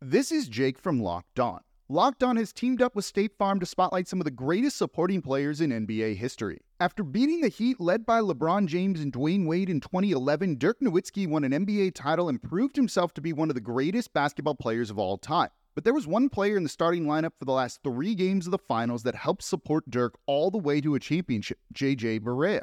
This 0.00 0.32
is 0.32 0.48
Jake 0.48 0.78
from 0.78 1.00
Locked 1.00 1.38
On. 1.38 1.60
Locked 1.88 2.22
On 2.22 2.36
has 2.36 2.52
teamed 2.52 2.80
up 2.80 2.96
with 2.96 3.04
State 3.04 3.36
Farm 3.38 3.60
to 3.60 3.66
spotlight 3.66 4.08
some 4.08 4.20
of 4.20 4.24
the 4.24 4.30
greatest 4.30 4.78
supporting 4.78 5.20
players 5.20 5.60
in 5.60 5.70
NBA 5.70 6.16
history. 6.16 6.60
After 6.80 7.04
beating 7.04 7.40
the 7.42 7.48
Heat 7.48 7.80
led 7.80 8.06
by 8.06 8.20
LeBron 8.20 8.66
James 8.66 9.00
and 9.00 9.12
Dwyane 9.12 9.46
Wade 9.46 9.68
in 9.68 9.78
2011, 9.78 10.58
Dirk 10.58 10.80
Nowitzki 10.80 11.28
won 11.28 11.44
an 11.44 11.52
NBA 11.52 11.94
title 11.94 12.28
and 12.28 12.42
proved 12.42 12.76
himself 12.76 13.12
to 13.14 13.20
be 13.20 13.32
one 13.32 13.50
of 13.50 13.54
the 13.54 13.60
greatest 13.60 14.12
basketball 14.12 14.54
players 14.54 14.90
of 14.90 14.98
all 14.98 15.18
time. 15.18 15.50
But 15.74 15.84
there 15.84 15.94
was 15.94 16.06
one 16.06 16.28
player 16.28 16.56
in 16.56 16.62
the 16.62 16.68
starting 16.68 17.04
lineup 17.04 17.32
for 17.38 17.44
the 17.44 17.52
last 17.52 17.80
three 17.84 18.14
games 18.14 18.46
of 18.46 18.50
the 18.50 18.58
finals 18.58 19.02
that 19.04 19.14
helped 19.14 19.42
support 19.42 19.90
Dirk 19.90 20.18
all 20.26 20.50
the 20.50 20.58
way 20.58 20.80
to 20.80 20.94
a 20.94 21.00
championship, 21.00 21.58
JJ 21.74 22.20
Barea. 22.20 22.62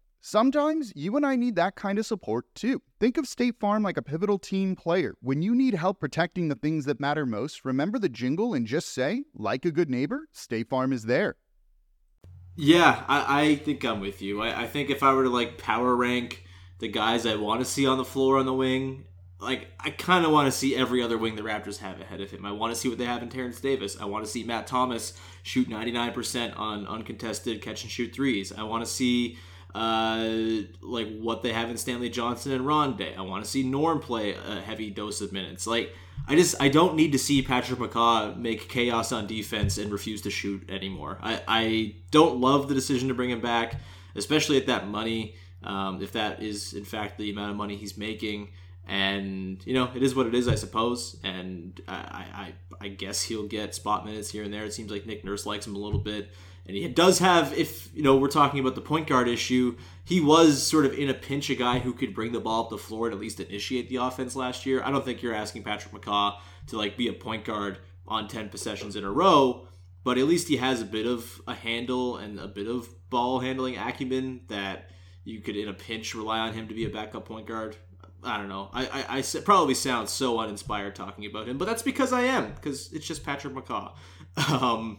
Sometimes 0.23 0.93
you 0.95 1.17
and 1.17 1.25
I 1.25 1.35
need 1.35 1.55
that 1.55 1.75
kind 1.75 1.97
of 1.97 2.05
support 2.05 2.45
too. 2.53 2.83
Think 2.99 3.17
of 3.17 3.27
State 3.27 3.55
Farm 3.59 3.81
like 3.81 3.97
a 3.97 4.03
pivotal 4.03 4.37
team 4.37 4.75
player. 4.75 5.15
When 5.19 5.41
you 5.41 5.55
need 5.55 5.73
help 5.73 5.99
protecting 5.99 6.47
the 6.47 6.53
things 6.53 6.85
that 6.85 6.99
matter 6.99 7.25
most, 7.25 7.65
remember 7.65 7.97
the 7.97 8.07
jingle 8.07 8.53
and 8.53 8.67
just 8.67 8.89
say, 8.89 9.23
like 9.33 9.65
a 9.65 9.71
good 9.71 9.89
neighbor, 9.89 10.27
State 10.31 10.69
Farm 10.69 10.93
is 10.93 11.05
there. 11.05 11.37
Yeah, 12.55 13.03
I, 13.07 13.41
I 13.41 13.55
think 13.55 13.83
I'm 13.83 13.99
with 13.99 14.21
you. 14.21 14.43
I, 14.43 14.61
I 14.61 14.67
think 14.67 14.91
if 14.91 15.01
I 15.01 15.11
were 15.11 15.23
to 15.23 15.29
like 15.29 15.57
power 15.57 15.95
rank 15.95 16.45
the 16.77 16.87
guys 16.87 17.25
I 17.25 17.35
want 17.35 17.61
to 17.61 17.65
see 17.65 17.87
on 17.87 17.97
the 17.97 18.05
floor 18.05 18.37
on 18.37 18.45
the 18.45 18.53
wing, 18.53 19.05
like 19.39 19.69
I 19.79 19.89
kind 19.89 20.23
of 20.23 20.31
want 20.31 20.45
to 20.45 20.51
see 20.51 20.75
every 20.75 21.01
other 21.01 21.17
wing 21.17 21.35
the 21.35 21.41
Raptors 21.41 21.79
have 21.79 21.99
ahead 21.99 22.21
of 22.21 22.29
him. 22.29 22.45
I 22.45 22.51
want 22.51 22.71
to 22.71 22.79
see 22.79 22.89
what 22.89 22.99
they 22.99 23.05
have 23.05 23.23
in 23.23 23.29
Terence 23.29 23.59
Davis. 23.59 23.97
I 23.99 24.05
want 24.05 24.23
to 24.23 24.29
see 24.29 24.43
Matt 24.43 24.67
Thomas 24.67 25.13
shoot 25.41 25.67
99% 25.67 26.59
on 26.59 26.85
uncontested 26.85 27.59
catch 27.63 27.81
and 27.81 27.91
shoot 27.91 28.13
threes. 28.13 28.51
I 28.51 28.61
want 28.61 28.85
to 28.85 28.91
see 28.91 29.39
uh, 29.73 30.63
like 30.81 31.19
what 31.19 31.43
they 31.43 31.53
have 31.53 31.69
in 31.69 31.77
Stanley 31.77 32.09
Johnson 32.09 32.51
and 32.51 32.65
Rondae. 32.65 33.17
I 33.17 33.21
want 33.21 33.43
to 33.43 33.49
see 33.49 33.63
Norm 33.63 33.99
play 33.99 34.33
a 34.33 34.59
heavy 34.59 34.89
dose 34.89 35.21
of 35.21 35.31
minutes. 35.31 35.65
Like 35.65 35.93
I 36.27 36.35
just 36.35 36.55
I 36.61 36.67
don't 36.67 36.95
need 36.95 37.13
to 37.13 37.19
see 37.19 37.41
Patrick 37.41 37.79
McCaw 37.79 38.37
make 38.37 38.69
chaos 38.69 39.11
on 39.11 39.27
defense 39.27 39.77
and 39.77 39.91
refuse 39.91 40.21
to 40.23 40.29
shoot 40.29 40.69
anymore. 40.69 41.17
I, 41.21 41.41
I 41.47 41.95
don't 42.11 42.39
love 42.39 42.67
the 42.67 42.75
decision 42.75 43.07
to 43.07 43.13
bring 43.13 43.29
him 43.29 43.41
back, 43.41 43.75
especially 44.15 44.57
at 44.57 44.67
that 44.67 44.87
money. 44.87 45.35
Um, 45.63 46.01
if 46.01 46.13
that 46.13 46.41
is 46.41 46.73
in 46.73 46.85
fact 46.85 47.17
the 47.17 47.29
amount 47.31 47.51
of 47.51 47.57
money 47.57 47.75
he's 47.75 47.97
making, 47.97 48.49
and 48.87 49.61
you 49.65 49.73
know 49.73 49.89
it 49.95 50.03
is 50.03 50.15
what 50.15 50.27
it 50.27 50.35
is, 50.35 50.47
I 50.47 50.55
suppose. 50.55 51.17
And 51.23 51.79
I 51.87 52.25
I, 52.33 52.53
I 52.81 52.87
guess 52.89 53.21
he'll 53.21 53.47
get 53.47 53.73
spot 53.73 54.05
minutes 54.05 54.29
here 54.29 54.43
and 54.43 54.53
there. 54.53 54.65
It 54.65 54.73
seems 54.73 54.91
like 54.91 55.05
Nick 55.05 55.23
Nurse 55.23 55.45
likes 55.45 55.65
him 55.65 55.75
a 55.75 55.79
little 55.79 55.99
bit. 55.99 56.29
And 56.65 56.75
he 56.75 56.87
does 56.87 57.19
have, 57.19 57.53
if 57.57 57.93
you 57.93 58.03
know, 58.03 58.17
we're 58.17 58.27
talking 58.27 58.59
about 58.59 58.75
the 58.75 58.81
point 58.81 59.07
guard 59.07 59.27
issue, 59.27 59.77
he 60.05 60.21
was 60.21 60.65
sort 60.65 60.85
of 60.85 60.93
in 60.93 61.09
a 61.09 61.13
pinch 61.13 61.49
a 61.49 61.55
guy 61.55 61.79
who 61.79 61.93
could 61.93 62.13
bring 62.13 62.31
the 62.31 62.39
ball 62.39 62.63
up 62.63 62.69
the 62.69 62.77
floor 62.77 63.07
and 63.07 63.15
at 63.15 63.19
least 63.19 63.39
initiate 63.39 63.89
the 63.89 63.97
offense 63.97 64.35
last 64.35 64.65
year. 64.65 64.81
I 64.83 64.91
don't 64.91 65.03
think 65.03 65.21
you're 65.21 65.33
asking 65.33 65.63
Patrick 65.63 65.93
McCaw 65.93 66.37
to 66.67 66.77
like 66.77 66.97
be 66.97 67.07
a 67.07 67.13
point 67.13 67.45
guard 67.45 67.79
on 68.07 68.27
10 68.27 68.49
possessions 68.49 68.95
in 68.95 69.03
a 69.03 69.11
row, 69.11 69.67
but 70.03 70.17
at 70.17 70.25
least 70.25 70.47
he 70.47 70.57
has 70.57 70.81
a 70.81 70.85
bit 70.85 71.07
of 71.07 71.41
a 71.47 71.55
handle 71.55 72.17
and 72.17 72.39
a 72.39 72.47
bit 72.47 72.67
of 72.67 72.87
ball 73.09 73.39
handling 73.39 73.77
acumen 73.77 74.41
that 74.47 74.89
you 75.23 75.39
could, 75.41 75.55
in 75.55 75.67
a 75.67 75.73
pinch, 75.73 76.15
rely 76.15 76.39
on 76.39 76.53
him 76.53 76.67
to 76.67 76.73
be 76.73 76.85
a 76.85 76.89
backup 76.89 77.25
point 77.25 77.47
guard. 77.47 77.75
I 78.23 78.37
don't 78.37 78.49
know. 78.49 78.69
I, 78.71 78.85
I, 78.87 79.17
I 79.17 79.23
probably 79.43 79.73
sound 79.73 80.09
so 80.09 80.39
uninspired 80.39 80.95
talking 80.95 81.25
about 81.25 81.47
him, 81.47 81.57
but 81.57 81.65
that's 81.65 81.81
because 81.81 82.13
I 82.13 82.21
am, 82.21 82.53
because 82.53 82.91
it's 82.93 83.07
just 83.07 83.23
Patrick 83.23 83.53
McCaw. 83.53 83.93
Um, 84.49 84.97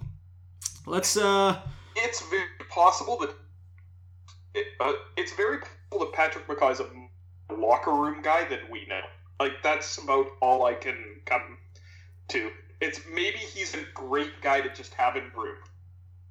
let's. 0.87 1.17
uh 1.17 1.61
It's 1.97 2.23
very 2.29 2.45
possible 2.69 3.19
that. 3.19 3.35
It, 4.55 4.67
uh, 4.81 4.93
it's 5.17 5.33
very 5.33 5.59
possible 5.59 6.07
that 6.07 6.13
Patrick 6.13 6.47
McCaw 6.47 6.73
is 6.73 6.81
a 6.81 7.55
locker 7.55 7.93
room 7.93 8.23
guy 8.23 8.45
that 8.49 8.71
we 8.71 8.87
know. 8.87 9.01
Like, 9.41 9.63
that's 9.63 9.99
about 9.99 10.27
all 10.41 10.67
I 10.67 10.75
can 10.75 11.21
come 11.25 11.59
to. 12.29 12.51
It's 12.81 13.01
maybe 13.13 13.39
he's 13.39 13.75
a 13.75 13.83
great 13.95 14.41
guy 14.43 14.61
to 14.61 14.73
just 14.75 14.95
have 14.95 15.17
in 15.17 15.25
room. 15.37 15.57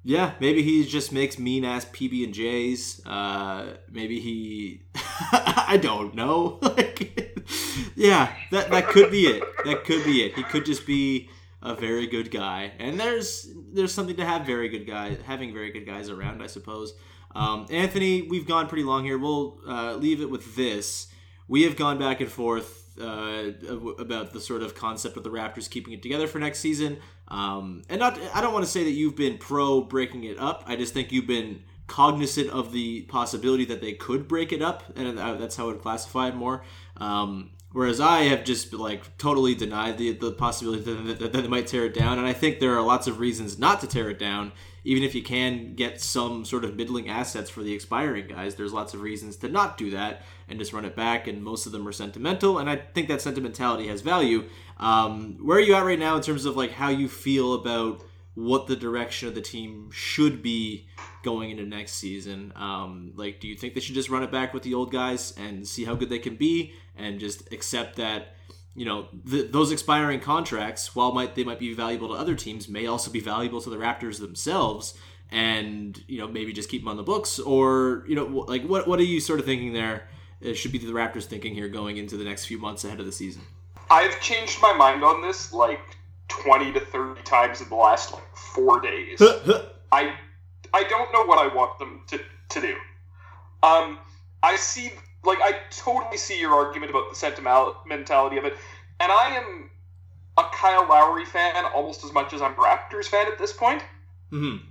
Yeah, 0.04 0.32
maybe 0.40 0.62
he 0.62 0.84
just 0.84 1.12
makes 1.12 1.38
mean 1.38 1.64
ass 1.64 1.84
PB 1.84 2.24
and 2.24 2.34
J's. 2.34 3.00
Uh, 3.06 3.76
maybe 3.90 4.18
he, 4.20 4.82
I 4.94 5.78
don't 5.80 6.14
know. 6.14 6.58
like, 6.62 7.40
yeah, 7.96 8.34
that 8.50 8.70
that 8.70 8.88
could 8.88 9.10
be 9.10 9.26
it. 9.26 9.42
That 9.64 9.84
could 9.84 10.04
be 10.04 10.24
it. 10.24 10.34
He 10.34 10.42
could 10.42 10.64
just 10.64 10.86
be 10.86 11.30
a 11.62 11.74
very 11.74 12.06
good 12.06 12.30
guy, 12.30 12.72
and 12.78 12.98
there's 12.98 13.48
there's 13.72 13.94
something 13.94 14.16
to 14.16 14.24
have 14.24 14.44
very 14.44 14.68
good 14.68 14.86
guys, 14.86 15.18
having 15.24 15.52
very 15.52 15.70
good 15.70 15.86
guys 15.86 16.10
around, 16.10 16.42
I 16.42 16.46
suppose. 16.46 16.94
Um, 17.34 17.66
Anthony, 17.70 18.22
we've 18.22 18.46
gone 18.46 18.66
pretty 18.66 18.84
long 18.84 19.04
here. 19.04 19.16
We'll 19.16 19.60
uh, 19.66 19.94
leave 19.94 20.20
it 20.20 20.30
with 20.30 20.56
this. 20.56 21.08
We 21.48 21.62
have 21.62 21.76
gone 21.76 21.98
back 21.98 22.20
and 22.20 22.30
forth 22.30 22.98
uh, 23.00 23.52
about 23.98 24.32
the 24.32 24.40
sort 24.40 24.62
of 24.62 24.74
concept 24.74 25.16
of 25.16 25.24
the 25.24 25.30
Raptors 25.30 25.70
keeping 25.70 25.92
it 25.94 26.02
together 26.02 26.26
for 26.26 26.38
next 26.38 26.60
season. 26.60 26.98
Um, 27.28 27.82
and 27.88 28.00
not, 28.00 28.18
I 28.34 28.40
don't 28.40 28.52
want 28.52 28.64
to 28.64 28.70
say 28.70 28.84
that 28.84 28.90
you've 28.90 29.16
been 29.16 29.38
pro 29.38 29.80
breaking 29.80 30.24
it 30.24 30.38
up. 30.38 30.64
I 30.66 30.76
just 30.76 30.92
think 30.92 31.12
you've 31.12 31.26
been 31.26 31.62
cognizant 31.86 32.50
of 32.50 32.72
the 32.72 33.02
possibility 33.02 33.64
that 33.66 33.80
they 33.80 33.92
could 33.92 34.28
break 34.28 34.52
it 34.52 34.62
up, 34.62 34.84
and 34.96 35.18
that's 35.18 35.56
how 35.56 35.64
I 35.64 35.66
would 35.68 35.80
classify 35.80 36.28
it 36.28 36.34
more. 36.34 36.64
Um, 36.98 37.50
whereas 37.72 38.00
I 38.00 38.22
have 38.24 38.44
just 38.44 38.72
like 38.72 39.16
totally 39.18 39.54
denied 39.54 39.98
the 39.98 40.12
the 40.12 40.32
possibility 40.32 40.82
that, 40.82 41.18
that, 41.18 41.32
that 41.32 41.42
they 41.42 41.48
might 41.48 41.66
tear 41.66 41.86
it 41.86 41.94
down, 41.94 42.18
and 42.18 42.26
I 42.26 42.32
think 42.32 42.60
there 42.60 42.76
are 42.76 42.82
lots 42.82 43.06
of 43.06 43.18
reasons 43.18 43.58
not 43.58 43.80
to 43.80 43.86
tear 43.86 44.10
it 44.10 44.18
down. 44.18 44.52
Even 44.84 45.04
if 45.04 45.14
you 45.14 45.22
can 45.22 45.74
get 45.74 46.00
some 46.00 46.44
sort 46.44 46.64
of 46.64 46.74
middling 46.74 47.08
assets 47.08 47.48
for 47.48 47.62
the 47.62 47.72
expiring 47.72 48.26
guys, 48.26 48.56
there's 48.56 48.72
lots 48.72 48.94
of 48.94 49.00
reasons 49.00 49.36
to 49.36 49.48
not 49.48 49.78
do 49.78 49.90
that 49.90 50.22
and 50.48 50.58
just 50.58 50.72
run 50.72 50.84
it 50.84 50.96
back. 50.96 51.28
And 51.28 51.40
most 51.40 51.66
of 51.66 51.72
them 51.72 51.86
are 51.86 51.92
sentimental, 51.92 52.58
and 52.58 52.68
I 52.68 52.76
think 52.76 53.08
that 53.08 53.22
sentimentality 53.22 53.86
has 53.88 54.00
value. 54.00 54.44
Um, 54.78 55.38
where 55.40 55.58
are 55.58 55.60
you 55.60 55.74
at 55.74 55.84
right 55.84 55.98
now 55.98 56.16
in 56.16 56.22
terms 56.22 56.44
of 56.44 56.56
like 56.56 56.72
how 56.72 56.88
you 56.88 57.08
feel 57.08 57.54
about 57.54 58.02
what 58.34 58.66
the 58.66 58.76
direction 58.76 59.28
of 59.28 59.34
the 59.34 59.40
team 59.40 59.90
should 59.92 60.42
be 60.42 60.86
going 61.22 61.50
into 61.50 61.64
next 61.64 61.94
season? 61.94 62.52
Um, 62.56 63.12
like, 63.14 63.40
do 63.40 63.48
you 63.48 63.54
think 63.54 63.74
they 63.74 63.80
should 63.80 63.94
just 63.94 64.08
run 64.08 64.22
it 64.22 64.30
back 64.30 64.54
with 64.54 64.62
the 64.62 64.74
old 64.74 64.90
guys 64.90 65.34
and 65.36 65.66
see 65.66 65.84
how 65.84 65.94
good 65.94 66.08
they 66.08 66.18
can 66.18 66.36
be, 66.36 66.74
and 66.96 67.20
just 67.20 67.52
accept 67.52 67.96
that? 67.96 68.36
You 68.74 68.86
know, 68.86 69.08
those 69.12 69.70
expiring 69.70 70.20
contracts, 70.20 70.96
while 70.96 71.12
might 71.12 71.34
they 71.34 71.44
might 71.44 71.58
be 71.58 71.74
valuable 71.74 72.08
to 72.08 72.14
other 72.14 72.34
teams, 72.34 72.68
may 72.68 72.86
also 72.86 73.10
be 73.10 73.20
valuable 73.20 73.60
to 73.60 73.68
the 73.68 73.76
Raptors 73.76 74.18
themselves 74.18 74.94
and 75.32 76.04
you 76.06 76.18
know 76.18 76.28
maybe 76.28 76.52
just 76.52 76.68
keep 76.68 76.82
them 76.82 76.88
on 76.88 76.96
the 76.98 77.02
books 77.02 77.38
or 77.38 78.04
you 78.06 78.14
know 78.14 78.26
like 78.26 78.62
what 78.64 78.86
what 78.86 79.00
are 79.00 79.04
you 79.04 79.18
sort 79.18 79.40
of 79.40 79.46
thinking 79.46 79.72
there 79.72 80.06
it 80.42 80.54
should 80.54 80.72
be 80.72 80.78
the 80.78 80.92
Raptors 80.92 81.24
thinking 81.24 81.54
here 81.54 81.68
going 81.68 81.96
into 81.96 82.16
the 82.16 82.24
next 82.24 82.46
few 82.46 82.58
months 82.58 82.84
ahead 82.84 83.00
of 83.00 83.06
the 83.06 83.12
season? 83.12 83.42
I've 83.90 84.20
changed 84.20 84.60
my 84.60 84.72
mind 84.72 85.04
on 85.04 85.22
this 85.22 85.52
like 85.52 85.96
20 86.42 86.72
to 86.72 86.80
30 86.80 87.22
times 87.22 87.60
in 87.60 87.68
the 87.68 87.74
last 87.74 88.12
like 88.12 88.36
four 88.36 88.80
days. 88.80 89.20
I 89.92 90.14
I 90.74 90.84
don't 90.84 91.12
know 91.12 91.24
what 91.24 91.38
I 91.38 91.54
want 91.54 91.78
them 91.78 92.02
to, 92.08 92.18
to 92.50 92.60
do. 92.60 92.74
Um, 93.62 93.98
I 94.42 94.56
see, 94.56 94.92
like, 95.22 95.38
I 95.40 95.56
totally 95.70 96.16
see 96.16 96.40
your 96.40 96.52
argument 96.52 96.90
about 96.90 97.10
the 97.10 97.16
sentimentality 97.16 98.38
of 98.38 98.44
it, 98.44 98.54
and 98.98 99.12
I 99.12 99.36
am 99.36 99.70
a 100.38 100.44
Kyle 100.52 100.88
Lowry 100.88 101.26
fan 101.26 101.64
almost 101.74 102.04
as 102.04 102.12
much 102.12 102.32
as 102.32 102.40
I'm 102.40 102.54
Raptors 102.54 103.04
fan 103.04 103.26
at 103.26 103.38
this 103.38 103.52
point. 103.52 103.82
Mm-hmm. 104.32 104.64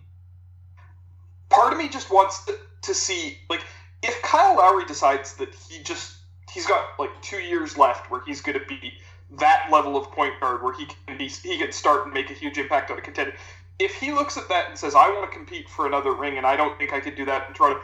Part 1.50 1.74
of 1.74 1.78
me 1.78 1.88
just 1.88 2.10
wants 2.10 2.46
to, 2.46 2.58
to 2.82 2.94
see, 2.94 3.38
like, 3.50 3.62
if 4.02 4.20
Kyle 4.24 4.58
Lowry 4.58 4.86
decides 4.86 5.36
that 5.36 5.54
he 5.70 5.84
just 5.84 6.18
he's 6.52 6.66
got 6.66 6.84
like 7.00 7.10
two 7.22 7.38
years 7.38 7.78
left 7.78 8.12
where 8.12 8.22
he's 8.26 8.42
going 8.42 8.60
to 8.60 8.66
be 8.66 8.94
that 9.40 9.68
level 9.72 9.96
of 9.96 10.12
point 10.12 10.40
guard 10.40 10.62
where 10.62 10.74
he 10.74 10.86
can 10.86 11.18
be 11.18 11.28
he 11.28 11.58
can 11.58 11.72
start 11.72 12.06
and 12.06 12.14
make 12.14 12.30
a 12.30 12.34
huge 12.34 12.58
impact 12.58 12.92
on 12.92 12.98
a 12.98 13.02
contender. 13.02 13.34
If 13.80 13.96
he 13.96 14.12
looks 14.12 14.38
at 14.38 14.50
that 14.50 14.70
and 14.70 14.78
says, 14.78 14.94
"I 14.94 15.10
want 15.10 15.30
to 15.30 15.36
compete 15.36 15.70
for 15.70 15.88
another 15.88 16.14
ring, 16.14 16.38
and 16.38 16.46
I 16.46 16.56
don't 16.56 16.78
think 16.78 16.94
I 16.94 17.00
could 17.00 17.16
do 17.16 17.26
that 17.26 17.48
in 17.48 17.54
Toronto," 17.54 17.82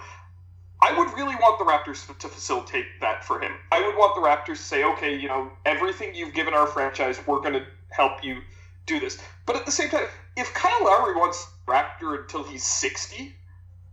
I 0.81 0.91
would 0.97 1.11
really 1.13 1.35
want 1.35 1.57
the 1.57 1.65
Raptors 1.65 2.05
to 2.19 2.27
facilitate 2.27 2.85
that 3.01 3.25
for 3.25 3.39
him. 3.39 3.53
I 3.71 3.81
would 3.81 3.95
want 3.95 4.13
the 4.15 4.21
Raptors 4.21 4.57
to 4.57 4.63
say, 4.63 4.83
"Okay, 4.83 5.15
you 5.15 5.27
know, 5.27 5.51
everything 5.65 6.13
you've 6.13 6.33
given 6.33 6.53
our 6.53 6.67
franchise, 6.67 7.19
we're 7.25 7.39
going 7.39 7.53
to 7.53 7.65
help 7.89 8.23
you 8.23 8.41
do 8.85 8.99
this." 8.99 9.19
But 9.45 9.55
at 9.55 9.65
the 9.65 9.71
same 9.71 9.89
time, 9.89 10.07
if 10.35 10.53
Kyle 10.53 10.85
Lowry 10.85 11.15
wants 11.15 11.47
Raptor 11.65 12.21
until 12.21 12.43
he's 12.43 12.63
sixty, 12.63 13.35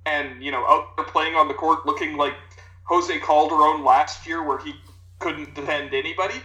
and 0.05 0.43
you 0.43 0.51
know 0.51 0.67
out 0.67 0.97
there 0.97 1.07
playing 1.07 1.37
on 1.37 1.49
the 1.49 1.55
court 1.55 1.87
looking 1.87 2.17
like 2.17 2.35
Jose 2.85 3.19
Calderon 3.21 3.85
last 3.85 4.27
year, 4.27 4.43
where 4.43 4.59
he 4.59 4.75
couldn't 5.21 5.55
defend 5.55 5.95
anybody. 5.95 6.43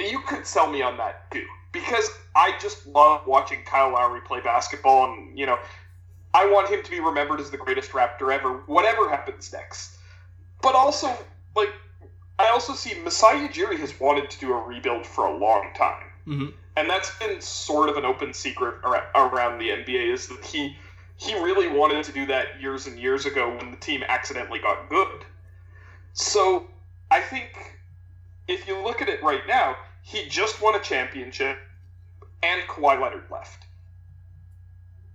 You 0.00 0.20
could 0.20 0.46
sell 0.46 0.70
me 0.70 0.82
on 0.82 0.96
that 0.96 1.30
too, 1.30 1.46
because 1.72 2.10
I 2.34 2.56
just 2.60 2.86
love 2.86 3.26
watching 3.26 3.62
Kyle 3.64 3.92
Lowry 3.92 4.20
play 4.22 4.40
basketball, 4.40 5.12
and 5.12 5.38
you 5.38 5.46
know, 5.46 5.58
I 6.32 6.46
want 6.46 6.68
him 6.68 6.82
to 6.82 6.90
be 6.90 7.00
remembered 7.00 7.40
as 7.40 7.50
the 7.50 7.56
greatest 7.56 7.90
Raptor 7.90 8.32
ever, 8.32 8.58
whatever 8.66 9.08
happens 9.08 9.52
next. 9.52 9.96
But 10.62 10.74
also, 10.74 11.08
like, 11.56 11.70
I 12.38 12.48
also 12.50 12.72
see 12.74 13.00
Masai 13.02 13.48
Ujiri 13.48 13.78
has 13.78 13.98
wanted 13.98 14.30
to 14.30 14.38
do 14.38 14.52
a 14.52 14.62
rebuild 14.62 15.06
for 15.06 15.26
a 15.26 15.36
long 15.36 15.70
time, 15.76 16.06
mm-hmm. 16.26 16.46
and 16.76 16.88
that's 16.88 17.16
been 17.18 17.40
sort 17.40 17.88
of 17.88 17.96
an 17.96 18.04
open 18.04 18.32
secret 18.32 18.76
around 19.14 19.58
the 19.58 19.68
NBA 19.68 20.12
is 20.12 20.28
that 20.28 20.44
he 20.44 20.76
he 21.20 21.34
really 21.34 21.68
wanted 21.68 22.02
to 22.04 22.12
do 22.12 22.24
that 22.26 22.60
years 22.60 22.86
and 22.86 22.98
years 22.98 23.26
ago 23.26 23.54
when 23.54 23.70
the 23.70 23.76
team 23.76 24.02
accidentally 24.08 24.58
got 24.58 24.88
good. 24.88 25.24
So 26.14 26.66
I 27.10 27.20
think 27.20 27.78
if 28.48 28.66
you 28.66 28.82
look 28.82 29.02
at 29.02 29.08
it 29.08 29.22
right 29.22 29.42
now, 29.46 29.76
he 30.10 30.28
just 30.28 30.60
won 30.60 30.74
a 30.74 30.80
championship 30.80 31.56
and 32.42 32.62
Kawhi 32.62 33.00
Leonard 33.00 33.30
left. 33.30 33.64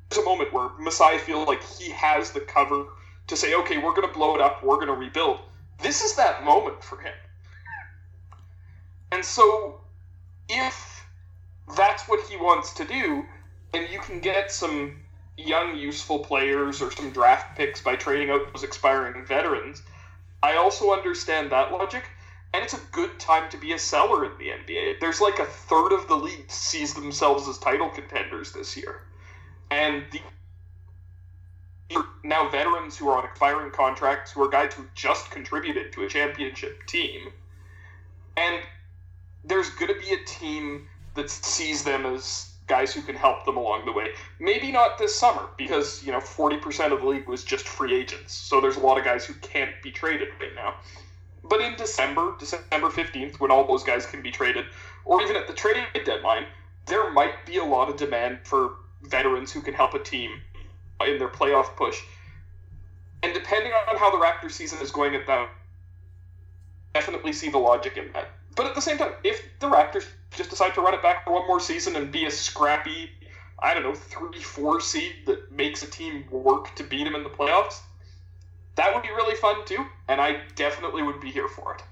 There's 0.09 0.21
a 0.21 0.25
moment 0.25 0.53
where 0.53 0.69
Masai 0.79 1.17
feels 1.17 1.47
like 1.47 1.61
he 1.63 1.91
has 1.91 2.31
the 2.31 2.39
cover 2.39 2.85
to 3.27 3.35
say, 3.35 3.55
okay, 3.55 3.77
we're 3.77 3.93
going 3.93 4.07
to 4.07 4.13
blow 4.13 4.35
it 4.35 4.41
up, 4.41 4.63
we're 4.63 4.75
going 4.75 4.87
to 4.87 4.93
rebuild. 4.93 5.39
This 5.81 6.01
is 6.01 6.15
that 6.15 6.45
moment 6.45 6.81
for 6.81 6.97
him. 6.99 7.13
And 9.11 9.25
so 9.25 9.81
if 10.47 11.05
that's 11.75 12.07
what 12.07 12.25
he 12.29 12.37
wants 12.37 12.73
to 12.75 12.85
do, 12.85 13.25
and 13.73 13.89
you 13.91 13.99
can 13.99 14.21
get 14.21 14.49
some 14.49 14.95
young, 15.35 15.75
useful 15.75 16.19
players 16.19 16.81
or 16.81 16.89
some 16.91 17.09
draft 17.09 17.57
picks 17.57 17.81
by 17.81 17.97
trading 17.97 18.29
out 18.29 18.53
those 18.53 18.63
expiring 18.63 19.25
veterans. 19.25 19.81
I 20.41 20.55
also 20.55 20.93
understand 20.93 21.51
that 21.51 21.73
logic, 21.73 22.05
and 22.56 22.64
it's 22.64 22.74
a 22.74 22.80
good 22.93 23.20
time 23.20 23.49
to 23.49 23.58
be 23.58 23.74
a 23.74 23.80
seller 23.80 24.24
in 24.24 24.32
the 24.38 24.45
NBA. 24.45 25.01
There's 25.01 25.20
like 25.20 25.39
a 25.39 25.45
third 25.45 25.91
of 25.91 26.08
the 26.08 26.16
league 26.16 26.49
sees 26.49 26.93
themselves 26.93 27.49
as 27.49 27.58
title 27.58 27.89
contenders 27.89 28.53
this 28.53 28.78
year, 28.78 29.01
and 29.70 30.06
the 30.14 30.22
now 32.24 32.49
veterans 32.49 32.97
who 32.97 33.10
are 33.10 33.18
on 33.18 33.26
expiring 33.26 33.72
contracts, 33.72 34.32
who 34.32 34.41
are 34.41 34.49
guys 34.49 34.74
who 34.74 34.86
just 34.95 35.32
contributed 35.32 35.91
to 35.91 36.06
a 36.06 36.08
championship 36.08 36.86
team, 36.88 37.30
and 38.38 38.62
there's 39.43 39.70
going 39.72 39.93
to 39.93 39.99
be 39.99 40.14
a 40.14 40.26
team 40.26 40.88
that 41.16 41.30
sees 41.30 41.84
them 41.84 42.06
as 42.06 42.51
guys 42.68 42.93
who 42.93 43.01
can 43.01 43.16
help 43.16 43.45
them 43.45 43.58
along 43.58 43.86
the 43.86 43.91
way. 43.91 44.08
Maybe 44.39 44.72
not 44.72 44.97
this 44.97 45.14
summer 45.14 45.49
because, 45.58 46.03
you 46.03 46.12
know, 46.12 46.20
40% 46.20 46.91
of 46.91 47.01
the 47.01 47.08
league 47.08 47.28
was 47.28 47.43
just 47.43 47.68
free 47.68 47.93
agents. 47.93 48.34
So 48.34 48.60
there's 48.60 48.78
a 48.78 48.80
lot 48.80 48.97
of 48.97 49.03
guys 49.03 49.26
who 49.26 49.36
can't 49.36 49.70
be 49.84 49.91
traded 49.91 50.30
right 50.39 50.56
now. 50.56 50.76
But 51.47 51.61
in 51.61 51.75
December, 51.75 52.35
December 52.39 52.89
15th, 52.89 53.39
when 53.39 53.51
all 53.51 53.67
those 53.67 53.83
guys 53.83 54.05
can 54.05 54.21
be 54.21 54.31
traded, 54.31 54.65
or 55.03 55.21
even 55.21 55.35
at 55.35 55.47
the 55.47 55.53
trade 55.53 55.85
deadline, 56.05 56.45
there 56.85 57.11
might 57.11 57.45
be 57.45 57.57
a 57.57 57.63
lot 57.63 57.89
of 57.89 57.97
demand 57.97 58.39
for 58.43 58.77
veterans 59.03 59.51
who 59.51 59.61
can 59.61 59.73
help 59.73 59.93
a 59.93 59.99
team 59.99 60.41
in 61.05 61.17
their 61.19 61.29
playoff 61.29 61.75
push. 61.75 62.01
And 63.23 63.33
depending 63.33 63.71
on 63.73 63.97
how 63.97 64.11
the 64.11 64.17
Raptors 64.17 64.51
season 64.51 64.79
is 64.81 64.91
going 64.91 65.15
at 65.15 65.27
that, 65.27 65.49
definitely 66.93 67.33
see 67.33 67.49
the 67.49 67.57
logic 67.57 67.97
in 67.97 68.11
that. 68.13 68.29
But 68.55 68.67
at 68.67 68.75
the 68.75 68.81
same 68.81 68.97
time, 68.97 69.13
if 69.23 69.41
the 69.59 69.67
Raptors 69.67 70.05
just 70.31 70.49
decide 70.49 70.73
to 70.75 70.81
run 70.81 70.93
it 70.93 71.01
back 71.01 71.25
for 71.25 71.33
one 71.33 71.47
more 71.47 71.59
season 71.59 71.95
and 71.95 72.11
be 72.11 72.25
a 72.25 72.31
scrappy, 72.31 73.11
I 73.59 73.73
don't 73.73 73.83
know, 73.83 73.95
three, 73.95 74.41
four 74.41 74.79
seed 74.79 75.13
that 75.25 75.51
makes 75.51 75.83
a 75.83 75.87
team 75.87 76.25
work 76.29 76.73
to 76.75 76.83
beat 76.83 77.03
them 77.03 77.15
in 77.15 77.23
the 77.23 77.29
playoffs, 77.29 77.81
that 78.76 78.93
would 78.93 79.03
be 79.03 79.09
really 79.09 79.36
fun 79.36 79.65
too. 79.65 79.86
And 80.07 80.21
I 80.21 80.41
definitely 80.55 81.03
would 81.03 81.19
be 81.19 81.32
here 81.32 81.47
for 81.47 81.76
it. 81.76 81.84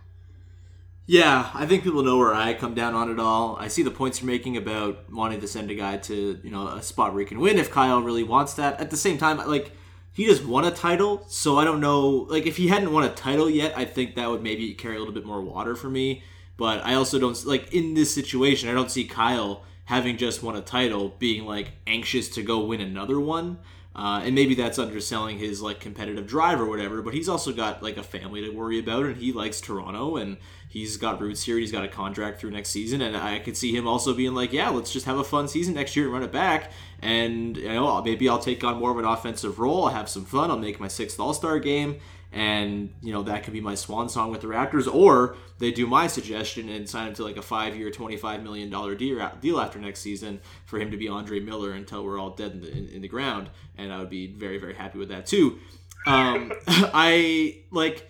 Yeah, 1.06 1.50
I 1.54 1.66
think 1.66 1.84
people 1.84 2.02
know 2.04 2.18
where 2.18 2.34
I 2.34 2.54
come 2.54 2.76
down 2.76 2.94
on 2.94 3.12
it 3.12 3.20
all. 3.20 3.58
I 3.60 3.68
see 3.68 3.84
the 3.84 3.92
points 3.92 4.22
you're 4.22 4.32
making 4.32 4.56
about 4.56 5.12
wanting 5.12 5.42
to 5.42 5.48
send 5.48 5.70
a 5.70 5.76
guy 5.76 5.98
to, 5.98 6.40
you 6.42 6.50
know, 6.50 6.68
a 6.70 6.82
spot 6.82 7.14
where 7.14 7.20
he 7.20 7.26
can 7.26 7.40
win 7.40 7.58
if 7.58 7.70
Kyle 7.70 8.02
really 8.02 8.24
wants 8.24 8.54
that. 8.54 8.80
At 8.80 8.90
the 8.90 8.96
same 8.96 9.18
time, 9.18 9.38
like 9.38 9.74
he 10.14 10.26
just 10.26 10.46
won 10.46 10.64
a 10.64 10.72
title, 10.72 11.26
so 11.28 11.58
I 11.58 11.66
don't 11.66 11.82
know. 11.82 12.28
Like 12.30 12.46
if 12.46 12.56
he 12.56 12.70
hadn't 12.70 12.94
won 12.94 13.04
a 13.04 13.14
title 13.14 13.50
yet, 13.50 13.78
I 13.78 13.84
think 13.84 14.16
that 14.16 14.30
would 14.30 14.42
maybe 14.42 14.74
carry 14.76 14.96
a 14.96 15.00
little 15.00 15.14
bit 15.14 15.26
more 15.26 15.42
water 15.42 15.76
for 15.76 15.90
me. 15.90 16.24
But 16.56 16.86
I 16.86 16.94
also 16.94 17.20
don't 17.20 17.46
like 17.46 17.74
in 17.74 17.96
this 17.96 18.14
situation. 18.14 18.70
I 18.70 18.74
don't 18.74 18.92
see 18.92 19.06
Kyle 19.06 19.64
having 19.86 20.16
just 20.16 20.42
won 20.42 20.56
a 20.56 20.62
title 20.62 21.16
being 21.20 21.46
like 21.46 21.72
anxious 21.86 22.30
to 22.30 22.44
go 22.44 22.64
win 22.64 22.80
another 22.80 23.20
one. 23.20 23.58
Uh, 23.96 24.22
and 24.24 24.34
maybe 24.34 24.56
that's 24.56 24.80
underselling 24.80 25.38
his 25.38 25.62
like 25.62 25.80
competitive 25.80 26.26
drive 26.26 26.60
or 26.60 26.66
whatever. 26.66 27.02
But 27.02 27.14
he's 27.14 27.30
also 27.30 27.52
got 27.54 27.84
like 27.84 27.98
a 27.98 28.04
family 28.04 28.42
to 28.42 28.50
worry 28.50 28.80
about, 28.80 29.06
and 29.06 29.18
he 29.18 29.32
likes 29.32 29.62
Toronto, 29.62 30.16
and 30.18 30.38
he's 30.68 30.98
got 30.98 31.22
roots 31.22 31.44
here. 31.44 31.58
He's 31.58 31.72
got 31.72 31.86
a 31.86 31.88
contract 31.88 32.40
through 32.40 32.52
next 32.52 32.70
season, 32.70 33.02
and 33.02 33.16
I 33.16 33.38
could 33.38 33.56
see 33.56 33.76
him 33.76 33.88
also 33.88 34.14
being 34.16 34.34
like, 34.34 34.52
"Yeah, 34.52 34.70
let's 34.70 34.92
just 34.92 35.06
have 35.06 35.20
a 35.20 35.24
fun 35.24 35.48
season 35.48 35.76
next 35.76 35.96
year 35.96 36.06
and 36.06 36.14
run 36.14 36.24
it 36.24 36.32
back." 36.32 36.72
And 37.02 37.56
you 37.56 37.70
know, 37.70 38.02
maybe 38.02 38.28
I'll 38.28 38.40
take 38.40 38.64
on 38.64 38.80
more 38.80 38.92
of 38.92 38.98
an 38.98 39.06
offensive 39.06 39.60
role. 39.60 39.86
I'll 39.86 39.94
have 39.94 40.10
some 40.10 40.26
fun. 40.26 40.50
I'll 40.50 40.58
make 40.58 40.80
my 40.80 40.88
sixth 40.88 41.20
All 41.20 41.34
Star 41.34 41.60
game, 41.60 42.00
and 42.34 42.94
you 43.02 43.14
know 43.14 43.24
that 43.24 43.44
could 43.44 43.54
be 43.54 43.62
my 43.62 43.76
swan 43.76 44.10
song 44.10 44.32
with 44.32 44.42
the 44.42 44.48
Raptors. 44.48 44.94
Or 44.94 45.38
they 45.60 45.72
do 45.72 45.86
my 45.88 46.08
suggestion 46.08 46.68
and 46.70 46.90
sign 46.90 47.08
him 47.08 47.14
to 47.16 47.24
like 47.24 47.38
a 47.38 47.42
five-year, 47.42 47.92
twenty-five 47.92 48.42
million 48.42 48.70
dollar 48.70 48.96
deal 48.96 49.60
after 49.60 49.80
next 49.80 50.02
season 50.02 50.42
for 50.66 50.80
him 50.80 50.92
to 50.92 50.98
be 50.98 51.08
Andre 51.08 51.40
Miller 51.40 51.72
until 51.72 52.04
we're 52.04 52.20
all 52.20 52.32
dead 52.32 52.52
in 52.52 52.62
the, 52.62 52.72
in, 52.72 52.90
in 52.90 53.02
the 53.02 53.08
ground, 53.08 53.50
and 53.78 53.94
I 53.94 54.00
would 54.00 54.10
be 54.10 54.34
very, 54.34 54.58
very 54.58 54.74
happy 54.74 54.98
with 54.98 55.10
that 55.10 55.26
too. 55.26 55.60
Um, 56.06 56.52
I 56.68 57.64
like 57.72 58.10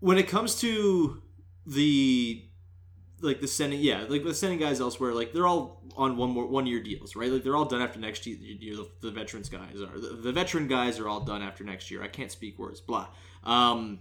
when 0.00 0.18
it 0.18 0.28
comes 0.28 0.56
to 0.60 1.22
the 1.66 2.44
like 3.22 3.40
the 3.40 3.48
sending 3.48 3.80
yeah 3.80 4.04
like 4.08 4.24
the 4.24 4.34
sending 4.34 4.58
guys 4.58 4.80
elsewhere 4.80 5.14
like 5.14 5.32
they're 5.32 5.46
all 5.46 5.80
on 5.96 6.16
one 6.16 6.30
more 6.30 6.46
one 6.46 6.66
year 6.66 6.82
deals 6.82 7.16
right? 7.16 7.30
Like 7.30 7.44
they're 7.44 7.56
all 7.56 7.64
done 7.64 7.82
after 7.82 7.98
next 7.98 8.26
year. 8.26 8.36
The, 8.36 8.88
the 9.00 9.10
veterans 9.10 9.48
guys 9.48 9.80
are 9.80 9.98
the, 9.98 10.16
the, 10.16 10.32
veteran 10.32 10.68
guys 10.68 10.98
are 10.98 11.08
all 11.08 11.20
done 11.20 11.42
after 11.42 11.64
next 11.64 11.90
year. 11.90 12.02
I 12.02 12.08
can't 12.08 12.30
speak 12.30 12.58
words 12.58 12.80
blah. 12.80 13.08
Um 13.44 14.00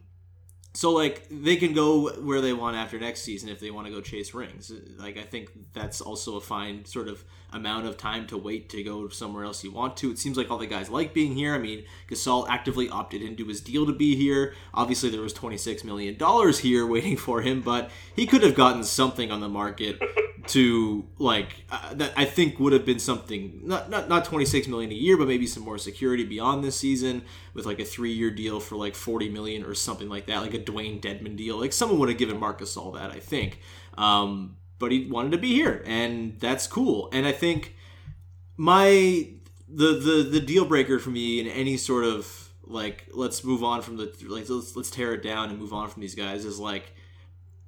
so 0.73 0.91
like 0.91 1.27
they 1.29 1.57
can 1.57 1.73
go 1.73 2.09
where 2.21 2.41
they 2.41 2.53
want 2.53 2.77
after 2.77 2.97
next 2.97 3.21
season 3.21 3.49
if 3.49 3.59
they 3.59 3.71
want 3.71 3.87
to 3.87 3.93
go 3.93 4.01
chase 4.01 4.33
rings. 4.33 4.71
Like 4.97 5.17
i 5.17 5.23
think 5.23 5.51
that's 5.73 6.01
also 6.01 6.37
a 6.37 6.41
fine 6.41 6.85
sort 6.85 7.07
of 7.07 7.23
amount 7.53 7.85
of 7.85 7.97
time 7.97 8.27
to 8.27 8.37
wait 8.37 8.69
to 8.69 8.81
go 8.83 9.07
somewhere 9.09 9.43
else 9.43 9.63
you 9.63 9.71
want 9.71 9.97
to 9.97 10.11
it 10.11 10.17
seems 10.19 10.37
like 10.37 10.49
all 10.49 10.57
the 10.57 10.65
guys 10.65 10.89
like 10.89 11.13
being 11.13 11.35
here 11.35 11.53
i 11.53 11.57
mean 11.57 11.83
gasol 12.09 12.47
actively 12.49 12.89
opted 12.89 13.21
into 13.21 13.45
his 13.45 13.61
deal 13.61 13.85
to 13.85 13.93
be 13.93 14.15
here 14.15 14.53
obviously 14.73 15.09
there 15.09 15.21
was 15.21 15.33
26 15.33 15.83
million 15.83 16.17
dollars 16.17 16.59
here 16.59 16.85
waiting 16.85 17.17
for 17.17 17.41
him 17.41 17.61
but 17.61 17.89
he 18.15 18.25
could 18.25 18.43
have 18.43 18.55
gotten 18.55 18.83
something 18.83 19.31
on 19.31 19.41
the 19.41 19.49
market 19.49 19.99
to 20.47 21.05
like 21.19 21.63
uh, 21.69 21.93
that 21.93 22.11
i 22.17 22.25
think 22.25 22.59
would 22.59 22.73
have 22.73 22.85
been 22.85 22.99
something 22.99 23.59
not, 23.63 23.89
not 23.89 24.09
not 24.09 24.25
26 24.25 24.67
million 24.67 24.89
a 24.91 24.95
year 24.95 25.15
but 25.15 25.27
maybe 25.27 25.45
some 25.45 25.63
more 25.63 25.77
security 25.77 26.25
beyond 26.25 26.63
this 26.63 26.75
season 26.75 27.21
with 27.53 27.65
like 27.65 27.79
a 27.79 27.85
three 27.85 28.11
year 28.11 28.31
deal 28.31 28.59
for 28.59 28.75
like 28.75 28.95
40 28.95 29.29
million 29.29 29.63
or 29.63 29.75
something 29.75 30.09
like 30.09 30.25
that 30.25 30.41
like 30.41 30.53
a 30.53 30.59
Dewayne 30.59 31.01
Dedmon 31.01 31.35
deal. 31.35 31.59
Like 31.59 31.73
someone 31.73 31.99
would 31.99 32.09
have 32.09 32.17
given 32.17 32.39
Marc 32.39 32.59
Gasol 32.59 32.95
that, 32.95 33.11
I 33.11 33.19
think. 33.19 33.59
Um, 33.97 34.57
but 34.81 34.91
he 34.91 35.05
wanted 35.05 35.31
to 35.31 35.37
be 35.37 35.53
here, 35.53 35.81
and 35.85 36.37
that's 36.39 36.67
cool. 36.67 37.07
And 37.13 37.25
I 37.25 37.31
think 37.31 37.75
my 38.57 39.29
the 39.69 39.93
the 39.93 40.27
the 40.29 40.41
deal 40.41 40.65
breaker 40.65 40.99
for 40.99 41.11
me 41.11 41.39
in 41.39 41.47
any 41.47 41.77
sort 41.77 42.03
of 42.03 42.49
like 42.63 43.07
let's 43.13 43.43
move 43.43 43.63
on 43.63 43.81
from 43.81 43.95
the 43.95 44.13
like 44.27 44.49
let's 44.49 44.75
let's 44.75 44.91
tear 44.91 45.13
it 45.13 45.23
down 45.23 45.49
and 45.49 45.59
move 45.59 45.71
on 45.71 45.87
from 45.87 46.01
these 46.01 46.15
guys 46.15 46.43
is 46.43 46.59
like 46.59 46.91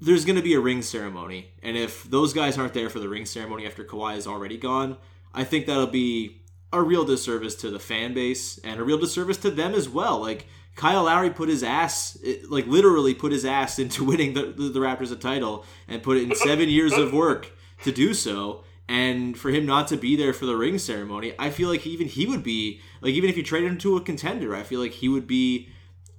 there's 0.02 0.26
going 0.26 0.36
to 0.36 0.42
be 0.42 0.56
a 0.56 0.60
ring 0.60 0.82
ceremony, 0.82 1.52
and 1.62 1.78
if 1.78 2.04
those 2.04 2.34
guys 2.34 2.58
aren't 2.58 2.74
there 2.74 2.90
for 2.90 3.00
the 3.00 3.08
ring 3.08 3.26
ceremony 3.26 3.66
after 3.66 3.86
Kawhi 3.86 4.18
is 4.18 4.28
already 4.28 4.58
gone, 4.58 4.98
I 5.34 5.46
think 5.46 5.66
that'll 5.66 5.88
be 5.88 6.42
a 6.74 6.82
real 6.82 7.06
disservice 7.06 7.56
to 7.56 7.70
the 7.70 7.80
fan 7.80 8.14
base 8.14 8.58
and 8.58 8.82
a 8.82 8.84
real 8.84 8.98
disservice 8.98 9.38
to 9.38 9.52
them 9.52 9.74
as 9.74 9.88
well. 9.88 10.20
Like 10.20 10.48
Kyle 10.76 11.04
Lowry 11.04 11.30
put 11.30 11.50
his 11.50 11.64
ass, 11.64 12.18
like 12.50 12.66
literally 12.68 13.14
put 13.14 13.32
his 13.32 13.46
ass 13.46 13.80
into 13.80 14.04
winning 14.06 14.34
the, 14.34 14.54
the, 14.56 14.70
the 14.70 14.80
Raptors 14.80 15.12
a 15.12 15.16
title 15.16 15.66
and 15.88 16.02
put 16.02 16.18
it 16.18 16.24
in 16.24 16.36
seven 16.36 16.70
years 16.70 16.94
of 16.94 17.14
work 17.14 17.52
to 17.84 17.92
do 17.92 18.14
so. 18.14 18.64
And 18.88 19.38
for 19.38 19.50
him 19.50 19.66
not 19.66 19.88
to 19.90 19.98
be 19.98 20.16
there 20.16 20.34
for 20.34 20.46
the 20.46 20.58
ring 20.58 20.78
ceremony, 20.78 21.34
I 21.40 21.52
feel 21.52 21.70
like 21.70 21.88
even 21.88 22.08
he 22.08 22.26
would 22.26 22.44
be 22.44 22.82
like 23.02 23.14
even 23.14 23.30
if 23.30 23.38
you 23.38 23.44
traded 23.44 23.72
him 23.72 23.78
to 23.80 23.96
a 23.96 24.02
contender, 24.02 24.56
I 24.56 24.64
feel 24.64 24.82
like 24.82 24.92
he 24.92 25.08
would 25.08 25.26
be 25.26 25.70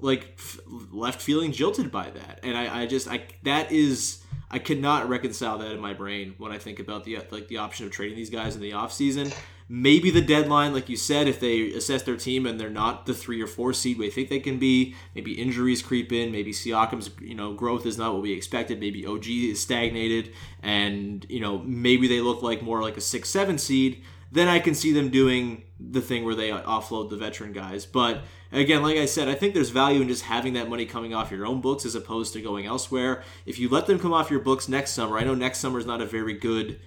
like 0.00 0.34
f- 0.38 0.60
left 0.66 1.20
feeling 1.20 1.52
jilted 1.52 1.90
by 1.90 2.10
that. 2.10 2.40
And 2.42 2.56
I, 2.56 2.82
I 2.82 2.86
just 2.86 3.06
I 3.06 3.26
that 3.42 3.70
is 3.70 4.22
I 4.50 4.58
cannot 4.60 5.08
reconcile 5.08 5.58
that 5.58 5.72
in 5.72 5.80
my 5.80 5.92
brain 5.92 6.34
when 6.38 6.52
I 6.52 6.58
think 6.58 6.78
about 6.78 7.04
the 7.04 7.18
like 7.30 7.48
the 7.48 7.58
option 7.58 7.86
of 7.86 7.92
trading 7.92 8.16
these 8.16 8.30
guys 8.30 8.56
in 8.56 8.62
the 8.62 8.70
offseason. 8.70 9.34
Maybe 9.66 10.10
the 10.10 10.20
deadline, 10.20 10.74
like 10.74 10.90
you 10.90 10.96
said, 10.96 11.26
if 11.26 11.40
they 11.40 11.72
assess 11.72 12.02
their 12.02 12.18
team 12.18 12.44
and 12.44 12.60
they're 12.60 12.68
not 12.68 13.06
the 13.06 13.14
three 13.14 13.40
or 13.40 13.46
four 13.46 13.72
seed 13.72 13.96
we 13.96 14.10
think 14.10 14.28
they 14.28 14.40
can 14.40 14.58
be, 14.58 14.94
maybe 15.14 15.40
injuries 15.40 15.80
creep 15.80 16.12
in, 16.12 16.30
maybe 16.30 16.52
Siakam's 16.52 17.10
you 17.20 17.34
know 17.34 17.54
growth 17.54 17.86
is 17.86 17.96
not 17.96 18.12
what 18.12 18.20
we 18.20 18.32
expected, 18.32 18.78
maybe 18.78 19.06
OG 19.06 19.26
is 19.26 19.60
stagnated, 19.60 20.32
and 20.62 21.24
you 21.30 21.40
know 21.40 21.58
maybe 21.58 22.06
they 22.06 22.20
look 22.20 22.42
like 22.42 22.62
more 22.62 22.82
like 22.82 22.98
a 22.98 23.00
six 23.00 23.30
seven 23.30 23.56
seed. 23.56 24.02
Then 24.30 24.48
I 24.48 24.58
can 24.58 24.74
see 24.74 24.92
them 24.92 25.08
doing 25.08 25.62
the 25.78 26.00
thing 26.00 26.24
where 26.24 26.34
they 26.34 26.50
offload 26.50 27.08
the 27.08 27.16
veteran 27.16 27.52
guys. 27.52 27.86
But 27.86 28.22
again, 28.52 28.82
like 28.82 28.98
I 28.98 29.06
said, 29.06 29.28
I 29.28 29.34
think 29.34 29.54
there's 29.54 29.70
value 29.70 30.02
in 30.02 30.08
just 30.08 30.24
having 30.24 30.54
that 30.54 30.68
money 30.68 30.86
coming 30.86 31.14
off 31.14 31.30
your 31.30 31.46
own 31.46 31.60
books 31.60 31.86
as 31.86 31.94
opposed 31.94 32.32
to 32.32 32.42
going 32.42 32.66
elsewhere. 32.66 33.22
If 33.46 33.58
you 33.58 33.68
let 33.68 33.86
them 33.86 33.98
come 33.98 34.12
off 34.12 34.30
your 34.30 34.40
books 34.40 34.68
next 34.68 34.90
summer, 34.90 35.18
I 35.18 35.24
know 35.24 35.34
next 35.34 35.60
summer 35.60 35.78
is 35.78 35.86
not 35.86 36.00
a 36.00 36.06
very 36.06 36.34
good 36.34 36.80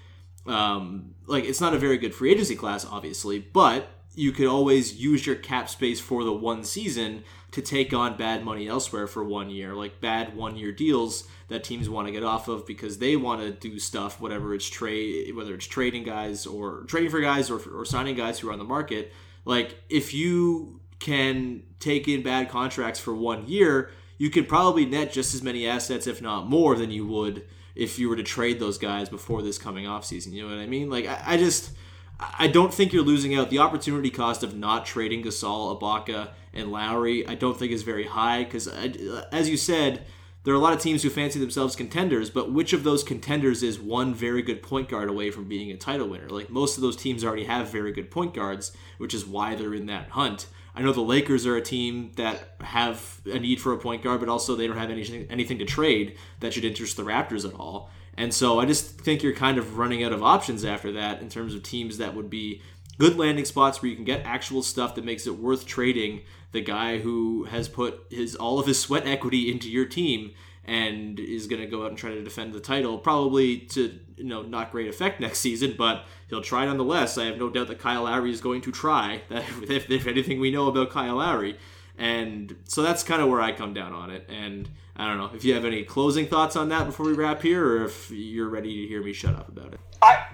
um, 0.47 1.15
like 1.25 1.45
it's 1.45 1.61
not 1.61 1.73
a 1.73 1.79
very 1.79 1.97
good 1.97 2.13
free 2.13 2.31
agency 2.31 2.55
class, 2.55 2.85
obviously, 2.85 3.39
but 3.39 3.89
you 4.15 4.31
could 4.31 4.47
always 4.47 4.95
use 4.95 5.27
your 5.27 5.35
cap 5.35 5.69
space 5.69 5.99
for 5.99 6.23
the 6.23 6.33
one 6.33 6.63
season 6.63 7.23
to 7.51 7.61
take 7.61 7.93
on 7.93 8.17
bad 8.17 8.43
money 8.43 8.67
elsewhere 8.67 9.05
for 9.05 9.23
one 9.23 9.49
year, 9.49 9.75
like 9.75 10.01
bad 10.01 10.35
one 10.35 10.57
year 10.57 10.71
deals 10.71 11.27
that 11.49 11.63
teams 11.63 11.87
want 11.87 12.07
to 12.07 12.11
get 12.11 12.23
off 12.23 12.47
of 12.47 12.65
because 12.65 12.97
they 12.97 13.15
want 13.15 13.41
to 13.41 13.51
do 13.51 13.77
stuff, 13.77 14.19
whatever 14.19 14.55
it's 14.55 14.67
trade, 14.67 15.35
whether 15.35 15.53
it's 15.53 15.67
trading 15.67 16.03
guys 16.03 16.47
or 16.47 16.83
trading 16.87 17.11
for 17.11 17.21
guys 17.21 17.51
or, 17.51 17.61
or 17.71 17.85
signing 17.85 18.15
guys 18.15 18.39
who 18.39 18.49
are 18.49 18.53
on 18.53 18.59
the 18.59 18.65
market. 18.65 19.13
Like 19.45 19.79
if 19.87 20.13
you 20.13 20.81
can 20.99 21.61
take 21.79 22.07
in 22.07 22.23
bad 22.23 22.49
contracts 22.49 22.99
for 22.99 23.13
one 23.13 23.47
year, 23.47 23.91
you 24.17 24.31
could 24.31 24.49
probably 24.49 24.85
net 24.85 25.13
just 25.13 25.35
as 25.35 25.43
many 25.43 25.67
assets, 25.67 26.07
if 26.07 26.23
not 26.23 26.49
more, 26.49 26.75
than 26.75 26.89
you 26.89 27.05
would 27.05 27.45
if 27.77 27.99
you 27.99 28.09
were 28.09 28.15
to 28.15 28.23
trade 28.23 28.59
those 28.59 28.77
guys 28.77 29.07
before 29.07 29.41
this 29.41 29.57
coming 29.57 29.87
off 29.87 30.05
season. 30.05 30.33
You 30.33 30.43
know 30.43 30.55
what 30.55 30.61
I 30.61 30.67
mean? 30.67 30.89
Like 30.89 31.05
I, 31.05 31.21
I 31.25 31.37
just 31.37 31.71
I 32.19 32.47
don't 32.47 32.73
think 32.73 32.93
you're 32.93 33.03
losing 33.03 33.35
out. 33.35 33.49
The 33.49 33.59
opportunity 33.59 34.09
cost 34.09 34.43
of 34.43 34.55
not 34.55 34.85
trading 34.85 35.23
Gasol, 35.23 35.79
Ibaka, 35.79 36.29
and 36.53 36.71
Lowry, 36.71 37.27
I 37.27 37.35
don't 37.35 37.57
think 37.57 37.71
is 37.71 37.83
very 37.83 38.05
high 38.05 38.43
because, 38.43 38.67
as 38.67 39.49
you 39.49 39.57
said, 39.57 40.03
there 40.43 40.53
are 40.53 40.57
a 40.57 40.61
lot 40.61 40.73
of 40.73 40.79
teams 40.79 41.03
who 41.03 41.09
fancy 41.09 41.39
themselves 41.39 41.75
contenders, 41.75 42.29
but 42.29 42.51
which 42.51 42.73
of 42.73 42.83
those 42.83 43.03
contenders 43.03 43.61
is 43.61 43.79
one 43.79 44.15
very 44.15 44.41
good 44.41 44.63
point 44.63 44.89
guard 44.89 45.09
away 45.09 45.29
from 45.29 45.47
being 45.47 45.69
a 45.69 45.77
title 45.77 46.07
winner? 46.07 46.29
Like 46.29 46.49
most 46.49 46.77
of 46.77 46.81
those 46.81 46.95
teams 46.95 47.23
already 47.23 47.43
have 47.43 47.69
very 47.69 47.91
good 47.91 48.09
point 48.09 48.33
guards, 48.33 48.71
which 48.97 49.13
is 49.13 49.25
why 49.25 49.53
they're 49.53 49.73
in 49.73 49.85
that 49.87 50.09
hunt. 50.09 50.47
I 50.77 50.81
know 50.81 50.93
the 50.93 51.01
Lakers 51.01 51.47
are 51.47 51.55
a 51.55 51.61
team 51.61 52.11
that 52.17 52.53
have 52.61 53.19
a 53.25 53.39
need 53.39 53.59
for 53.59 53.73
a 53.73 53.79
point 53.79 54.03
guard, 54.03 54.19
but 54.19 54.29
also 54.29 54.55
they 54.55 54.67
don't 54.67 54.77
have 54.77 54.91
anything 54.91 55.25
anything 55.31 55.57
to 55.57 55.65
trade 55.65 56.17
that 56.39 56.53
should 56.53 56.63
interest 56.63 56.97
the 56.97 57.03
Raptors 57.03 57.49
at 57.49 57.55
all. 57.55 57.89
And 58.15 58.31
so 58.31 58.59
I 58.59 58.65
just 58.65 59.01
think 59.01 59.23
you're 59.23 59.33
kind 59.33 59.57
of 59.57 59.79
running 59.79 60.03
out 60.03 60.13
of 60.13 60.21
options 60.21 60.63
after 60.63 60.91
that 60.91 61.19
in 61.19 61.29
terms 61.29 61.55
of 61.55 61.63
teams 61.63 61.97
that 61.97 62.13
would 62.13 62.29
be 62.29 62.61
good 62.99 63.17
landing 63.17 63.45
spots 63.45 63.81
where 63.81 63.89
you 63.89 63.95
can 63.95 64.05
get 64.05 64.23
actual 64.23 64.61
stuff 64.61 64.93
that 64.95 65.03
makes 65.03 65.25
it 65.25 65.39
worth 65.39 65.65
trading 65.65 66.21
the 66.51 66.61
guy 66.61 66.99
who 66.99 67.45
has 67.45 67.67
put 67.67 68.05
his 68.11 68.35
all 68.35 68.59
of 68.59 68.67
his 68.67 68.79
sweat 68.79 69.07
equity 69.07 69.51
into 69.51 69.71
your 69.71 69.85
team 69.85 70.31
and 70.63 71.19
is 71.19 71.47
going 71.47 71.61
to 71.61 71.67
go 71.67 71.83
out 71.83 71.89
and 71.89 71.97
try 71.97 72.11
to 72.11 72.21
defend 72.21 72.53
the 72.53 72.59
title, 72.59 72.99
probably 72.99 73.57
to 73.57 73.99
you 74.15 74.25
know 74.25 74.43
not 74.43 74.71
great 74.71 74.87
effect 74.87 75.19
next 75.19 75.39
season, 75.39 75.73
but 75.75 76.05
he'll 76.29 76.41
try 76.41 76.65
nonetheless. 76.65 77.17
I 77.17 77.25
have 77.25 77.37
no 77.37 77.49
doubt 77.49 77.67
that 77.67 77.79
Kyle 77.79 78.03
Lowry 78.03 78.31
is 78.31 78.41
going 78.41 78.61
to 78.61 78.71
try. 78.71 79.21
That 79.29 79.43
if, 79.69 79.89
if 79.89 80.07
anything 80.07 80.39
we 80.39 80.51
know 80.51 80.67
about 80.67 80.91
Kyle 80.91 81.15
Lowry, 81.15 81.57
and 81.97 82.55
so 82.65 82.81
that's 82.81 83.03
kind 83.03 83.21
of 83.21 83.29
where 83.29 83.41
I 83.41 83.51
come 83.51 83.73
down 83.73 83.93
on 83.93 84.11
it. 84.11 84.29
And 84.29 84.69
I 84.95 85.07
don't 85.07 85.17
know 85.17 85.31
if 85.33 85.43
you 85.43 85.53
have 85.55 85.65
any 85.65 85.83
closing 85.83 86.27
thoughts 86.27 86.55
on 86.55 86.69
that 86.69 86.85
before 86.85 87.05
we 87.05 87.13
wrap 87.13 87.41
here, 87.41 87.65
or 87.65 87.85
if 87.85 88.11
you're 88.11 88.49
ready 88.49 88.81
to 88.81 88.87
hear 88.87 89.03
me 89.03 89.13
shut 89.13 89.35
up 89.35 89.47
about 89.49 89.73
it. 89.73 89.79
I 90.01 90.25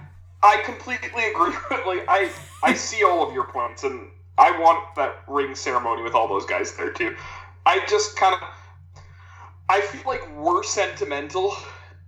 I 0.42 0.62
completely 0.64 1.24
agree. 1.30 1.50
With 1.70 1.86
like 1.86 2.04
I 2.08 2.30
I 2.62 2.74
see 2.74 3.02
all 3.04 3.26
of 3.26 3.34
your 3.34 3.44
points, 3.44 3.84
and 3.84 4.10
I 4.38 4.58
want 4.58 4.94
that 4.96 5.22
ring 5.28 5.54
ceremony 5.54 6.02
with 6.02 6.14
all 6.14 6.28
those 6.28 6.46
guys 6.46 6.76
there 6.76 6.92
too. 6.92 7.16
I 7.66 7.84
just 7.88 8.16
kind 8.16 8.34
of 8.34 8.48
I 9.68 9.80
feel 9.80 10.02
like 10.06 10.36
we're 10.36 10.62
sentimental, 10.62 11.56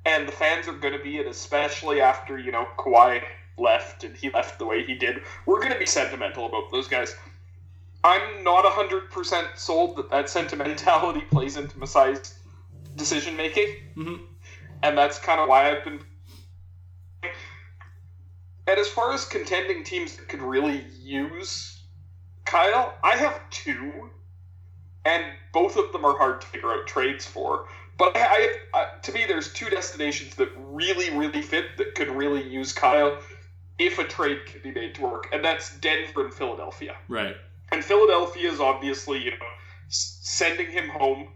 and 0.04 0.28
the 0.28 0.32
fans 0.32 0.68
are 0.68 0.72
going 0.72 0.96
to 0.96 1.02
be 1.02 1.16
it, 1.18 1.26
especially 1.26 2.00
after 2.00 2.38
you 2.38 2.52
know 2.52 2.66
Kawhi 2.78 3.22
left 3.58 4.04
and 4.04 4.16
he 4.16 4.30
left 4.30 4.58
the 4.58 4.66
way 4.66 4.84
he 4.84 4.94
did. 4.94 5.22
We're 5.46 5.60
going 5.60 5.72
to 5.72 5.78
be 5.78 5.86
sentimental 5.86 6.46
about 6.46 6.70
those 6.70 6.88
guys. 6.88 7.14
I'm 8.04 8.44
not 8.44 8.64
hundred 8.64 9.10
percent 9.10 9.48
sold 9.56 9.96
that 9.96 10.10
that 10.10 10.28
sentimentality 10.30 11.20
plays 11.30 11.56
into 11.56 11.76
Masai's 11.78 12.38
decision 12.94 13.36
making. 13.36 13.66
Mm-hmm. 13.96 14.24
and 14.82 14.96
that's 14.96 15.18
kind 15.18 15.40
of 15.40 15.48
why 15.48 15.70
I've 15.70 15.84
been. 15.84 16.00
And 18.68 18.78
as 18.80 18.88
far 18.88 19.12
as 19.12 19.24
contending 19.24 19.84
teams 19.84 20.16
that 20.16 20.28
could 20.28 20.42
really 20.42 20.84
use 21.00 21.76
Kyle, 22.44 22.94
I 23.02 23.16
have 23.16 23.40
two, 23.50 24.10
and 25.04 25.24
both 25.52 25.76
of 25.76 25.92
them 25.92 26.04
are 26.04 26.16
hard 26.16 26.40
to 26.40 26.46
figure 26.46 26.72
out 26.72 26.86
trades 26.86 27.26
for. 27.26 27.66
But 27.98 28.16
I, 28.16 28.20
I, 28.24 28.56
I, 28.74 28.86
to 29.02 29.12
me, 29.12 29.24
there's 29.26 29.52
two 29.52 29.70
destinations 29.70 30.34
that 30.36 30.50
really, 30.56 31.10
really 31.10 31.42
fit 31.42 31.76
that 31.78 31.94
could 31.94 32.10
really 32.10 32.42
use 32.42 32.72
Kyle 32.72 33.18
if 33.78 33.98
a 33.98 34.04
trade 34.04 34.46
can 34.46 34.60
be 34.62 34.72
made 34.72 34.94
to 34.94 35.02
work, 35.02 35.28
and 35.32 35.44
that's 35.44 35.76
Denver 35.78 36.24
and 36.24 36.34
Philadelphia. 36.34 36.96
Right. 37.08 37.36
And 37.72 37.84
Philadelphia 37.84 38.50
is 38.50 38.60
obviously, 38.60 39.22
you 39.22 39.32
know, 39.32 39.46
sending 39.88 40.70
him 40.70 40.88
home. 40.88 41.28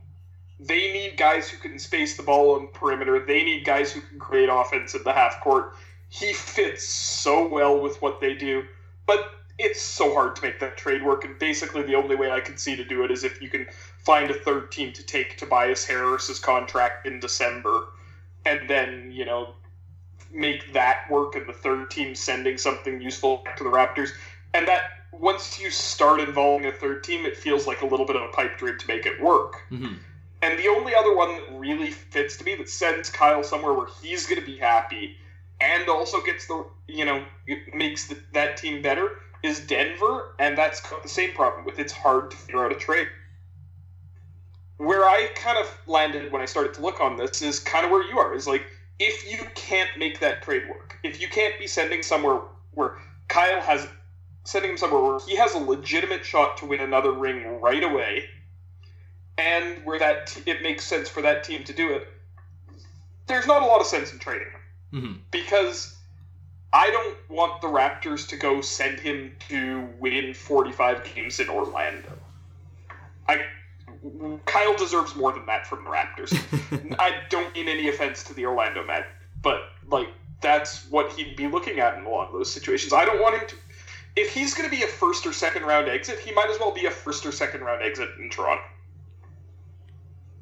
They 0.58 0.92
need 0.92 1.16
guys 1.16 1.48
who 1.48 1.58
can 1.58 1.78
space 1.78 2.16
the 2.16 2.22
ball 2.22 2.54
on 2.54 2.62
the 2.62 2.78
perimeter. 2.78 3.24
They 3.24 3.42
need 3.42 3.64
guys 3.64 3.92
who 3.92 4.00
can 4.00 4.18
create 4.18 4.48
offense 4.50 4.94
in 4.94 5.02
the 5.02 5.12
half 5.12 5.40
court. 5.40 5.74
He 6.08 6.32
fits 6.32 6.86
so 6.86 7.48
well 7.48 7.80
with 7.80 8.00
what 8.02 8.20
they 8.20 8.34
do, 8.34 8.64
but 9.06 9.30
it's 9.58 9.80
so 9.80 10.12
hard 10.12 10.36
to 10.36 10.42
make 10.42 10.58
that 10.60 10.76
trade 10.76 11.04
work. 11.04 11.24
And 11.24 11.38
basically, 11.38 11.82
the 11.82 11.94
only 11.94 12.16
way 12.16 12.30
I 12.30 12.40
can 12.40 12.56
see 12.56 12.76
to 12.76 12.84
do 12.84 13.04
it 13.04 13.10
is 13.10 13.24
if 13.24 13.40
you 13.40 13.48
can 13.48 13.66
find 13.98 14.30
a 14.30 14.34
third 14.34 14.72
team 14.72 14.92
to 14.94 15.02
take 15.04 15.36
Tobias 15.36 15.84
Harris's 15.84 16.38
contract 16.38 17.06
in 17.06 17.20
December, 17.20 17.88
and 18.44 18.68
then 18.68 19.10
you 19.12 19.24
know 19.24 19.54
make 20.32 20.72
that 20.72 21.10
work, 21.10 21.34
and 21.34 21.46
the 21.46 21.52
third 21.52 21.90
team 21.90 22.14
sending 22.14 22.58
something 22.58 23.00
useful 23.00 23.38
back 23.44 23.56
to 23.58 23.64
the 23.64 23.70
Raptors, 23.70 24.10
and 24.54 24.66
that 24.68 24.82
once 25.12 25.58
you 25.58 25.70
start 25.70 26.20
involving 26.20 26.66
a 26.66 26.72
third 26.72 27.04
team, 27.04 27.26
it 27.26 27.36
feels 27.36 27.66
like 27.66 27.82
a 27.82 27.86
little 27.86 28.06
bit 28.06 28.16
of 28.16 28.22
a 28.22 28.28
pipe 28.28 28.58
dream 28.58 28.78
to 28.78 28.86
make 28.88 29.06
it 29.06 29.20
work. 29.20 29.56
Mm-hmm. 29.70 29.94
And 30.42 30.58
the 30.58 30.68
only 30.68 30.94
other 30.94 31.14
one 31.14 31.34
that 31.34 31.58
really 31.58 31.90
fits 31.90 32.36
to 32.38 32.44
me 32.44 32.54
that 32.54 32.68
sends 32.68 33.10
Kyle 33.10 33.42
somewhere 33.42 33.74
where 33.74 33.88
he's 34.02 34.26
going 34.26 34.40
to 34.40 34.46
be 34.46 34.56
happy 34.56 35.16
and 35.60 35.88
also 35.88 36.22
gets 36.22 36.46
the 36.46 36.64
you 36.88 37.04
know 37.04 37.22
makes 37.74 38.08
the, 38.08 38.16
that 38.32 38.56
team 38.56 38.82
better 38.82 39.10
is 39.42 39.60
Denver, 39.60 40.34
and 40.38 40.56
that's 40.56 40.82
the 41.02 41.08
same 41.08 41.32
problem 41.32 41.64
with 41.64 41.78
it's 41.78 41.92
hard 41.92 42.30
to 42.30 42.36
figure 42.36 42.64
out 42.64 42.72
a 42.72 42.74
trade. 42.74 43.08
Where 44.76 45.04
I 45.04 45.28
kind 45.34 45.58
of 45.58 45.66
landed 45.86 46.32
when 46.32 46.42
I 46.42 46.46
started 46.46 46.74
to 46.74 46.82
look 46.82 47.00
on 47.00 47.16
this 47.16 47.42
is 47.42 47.58
kind 47.58 47.84
of 47.84 47.90
where 47.90 48.02
you 48.02 48.18
are. 48.18 48.34
Is 48.34 48.46
like 48.46 48.64
if 49.00 49.28
you 49.28 49.38
can't 49.54 49.90
make 49.98 50.20
that 50.20 50.42
trade 50.42 50.68
work, 50.68 50.96
if 51.02 51.20
you 51.20 51.28
can't 51.28 51.58
be 51.58 51.66
sending 51.66 52.02
somewhere 52.02 52.40
where 52.74 52.98
Kyle 53.28 53.60
has 53.60 53.88
sending 54.44 54.72
him 54.72 54.76
somewhere 54.76 55.02
where 55.02 55.18
he 55.26 55.36
has 55.36 55.54
a 55.54 55.58
legitimate 55.58 56.24
shot 56.24 56.58
to 56.58 56.66
win 56.66 56.80
another 56.80 57.12
ring 57.12 57.60
right 57.60 57.82
away, 57.82 58.26
and 59.38 59.84
where 59.84 59.98
that 59.98 60.26
t- 60.26 60.42
it 60.48 60.62
makes 60.62 60.84
sense 60.84 61.08
for 61.08 61.22
that 61.22 61.42
team 61.42 61.64
to 61.64 61.72
do 61.72 61.92
it, 61.94 62.06
there's 63.26 63.46
not 63.46 63.62
a 63.62 63.66
lot 63.66 63.80
of 63.80 63.86
sense 63.86 64.12
in 64.12 64.18
trading 64.18 64.48
him 64.48 65.02
mm-hmm. 65.02 65.12
because 65.30 65.96
I 66.72 66.90
don't 66.90 67.16
want 67.28 67.62
the 67.62 67.68
Raptors 67.68 68.28
to 68.28 68.36
go 68.36 68.60
send 68.60 69.00
him 69.00 69.32
to 69.48 69.88
win 69.98 70.34
45 70.34 71.14
games 71.14 71.40
in 71.40 71.48
Orlando. 71.48 72.12
I 73.26 73.44
Kyle 74.46 74.76
deserves 74.76 75.14
more 75.14 75.32
than 75.32 75.46
that 75.46 75.66
from 75.66 75.84
the 75.84 75.90
Raptors. 75.90 76.32
I 76.98 77.22
don't 77.28 77.54
mean 77.54 77.68
any 77.68 77.88
offense 77.88 78.22
to 78.24 78.34
the 78.34 78.46
Orlando 78.46 78.84
Met, 78.84 79.06
but 79.42 79.60
like 79.88 80.08
that's 80.40 80.88
what 80.90 81.12
he'd 81.12 81.36
be 81.36 81.46
looking 81.46 81.80
at 81.80 81.98
in 81.98 82.04
a 82.04 82.08
lot 82.08 82.28
of 82.28 82.32
those 82.32 82.50
situations. 82.50 82.92
I 82.92 83.04
don't 83.04 83.20
want 83.20 83.40
him 83.40 83.48
to 83.48 83.56
if 84.16 84.34
he's 84.34 84.54
going 84.54 84.68
to 84.68 84.76
be 84.76 84.82
a 84.82 84.86
first 84.86 85.26
or 85.26 85.32
second 85.32 85.64
round 85.64 85.88
exit, 85.88 86.18
he 86.18 86.32
might 86.32 86.50
as 86.50 86.58
well 86.58 86.72
be 86.72 86.86
a 86.86 86.90
first 86.90 87.24
or 87.24 87.32
second 87.32 87.62
round 87.62 87.82
exit 87.82 88.08
in 88.18 88.30
Toronto. 88.30 88.62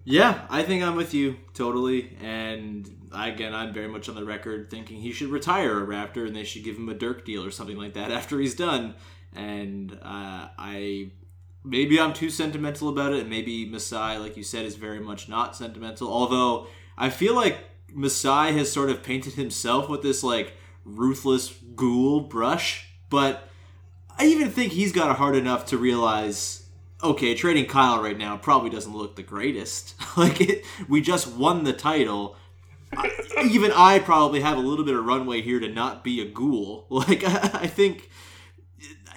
Yeah, 0.05 0.47
I 0.49 0.63
think 0.63 0.83
I'm 0.83 0.97
with 0.97 1.13
you 1.13 1.37
totally. 1.53 2.17
And 2.23 3.11
again, 3.13 3.55
I'm 3.55 3.75
very 3.75 3.89
much 3.89 4.09
on 4.09 4.15
the 4.15 4.25
record 4.25 4.71
thinking 4.71 5.01
he 5.01 5.13
should 5.13 5.29
retire 5.29 5.83
a 5.83 5.87
Raptor 5.87 6.27
and 6.27 6.35
they 6.35 6.45
should 6.45 6.65
give 6.65 6.77
him 6.77 6.89
a 6.89 6.95
Dirk 6.95 7.27
deal 7.27 7.45
or 7.45 7.51
something 7.51 7.77
like 7.77 7.93
that 7.95 8.11
after 8.11 8.41
he's 8.41 8.55
done. 8.55 8.95
And 9.35 9.93
uh, 10.03 10.49
I 10.59 11.11
maybe 11.65 12.01
I'm 12.01 12.13
too 12.13 12.31
sentimental 12.31 12.89
about 12.89 13.13
it, 13.13 13.21
and 13.21 13.31
maybe 13.31 13.69
Masai, 13.69 14.19
like 14.19 14.37
you 14.37 14.43
said, 14.43 14.65
is 14.65 14.77
very 14.77 15.01
much 15.01 15.29
not 15.29 15.57
sentimental. 15.57 16.13
Although 16.13 16.67
I 16.97 17.11
feel 17.11 17.35
like 17.35 17.59
Masai 17.93 18.53
has 18.53 18.71
sort 18.71 18.91
of 18.91 19.03
painted 19.03 19.35
himself 19.35 19.89
with 19.89 20.03
this 20.03 20.23
like 20.23 20.55
ruthless 20.85 21.55
ghoul 21.75 22.21
brush, 22.21 22.89
but 23.11 23.49
I 24.19 24.27
even 24.27 24.51
think 24.51 24.73
he's 24.73 24.93
got 24.93 25.11
a 25.11 25.15
hard 25.15 25.37
enough 25.37 25.67
to 25.67 25.79
realize 25.79 26.65
okay, 27.03 27.35
trading 27.35 27.67
Kyle 27.67 28.03
right 28.03 28.19
now 28.19 28.37
probably 28.37 28.71
doesn't 28.71 28.97
look 28.97 29.17
the 29.17 29.23
greatest. 29.23 29.95
like 30.17 30.41
it, 30.41 30.65
we 30.89 31.01
just 31.01 31.29
won 31.29 31.65
the 31.65 31.73
title. 31.73 32.37
I, 32.97 33.11
even 33.51 33.71
I 33.73 33.99
probably 33.99 34.41
have 34.41 34.57
a 34.57 34.63
little 34.63 34.85
bit 34.85 34.97
of 34.97 35.05
runway 35.05 35.43
here 35.43 35.61
to 35.61 35.69
not 35.69 36.03
be 36.03 36.21
a 36.21 36.25
ghoul. 36.25 36.87
Like 36.91 37.23
I, 37.25 37.63
I 37.63 37.67
think, 37.67 38.11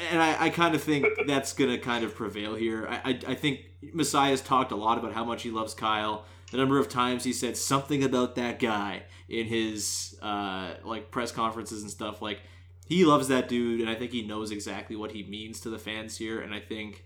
and 0.09 0.21
I, 0.21 0.45
I, 0.45 0.49
kind 0.49 0.75
of 0.75 0.81
think 0.81 1.05
that's 1.27 1.53
gonna 1.53 1.77
kind 1.77 2.03
of 2.03 2.15
prevail 2.15 2.55
here. 2.55 2.87
I, 2.89 3.19
I 3.27 3.35
think 3.35 3.61
Masai's 3.83 4.41
talked 4.41 4.71
a 4.71 4.75
lot 4.75 4.97
about 4.97 5.13
how 5.13 5.23
much 5.23 5.43
he 5.43 5.51
loves 5.51 5.73
Kyle. 5.73 6.25
The 6.51 6.57
number 6.57 6.79
of 6.79 6.89
times 6.89 7.23
he 7.23 7.33
said 7.33 7.55
something 7.55 8.03
about 8.03 8.35
that 8.35 8.59
guy 8.59 9.03
in 9.29 9.45
his 9.45 10.17
uh, 10.21 10.73
like 10.83 11.11
press 11.11 11.31
conferences 11.31 11.81
and 11.81 11.89
stuff. 11.89 12.21
Like 12.21 12.41
he 12.85 13.05
loves 13.05 13.29
that 13.29 13.47
dude, 13.47 13.79
and 13.79 13.89
I 13.89 13.95
think 13.95 14.11
he 14.11 14.21
knows 14.21 14.51
exactly 14.51 14.95
what 14.95 15.11
he 15.11 15.23
means 15.23 15.61
to 15.61 15.69
the 15.69 15.79
fans 15.79 16.17
here. 16.17 16.41
And 16.41 16.53
I 16.53 16.59
think, 16.59 17.05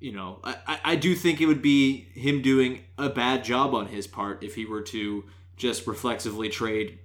you 0.00 0.12
know, 0.12 0.40
I, 0.44 0.80
I 0.84 0.96
do 0.96 1.14
think 1.14 1.40
it 1.40 1.46
would 1.46 1.62
be 1.62 2.08
him 2.12 2.42
doing 2.42 2.84
a 2.98 3.08
bad 3.08 3.44
job 3.44 3.74
on 3.74 3.86
his 3.86 4.06
part 4.06 4.42
if 4.42 4.54
he 4.54 4.66
were 4.66 4.82
to 4.82 5.24
just 5.56 5.86
reflexively 5.86 6.50
trade 6.50 6.98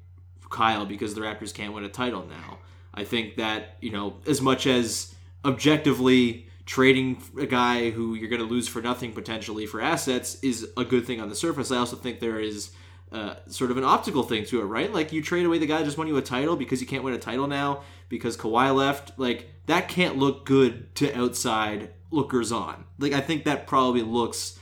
Kyle 0.49 0.86
because 0.86 1.16
the 1.16 1.22
Raptors 1.22 1.53
can't 1.53 1.74
win 1.74 1.84
a 1.84 1.89
title 1.89 2.26
now. 2.26 2.59
I 2.93 3.03
think 3.03 3.37
that, 3.37 3.77
you 3.81 3.91
know, 3.91 4.17
as 4.27 4.41
much 4.41 4.67
as 4.67 5.13
objectively 5.43 6.47
trading 6.65 7.21
a 7.39 7.45
guy 7.45 7.89
who 7.89 8.15
you're 8.15 8.29
going 8.29 8.41
to 8.41 8.47
lose 8.47 8.67
for 8.67 8.81
nothing 8.81 9.11
potentially 9.11 9.65
for 9.65 9.81
assets 9.81 10.41
is 10.43 10.69
a 10.77 10.85
good 10.85 11.05
thing 11.05 11.19
on 11.19 11.29
the 11.29 11.35
surface, 11.35 11.71
I 11.71 11.77
also 11.77 11.95
think 11.95 12.19
there 12.19 12.39
is 12.39 12.71
uh, 13.11 13.35
sort 13.47 13.71
of 13.71 13.77
an 13.77 13.83
optical 13.83 14.23
thing 14.23 14.45
to 14.45 14.61
it, 14.61 14.65
right? 14.65 14.91
Like 14.91 15.11
you 15.11 15.21
trade 15.21 15.45
away 15.45 15.59
the 15.59 15.65
guy 15.65 15.83
just 15.83 15.97
won 15.97 16.07
you 16.07 16.17
a 16.17 16.21
title 16.21 16.55
because 16.55 16.81
you 16.81 16.87
can't 16.87 17.03
win 17.03 17.13
a 17.13 17.19
title 17.19 17.47
now 17.47 17.83
because 18.09 18.37
Kawhi 18.37 18.73
left. 18.75 19.17
Like 19.19 19.49
that 19.67 19.87
can't 19.87 20.17
look 20.17 20.45
good 20.45 20.95
to 20.95 21.15
outside 21.15 21.91
lookers 22.11 22.51
on. 22.51 22.85
Like 22.97 23.13
I 23.13 23.21
think 23.21 23.43
that 23.43 23.67
probably 23.67 24.01
looks, 24.01 24.57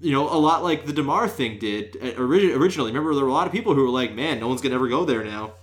you 0.00 0.12
know, 0.12 0.28
a 0.28 0.38
lot 0.38 0.62
like 0.62 0.86
the 0.86 0.92
DeMar 0.92 1.28
thing 1.28 1.58
did 1.58 1.96
uh, 2.00 2.20
originally. 2.20 2.90
Remember, 2.90 3.14
there 3.14 3.24
were 3.24 3.30
a 3.30 3.34
lot 3.34 3.46
of 3.46 3.52
people 3.52 3.74
who 3.74 3.82
were 3.82 3.88
like, 3.88 4.14
"Man, 4.14 4.40
no 4.40 4.48
one's 4.48 4.60
gonna 4.60 4.74
ever 4.74 4.88
go 4.88 5.04
there 5.04 5.24
now." 5.24 5.54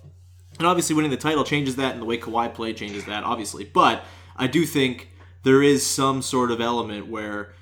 And 0.61 0.67
obviously, 0.67 0.95
winning 0.95 1.09
the 1.09 1.17
title 1.17 1.43
changes 1.43 1.75
that, 1.77 1.93
and 1.93 2.01
the 2.01 2.05
way 2.05 2.19
Kawhi 2.19 2.53
played 2.53 2.77
changes 2.77 3.05
that, 3.05 3.23
obviously. 3.23 3.63
But 3.63 4.03
I 4.37 4.45
do 4.45 4.63
think 4.63 5.09
there 5.41 5.63
is 5.63 5.83
some 5.83 6.21
sort 6.21 6.51
of 6.51 6.61
element 6.61 7.07
where 7.07 7.53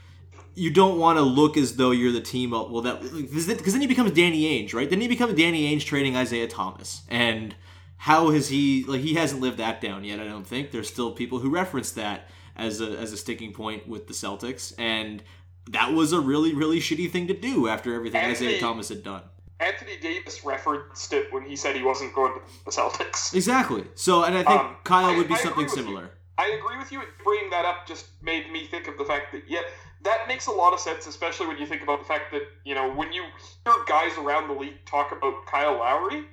you 0.54 0.70
don't 0.70 1.00
want 1.00 1.18
to 1.18 1.22
look 1.22 1.56
as 1.56 1.78
though 1.78 1.92
you're 1.92 2.12
the 2.12 2.20
team. 2.20 2.52
Well, 2.52 2.82
that 2.82 3.02
because 3.02 3.46
then 3.46 3.80
he 3.80 3.88
becomes 3.88 4.12
Danny 4.12 4.44
Ainge, 4.44 4.74
right? 4.74 4.90
Then 4.90 5.00
he 5.00 5.08
becomes 5.08 5.36
Danny 5.36 5.74
Ainge 5.74 5.86
trading 5.86 6.18
Isaiah 6.18 6.50
Thomas, 6.50 7.04
and 7.08 7.56
how 7.96 8.32
has 8.32 8.50
he 8.50 8.84
like 8.84 9.00
he 9.00 9.14
hasn't 9.14 9.40
lived 9.40 9.60
that 9.60 9.80
down 9.80 10.04
yet? 10.04 10.20
I 10.20 10.26
don't 10.26 10.46
think 10.46 10.72
there's 10.72 10.90
still 10.90 11.14
people 11.14 11.40
who 11.40 11.50
reference 11.50 11.92
that 11.94 12.28
as 12.58 12.82
a 12.82 12.98
as 12.98 13.14
a 13.14 13.18
sticking 13.18 13.54
point 13.54 13.88
with 13.88 14.08
the 14.08 14.14
Celtics, 14.14 14.74
and 14.78 15.24
that 15.70 15.94
was 15.94 16.12
a 16.12 16.20
really 16.20 16.54
really 16.54 16.82
shitty 16.82 17.10
thing 17.10 17.28
to 17.28 17.34
do 17.34 17.70
after 17.70 17.96
everything 17.96 18.26
Isaiah 18.26 18.60
Thomas 18.60 18.90
had 18.90 19.04
done. 19.06 19.24
Anthony 19.60 19.98
Davis 20.02 20.44
referenced 20.46 21.12
it 21.12 21.32
when 21.34 21.44
he 21.44 21.56
said 21.56 21.76
he 21.76 21.84
wasn't 21.84 22.14
going 22.14 22.34
to 22.34 22.40
the 22.66 22.72
Celtics. 22.72 23.34
Exactly. 23.34 23.84
So, 23.96 24.24
and 24.24 24.38
I 24.38 24.44
think 24.44 24.60
um, 24.60 24.76
Kyle 24.84 25.16
would 25.16 25.28
be 25.28 25.34
I, 25.34 25.38
something 25.38 25.68
similar. 25.68 26.04
You. 26.04 26.10
I 26.38 26.48
agree 26.58 26.78
with 26.78 26.92
you. 26.92 27.02
Bringing 27.24 27.50
that 27.50 27.66
up 27.66 27.86
just 27.86 28.08
made 28.22 28.50
me 28.52 28.66
think 28.68 28.88
of 28.88 28.98
the 28.98 29.04
fact 29.04 29.34
that 29.34 29.44
yeah, 29.48 29.60
that 30.04 30.28
makes 30.28 30.48
a 30.48 30.52
lot 30.52 30.74
of 30.74 30.80
sense, 30.80 31.08
especially 31.08 31.48
when 31.48 31.58
you 31.58 31.66
think 31.66 31.84
about 31.84 32.00
the 32.00 32.06
fact 32.06 32.32
that, 32.32 32.44
you 32.64 32.74
know, 32.74 32.94
when 32.94 33.12
you 33.12 33.24
hear 33.66 33.74
guys 33.88 34.18
around 34.18 34.48
the 34.48 34.54
league 34.54 34.86
talk 34.86 35.12
about 35.12 35.46
Kyle 35.46 35.78
Lowry, 35.78 36.26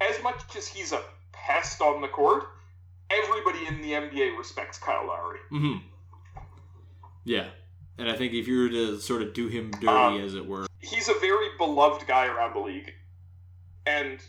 as 0.00 0.22
much 0.22 0.40
as 0.56 0.66
he's 0.66 0.92
a 0.92 1.02
pest 1.32 1.80
on 1.80 2.00
the 2.00 2.08
court, 2.08 2.44
everybody 3.10 3.66
in 3.66 3.82
the 3.82 3.92
NBA 3.92 4.38
respects 4.38 4.78
Kyle 4.78 5.06
Lowry. 5.06 5.38
Mm-hmm. 5.52 5.86
Yeah. 7.24 7.48
And 7.98 8.08
I 8.08 8.16
think 8.16 8.32
if 8.32 8.48
you 8.48 8.62
were 8.62 8.68
to 8.70 8.98
sort 8.98 9.22
of 9.22 9.34
do 9.34 9.48
him 9.48 9.70
dirty, 9.72 9.86
um, 9.86 10.20
as 10.20 10.34
it 10.34 10.46
were, 10.46 10.66
he's 10.82 11.08
a 11.08 11.14
very 11.20 11.48
beloved 11.58 12.06
guy 12.06 12.26
around 12.26 12.54
the 12.54 12.60
league. 12.60 12.92
And 13.86 14.20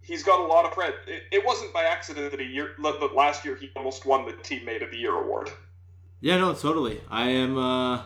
he's 0.00 0.22
got 0.22 0.40
a 0.40 0.44
lot 0.44 0.64
of 0.64 0.72
credit. 0.72 0.96
It, 1.06 1.22
it 1.30 1.44
wasn't 1.44 1.72
by 1.72 1.84
accident 1.84 2.30
that 2.30 2.40
a 2.40 2.44
year, 2.44 2.72
that 2.82 3.14
last 3.14 3.44
year 3.44 3.56
he 3.56 3.70
almost 3.76 4.04
won 4.04 4.26
the 4.26 4.32
Teammate 4.32 4.84
of 4.84 4.90
the 4.90 4.98
Year 4.98 5.14
award. 5.14 5.50
Yeah, 6.20 6.38
no, 6.38 6.54
totally. 6.54 7.00
I 7.10 7.30
am. 7.30 7.58
Uh, 7.58 8.02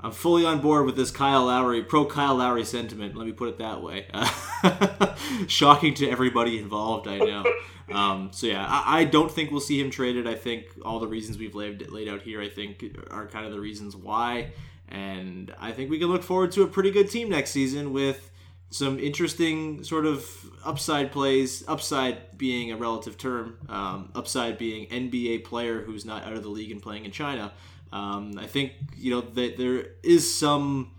I'm 0.00 0.12
fully 0.12 0.44
on 0.44 0.60
board 0.60 0.84
with 0.86 0.96
this 0.96 1.10
Kyle 1.10 1.46
Lowry, 1.46 1.82
pro 1.82 2.04
Kyle 2.04 2.36
Lowry 2.36 2.64
sentiment. 2.64 3.16
Let 3.16 3.26
me 3.26 3.32
put 3.32 3.48
it 3.48 3.58
that 3.58 3.82
way. 3.82 4.06
Uh, 4.12 5.14
shocking 5.48 5.94
to 5.94 6.08
everybody 6.08 6.58
involved, 6.58 7.08
I 7.08 7.18
know. 7.18 7.44
Um, 7.92 8.30
so 8.32 8.46
yeah, 8.46 8.64
I, 8.66 9.00
I, 9.00 9.04
don't 9.04 9.30
think 9.30 9.50
we'll 9.50 9.60
see 9.60 9.78
him 9.78 9.90
traded. 9.90 10.26
I 10.26 10.36
think 10.36 10.68
all 10.86 11.00
the 11.00 11.06
reasons 11.06 11.36
we've 11.36 11.54
laid, 11.54 11.90
laid 11.90 12.08
out 12.08 12.22
here, 12.22 12.40
I 12.40 12.48
think, 12.48 12.82
are 13.10 13.26
kind 13.26 13.44
of 13.44 13.52
the 13.52 13.60
reasons 13.60 13.94
why. 13.94 14.52
And 14.88 15.54
I 15.58 15.72
think 15.72 15.90
we 15.90 15.98
can 15.98 16.08
look 16.08 16.22
forward 16.22 16.52
to 16.52 16.62
a 16.62 16.66
pretty 16.66 16.90
good 16.90 17.10
team 17.10 17.30
next 17.30 17.50
season 17.50 17.92
with 17.92 18.30
some 18.70 18.98
interesting 18.98 19.84
sort 19.84 20.06
of 20.06 20.28
upside 20.64 21.12
plays. 21.12 21.64
Upside 21.68 22.36
being 22.36 22.72
a 22.72 22.76
relative 22.76 23.16
term. 23.16 23.58
Um, 23.68 24.10
upside 24.14 24.58
being 24.58 24.86
NBA 24.88 25.44
player 25.44 25.82
who's 25.82 26.04
not 26.04 26.24
out 26.24 26.34
of 26.34 26.42
the 26.42 26.48
league 26.48 26.70
and 26.70 26.82
playing 26.82 27.04
in 27.04 27.10
China. 27.10 27.52
Um, 27.92 28.34
I 28.38 28.46
think 28.46 28.72
you 28.96 29.12
know 29.12 29.20
that 29.20 29.56
there 29.56 29.86
is 30.02 30.34
some 30.36 30.90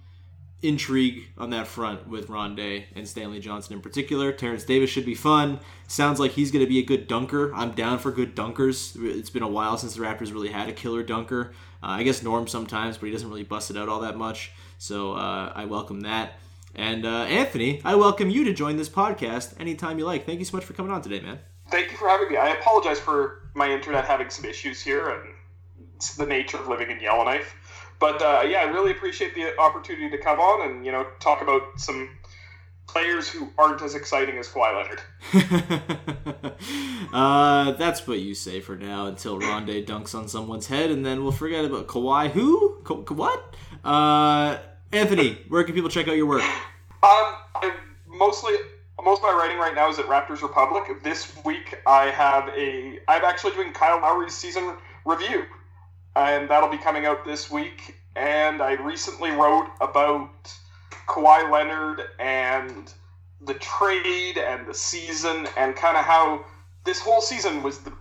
intrigue 0.61 1.27
on 1.37 1.51
that 1.51 1.67
front 1.67 2.07
with 2.07 2.27
Rondae 2.27 2.85
and 2.95 3.07
Stanley 3.07 3.39
Johnson 3.39 3.73
in 3.73 3.81
particular. 3.81 4.31
Terence 4.31 4.63
Davis 4.63 4.89
should 4.89 5.05
be 5.05 5.15
fun. 5.15 5.59
Sounds 5.87 6.19
like 6.19 6.31
he's 6.31 6.51
going 6.51 6.63
to 6.63 6.69
be 6.69 6.79
a 6.79 6.85
good 6.85 7.07
dunker. 7.07 7.53
I'm 7.53 7.71
down 7.71 7.99
for 7.99 8.11
good 8.11 8.35
dunkers. 8.35 8.95
It's 8.99 9.29
been 9.29 9.43
a 9.43 9.47
while 9.47 9.77
since 9.77 9.95
the 9.95 10.01
Raptors 10.01 10.33
really 10.33 10.49
had 10.49 10.69
a 10.69 10.73
killer 10.73 11.03
dunker. 11.03 11.53
Uh, 11.85 11.89
I 11.89 12.03
guess 12.03 12.23
Norm 12.23 12.47
sometimes, 12.47 12.97
but 12.97 13.05
he 13.05 13.11
doesn't 13.11 13.29
really 13.29 13.43
bust 13.43 13.69
it 13.69 13.77
out 13.77 13.89
all 13.89 13.99
that 13.99 14.17
much. 14.17 14.51
So 14.79 15.13
uh, 15.13 15.53
I 15.53 15.65
welcome 15.65 16.01
that. 16.01 16.33
And 16.73 17.05
uh, 17.05 17.25
Anthony, 17.25 17.79
I 17.85 17.93
welcome 17.93 18.31
you 18.31 18.43
to 18.45 18.53
join 18.53 18.75
this 18.75 18.89
podcast 18.89 19.53
anytime 19.59 19.99
you 19.99 20.05
like. 20.05 20.25
Thank 20.25 20.39
you 20.39 20.45
so 20.45 20.57
much 20.57 20.65
for 20.65 20.73
coming 20.73 20.91
on 20.91 21.03
today, 21.03 21.21
man. 21.21 21.39
Thank 21.69 21.91
you 21.91 21.97
for 21.97 22.09
having 22.09 22.29
me. 22.29 22.37
I 22.37 22.49
apologize 22.49 22.99
for 22.99 23.49
my 23.53 23.69
internet 23.69 24.05
having 24.05 24.31
some 24.31 24.45
issues 24.45 24.81
here, 24.81 25.09
and 25.09 25.29
it's 25.95 26.15
the 26.15 26.25
nature 26.25 26.57
of 26.57 26.67
living 26.67 26.89
in 26.89 26.99
Yellowknife. 26.99 27.55
But 27.99 28.19
uh, 28.19 28.43
yeah, 28.47 28.61
I 28.61 28.63
really 28.63 28.91
appreciate 28.91 29.35
the 29.35 29.55
opportunity 29.59 30.09
to 30.09 30.17
come 30.17 30.39
on 30.39 30.67
and 30.67 30.85
you 30.85 30.91
know 30.91 31.05
talk 31.19 31.43
about 31.43 31.61
some 31.77 32.09
players 32.87 33.27
who 33.27 33.49
aren't 33.57 33.81
as 33.81 33.95
exciting 33.95 34.37
as 34.37 34.47
Kawhi 34.47 35.01
Leonard. 35.33 36.53
uh, 37.13 37.71
that's 37.73 38.07
what 38.07 38.19
you 38.19 38.33
say 38.33 38.59
for 38.59 38.75
now 38.75 39.07
until 39.07 39.39
Rondae 39.39 39.85
dunks 39.85 40.15
on 40.15 40.27
someone's 40.27 40.67
head, 40.67 40.91
and 40.91 41.05
then 41.05 41.23
we'll 41.23 41.31
forget 41.31 41.65
about 41.65 41.87
Kawhi. 41.87 42.29
Who? 42.31 42.81
Ka- 42.83 42.95
what? 43.13 43.55
Uh, 43.83 44.57
Anthony, 44.91 45.39
where 45.49 45.63
can 45.63 45.75
people 45.75 45.89
check 45.89 46.07
out 46.07 46.15
your 46.15 46.27
work? 46.27 46.43
Um, 46.43 47.35
I 47.55 47.75
mostly 48.07 48.53
most 49.03 49.19
of 49.19 49.23
my 49.23 49.33
writing 49.33 49.57
right 49.57 49.75
now 49.75 49.89
is 49.89 49.99
at 49.99 50.05
Raptors 50.05 50.41
Republic. 50.41 51.03
This 51.03 51.31
week 51.45 51.77
I 51.85 52.05
have 52.05 52.49
a 52.49 52.99
I'm 53.07 53.23
actually 53.23 53.53
doing 53.53 53.71
Kyle 53.71 54.01
Lowry's 54.01 54.33
season 54.33 54.77
review 55.05 55.45
and 56.15 56.49
that'll 56.49 56.69
be 56.69 56.77
coming 56.77 57.05
out 57.05 57.25
this 57.25 57.51
week. 57.51 57.95
And 58.15 58.61
I 58.61 58.73
recently 58.73 59.31
wrote 59.31 59.69
about 59.81 60.53
Kawhi 61.07 61.51
Leonard 61.51 62.01
and 62.19 62.91
the 63.41 63.53
trade 63.55 64.37
and 64.37 64.67
the 64.67 64.73
season 64.73 65.47
and 65.57 65.75
kind 65.75 65.97
of 65.97 66.05
how 66.05 66.45
this 66.83 66.99
whole 66.99 67.21
season 67.21 67.63
was 67.63 67.79
the 67.79 67.93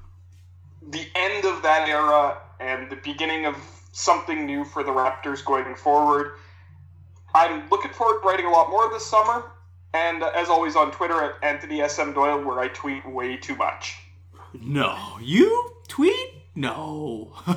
the 0.91 1.07
end 1.15 1.45
of 1.45 1.63
that 1.63 1.89
era 1.89 2.39
and 2.61 2.91
the 2.91 2.97
beginning 2.97 3.47
of 3.47 3.57
something 3.93 4.45
new 4.45 4.65
for 4.65 4.83
the 4.83 4.91
Raptors 4.91 5.45
going 5.45 5.75
forward. 5.75 6.33
I'm 7.35 7.69
looking 7.71 7.91
forward 7.91 8.21
to 8.21 8.29
writing 8.29 8.47
a 8.47 8.51
lot 8.51 8.71
more 8.71 8.91
this 8.91 9.07
summer, 9.07 9.45
and 9.95 10.23
as 10.23 10.49
always 10.49 10.77
on 10.77 10.91
Twitter 10.93 11.21
at 11.23 11.35
Anthony 11.43 11.87
SM 11.87 12.13
Doyle, 12.13 12.45
where 12.45 12.61
I 12.61 12.69
tweet 12.69 13.09
way 13.09 13.37
too 13.37 13.57
much. 13.57 13.97
No, 14.61 15.19
you 15.21 15.73
tweet 15.89 16.34
no. 16.55 17.33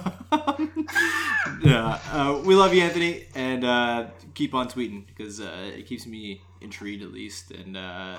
yeah, 1.63 1.99
uh, 2.11 2.41
we 2.43 2.55
love 2.55 2.73
you, 2.73 2.81
Anthony, 2.81 3.25
and 3.35 3.63
uh, 3.63 4.07
keep 4.33 4.53
on 4.53 4.67
tweeting 4.67 5.05
because 5.07 5.39
uh, 5.39 5.71
it 5.75 5.85
keeps 5.85 6.05
me 6.05 6.41
intrigued 6.61 7.03
at 7.03 7.11
least, 7.11 7.51
and 7.51 7.77
uh, 7.77 8.15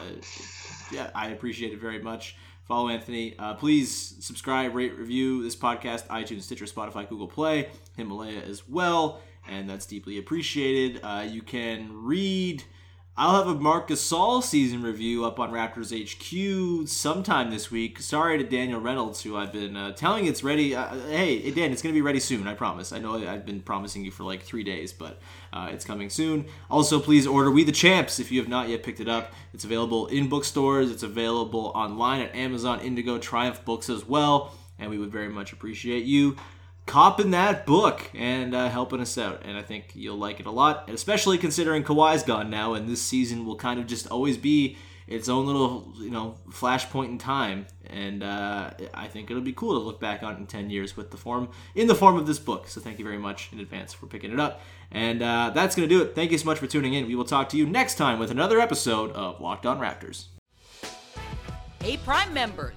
yeah, 0.92 1.10
I 1.14 1.28
appreciate 1.28 1.72
it 1.72 1.80
very 1.80 2.00
much. 2.00 2.36
Follow 2.64 2.90
Anthony. 2.90 3.34
Uh, 3.38 3.54
please 3.54 4.14
subscribe, 4.20 4.74
rate, 4.74 4.96
review 4.98 5.42
this 5.42 5.56
podcast, 5.56 6.06
iTunes, 6.08 6.42
Stitcher, 6.42 6.66
Spotify, 6.66 7.08
Google 7.08 7.26
Play, 7.26 7.70
Himalaya 7.96 8.42
as 8.42 8.68
well, 8.68 9.20
and 9.48 9.68
that's 9.68 9.86
deeply 9.86 10.18
appreciated. 10.18 11.00
Uh, 11.02 11.26
you 11.26 11.40
can 11.42 11.88
read 11.92 12.62
I'll 13.20 13.34
have 13.34 13.48
a 13.48 13.58
Marc 13.58 13.88
Gasol 13.88 14.44
season 14.44 14.80
review 14.80 15.24
up 15.24 15.40
on 15.40 15.50
Raptors 15.50 15.90
HQ 15.90 16.86
sometime 16.86 17.50
this 17.50 17.68
week. 17.68 17.98
Sorry 17.98 18.38
to 18.38 18.44
Daniel 18.44 18.80
Reynolds, 18.80 19.20
who 19.22 19.36
I've 19.36 19.52
been 19.52 19.76
uh, 19.76 19.90
telling 19.90 20.26
it's 20.26 20.44
ready. 20.44 20.76
Uh, 20.76 20.94
hey, 21.08 21.50
Dan, 21.50 21.72
it's 21.72 21.82
going 21.82 21.92
to 21.92 21.98
be 21.98 22.00
ready 22.00 22.20
soon, 22.20 22.46
I 22.46 22.54
promise. 22.54 22.92
I 22.92 23.00
know 23.00 23.14
I've 23.14 23.44
been 23.44 23.60
promising 23.60 24.04
you 24.04 24.12
for 24.12 24.22
like 24.22 24.44
three 24.44 24.62
days, 24.62 24.92
but 24.92 25.18
uh, 25.52 25.68
it's 25.72 25.84
coming 25.84 26.10
soon. 26.10 26.46
Also, 26.70 27.00
please 27.00 27.26
order 27.26 27.50
We 27.50 27.64
the 27.64 27.72
Champs 27.72 28.20
if 28.20 28.30
you 28.30 28.38
have 28.38 28.48
not 28.48 28.68
yet 28.68 28.84
picked 28.84 29.00
it 29.00 29.08
up. 29.08 29.32
It's 29.52 29.64
available 29.64 30.06
in 30.06 30.28
bookstores, 30.28 30.88
it's 30.88 31.02
available 31.02 31.72
online 31.74 32.20
at 32.20 32.32
Amazon, 32.36 32.78
Indigo, 32.82 33.18
Triumph 33.18 33.64
Books 33.64 33.90
as 33.90 34.06
well, 34.06 34.54
and 34.78 34.90
we 34.90 34.98
would 34.98 35.10
very 35.10 35.28
much 35.28 35.52
appreciate 35.52 36.04
you 36.04 36.36
copping 36.88 37.30
that 37.30 37.66
book 37.66 38.10
and 38.14 38.54
uh, 38.54 38.68
helping 38.68 39.00
us 39.00 39.16
out. 39.16 39.42
And 39.44 39.56
I 39.56 39.62
think 39.62 39.92
you'll 39.94 40.16
like 40.16 40.40
it 40.40 40.46
a 40.46 40.50
lot, 40.50 40.84
and 40.88 40.94
especially 40.94 41.38
considering 41.38 41.84
Kawhi's 41.84 42.24
gone 42.24 42.50
now, 42.50 42.74
and 42.74 42.88
this 42.88 43.02
season 43.02 43.46
will 43.46 43.56
kind 43.56 43.78
of 43.78 43.86
just 43.86 44.08
always 44.08 44.36
be 44.36 44.76
its 45.06 45.28
own 45.28 45.46
little, 45.46 45.92
you 45.98 46.10
know, 46.10 46.36
flashpoint 46.50 47.06
in 47.06 47.18
time. 47.18 47.66
And 47.86 48.22
uh, 48.22 48.70
I 48.92 49.06
think 49.06 49.30
it'll 49.30 49.42
be 49.42 49.54
cool 49.54 49.78
to 49.78 49.78
look 49.78 50.00
back 50.00 50.22
on 50.22 50.36
in 50.36 50.46
10 50.46 50.68
years 50.68 50.96
with 50.96 51.10
the 51.10 51.16
form, 51.16 51.48
in 51.74 51.86
the 51.86 51.94
form 51.94 52.16
of 52.16 52.26
this 52.26 52.38
book. 52.38 52.68
So 52.68 52.80
thank 52.80 52.98
you 52.98 53.04
very 53.04 53.16
much 53.16 53.48
in 53.52 53.60
advance 53.60 53.94
for 53.94 54.06
picking 54.06 54.32
it 54.32 54.40
up. 54.40 54.60
And 54.90 55.22
uh, 55.22 55.52
that's 55.54 55.74
to 55.74 55.86
do 55.86 56.02
it. 56.02 56.14
Thank 56.14 56.30
you 56.30 56.36
so 56.36 56.44
much 56.44 56.58
for 56.58 56.66
tuning 56.66 56.92
in. 56.92 57.06
We 57.06 57.14
will 57.14 57.24
talk 57.24 57.48
to 57.50 57.56
you 57.56 57.66
next 57.66 57.94
time 57.94 58.18
with 58.18 58.30
another 58.30 58.60
episode 58.60 59.10
of 59.12 59.40
Locked 59.40 59.64
On 59.64 59.78
Raptors. 59.78 60.26
Hey, 61.80 61.96
Prime 61.96 62.34
members 62.34 62.76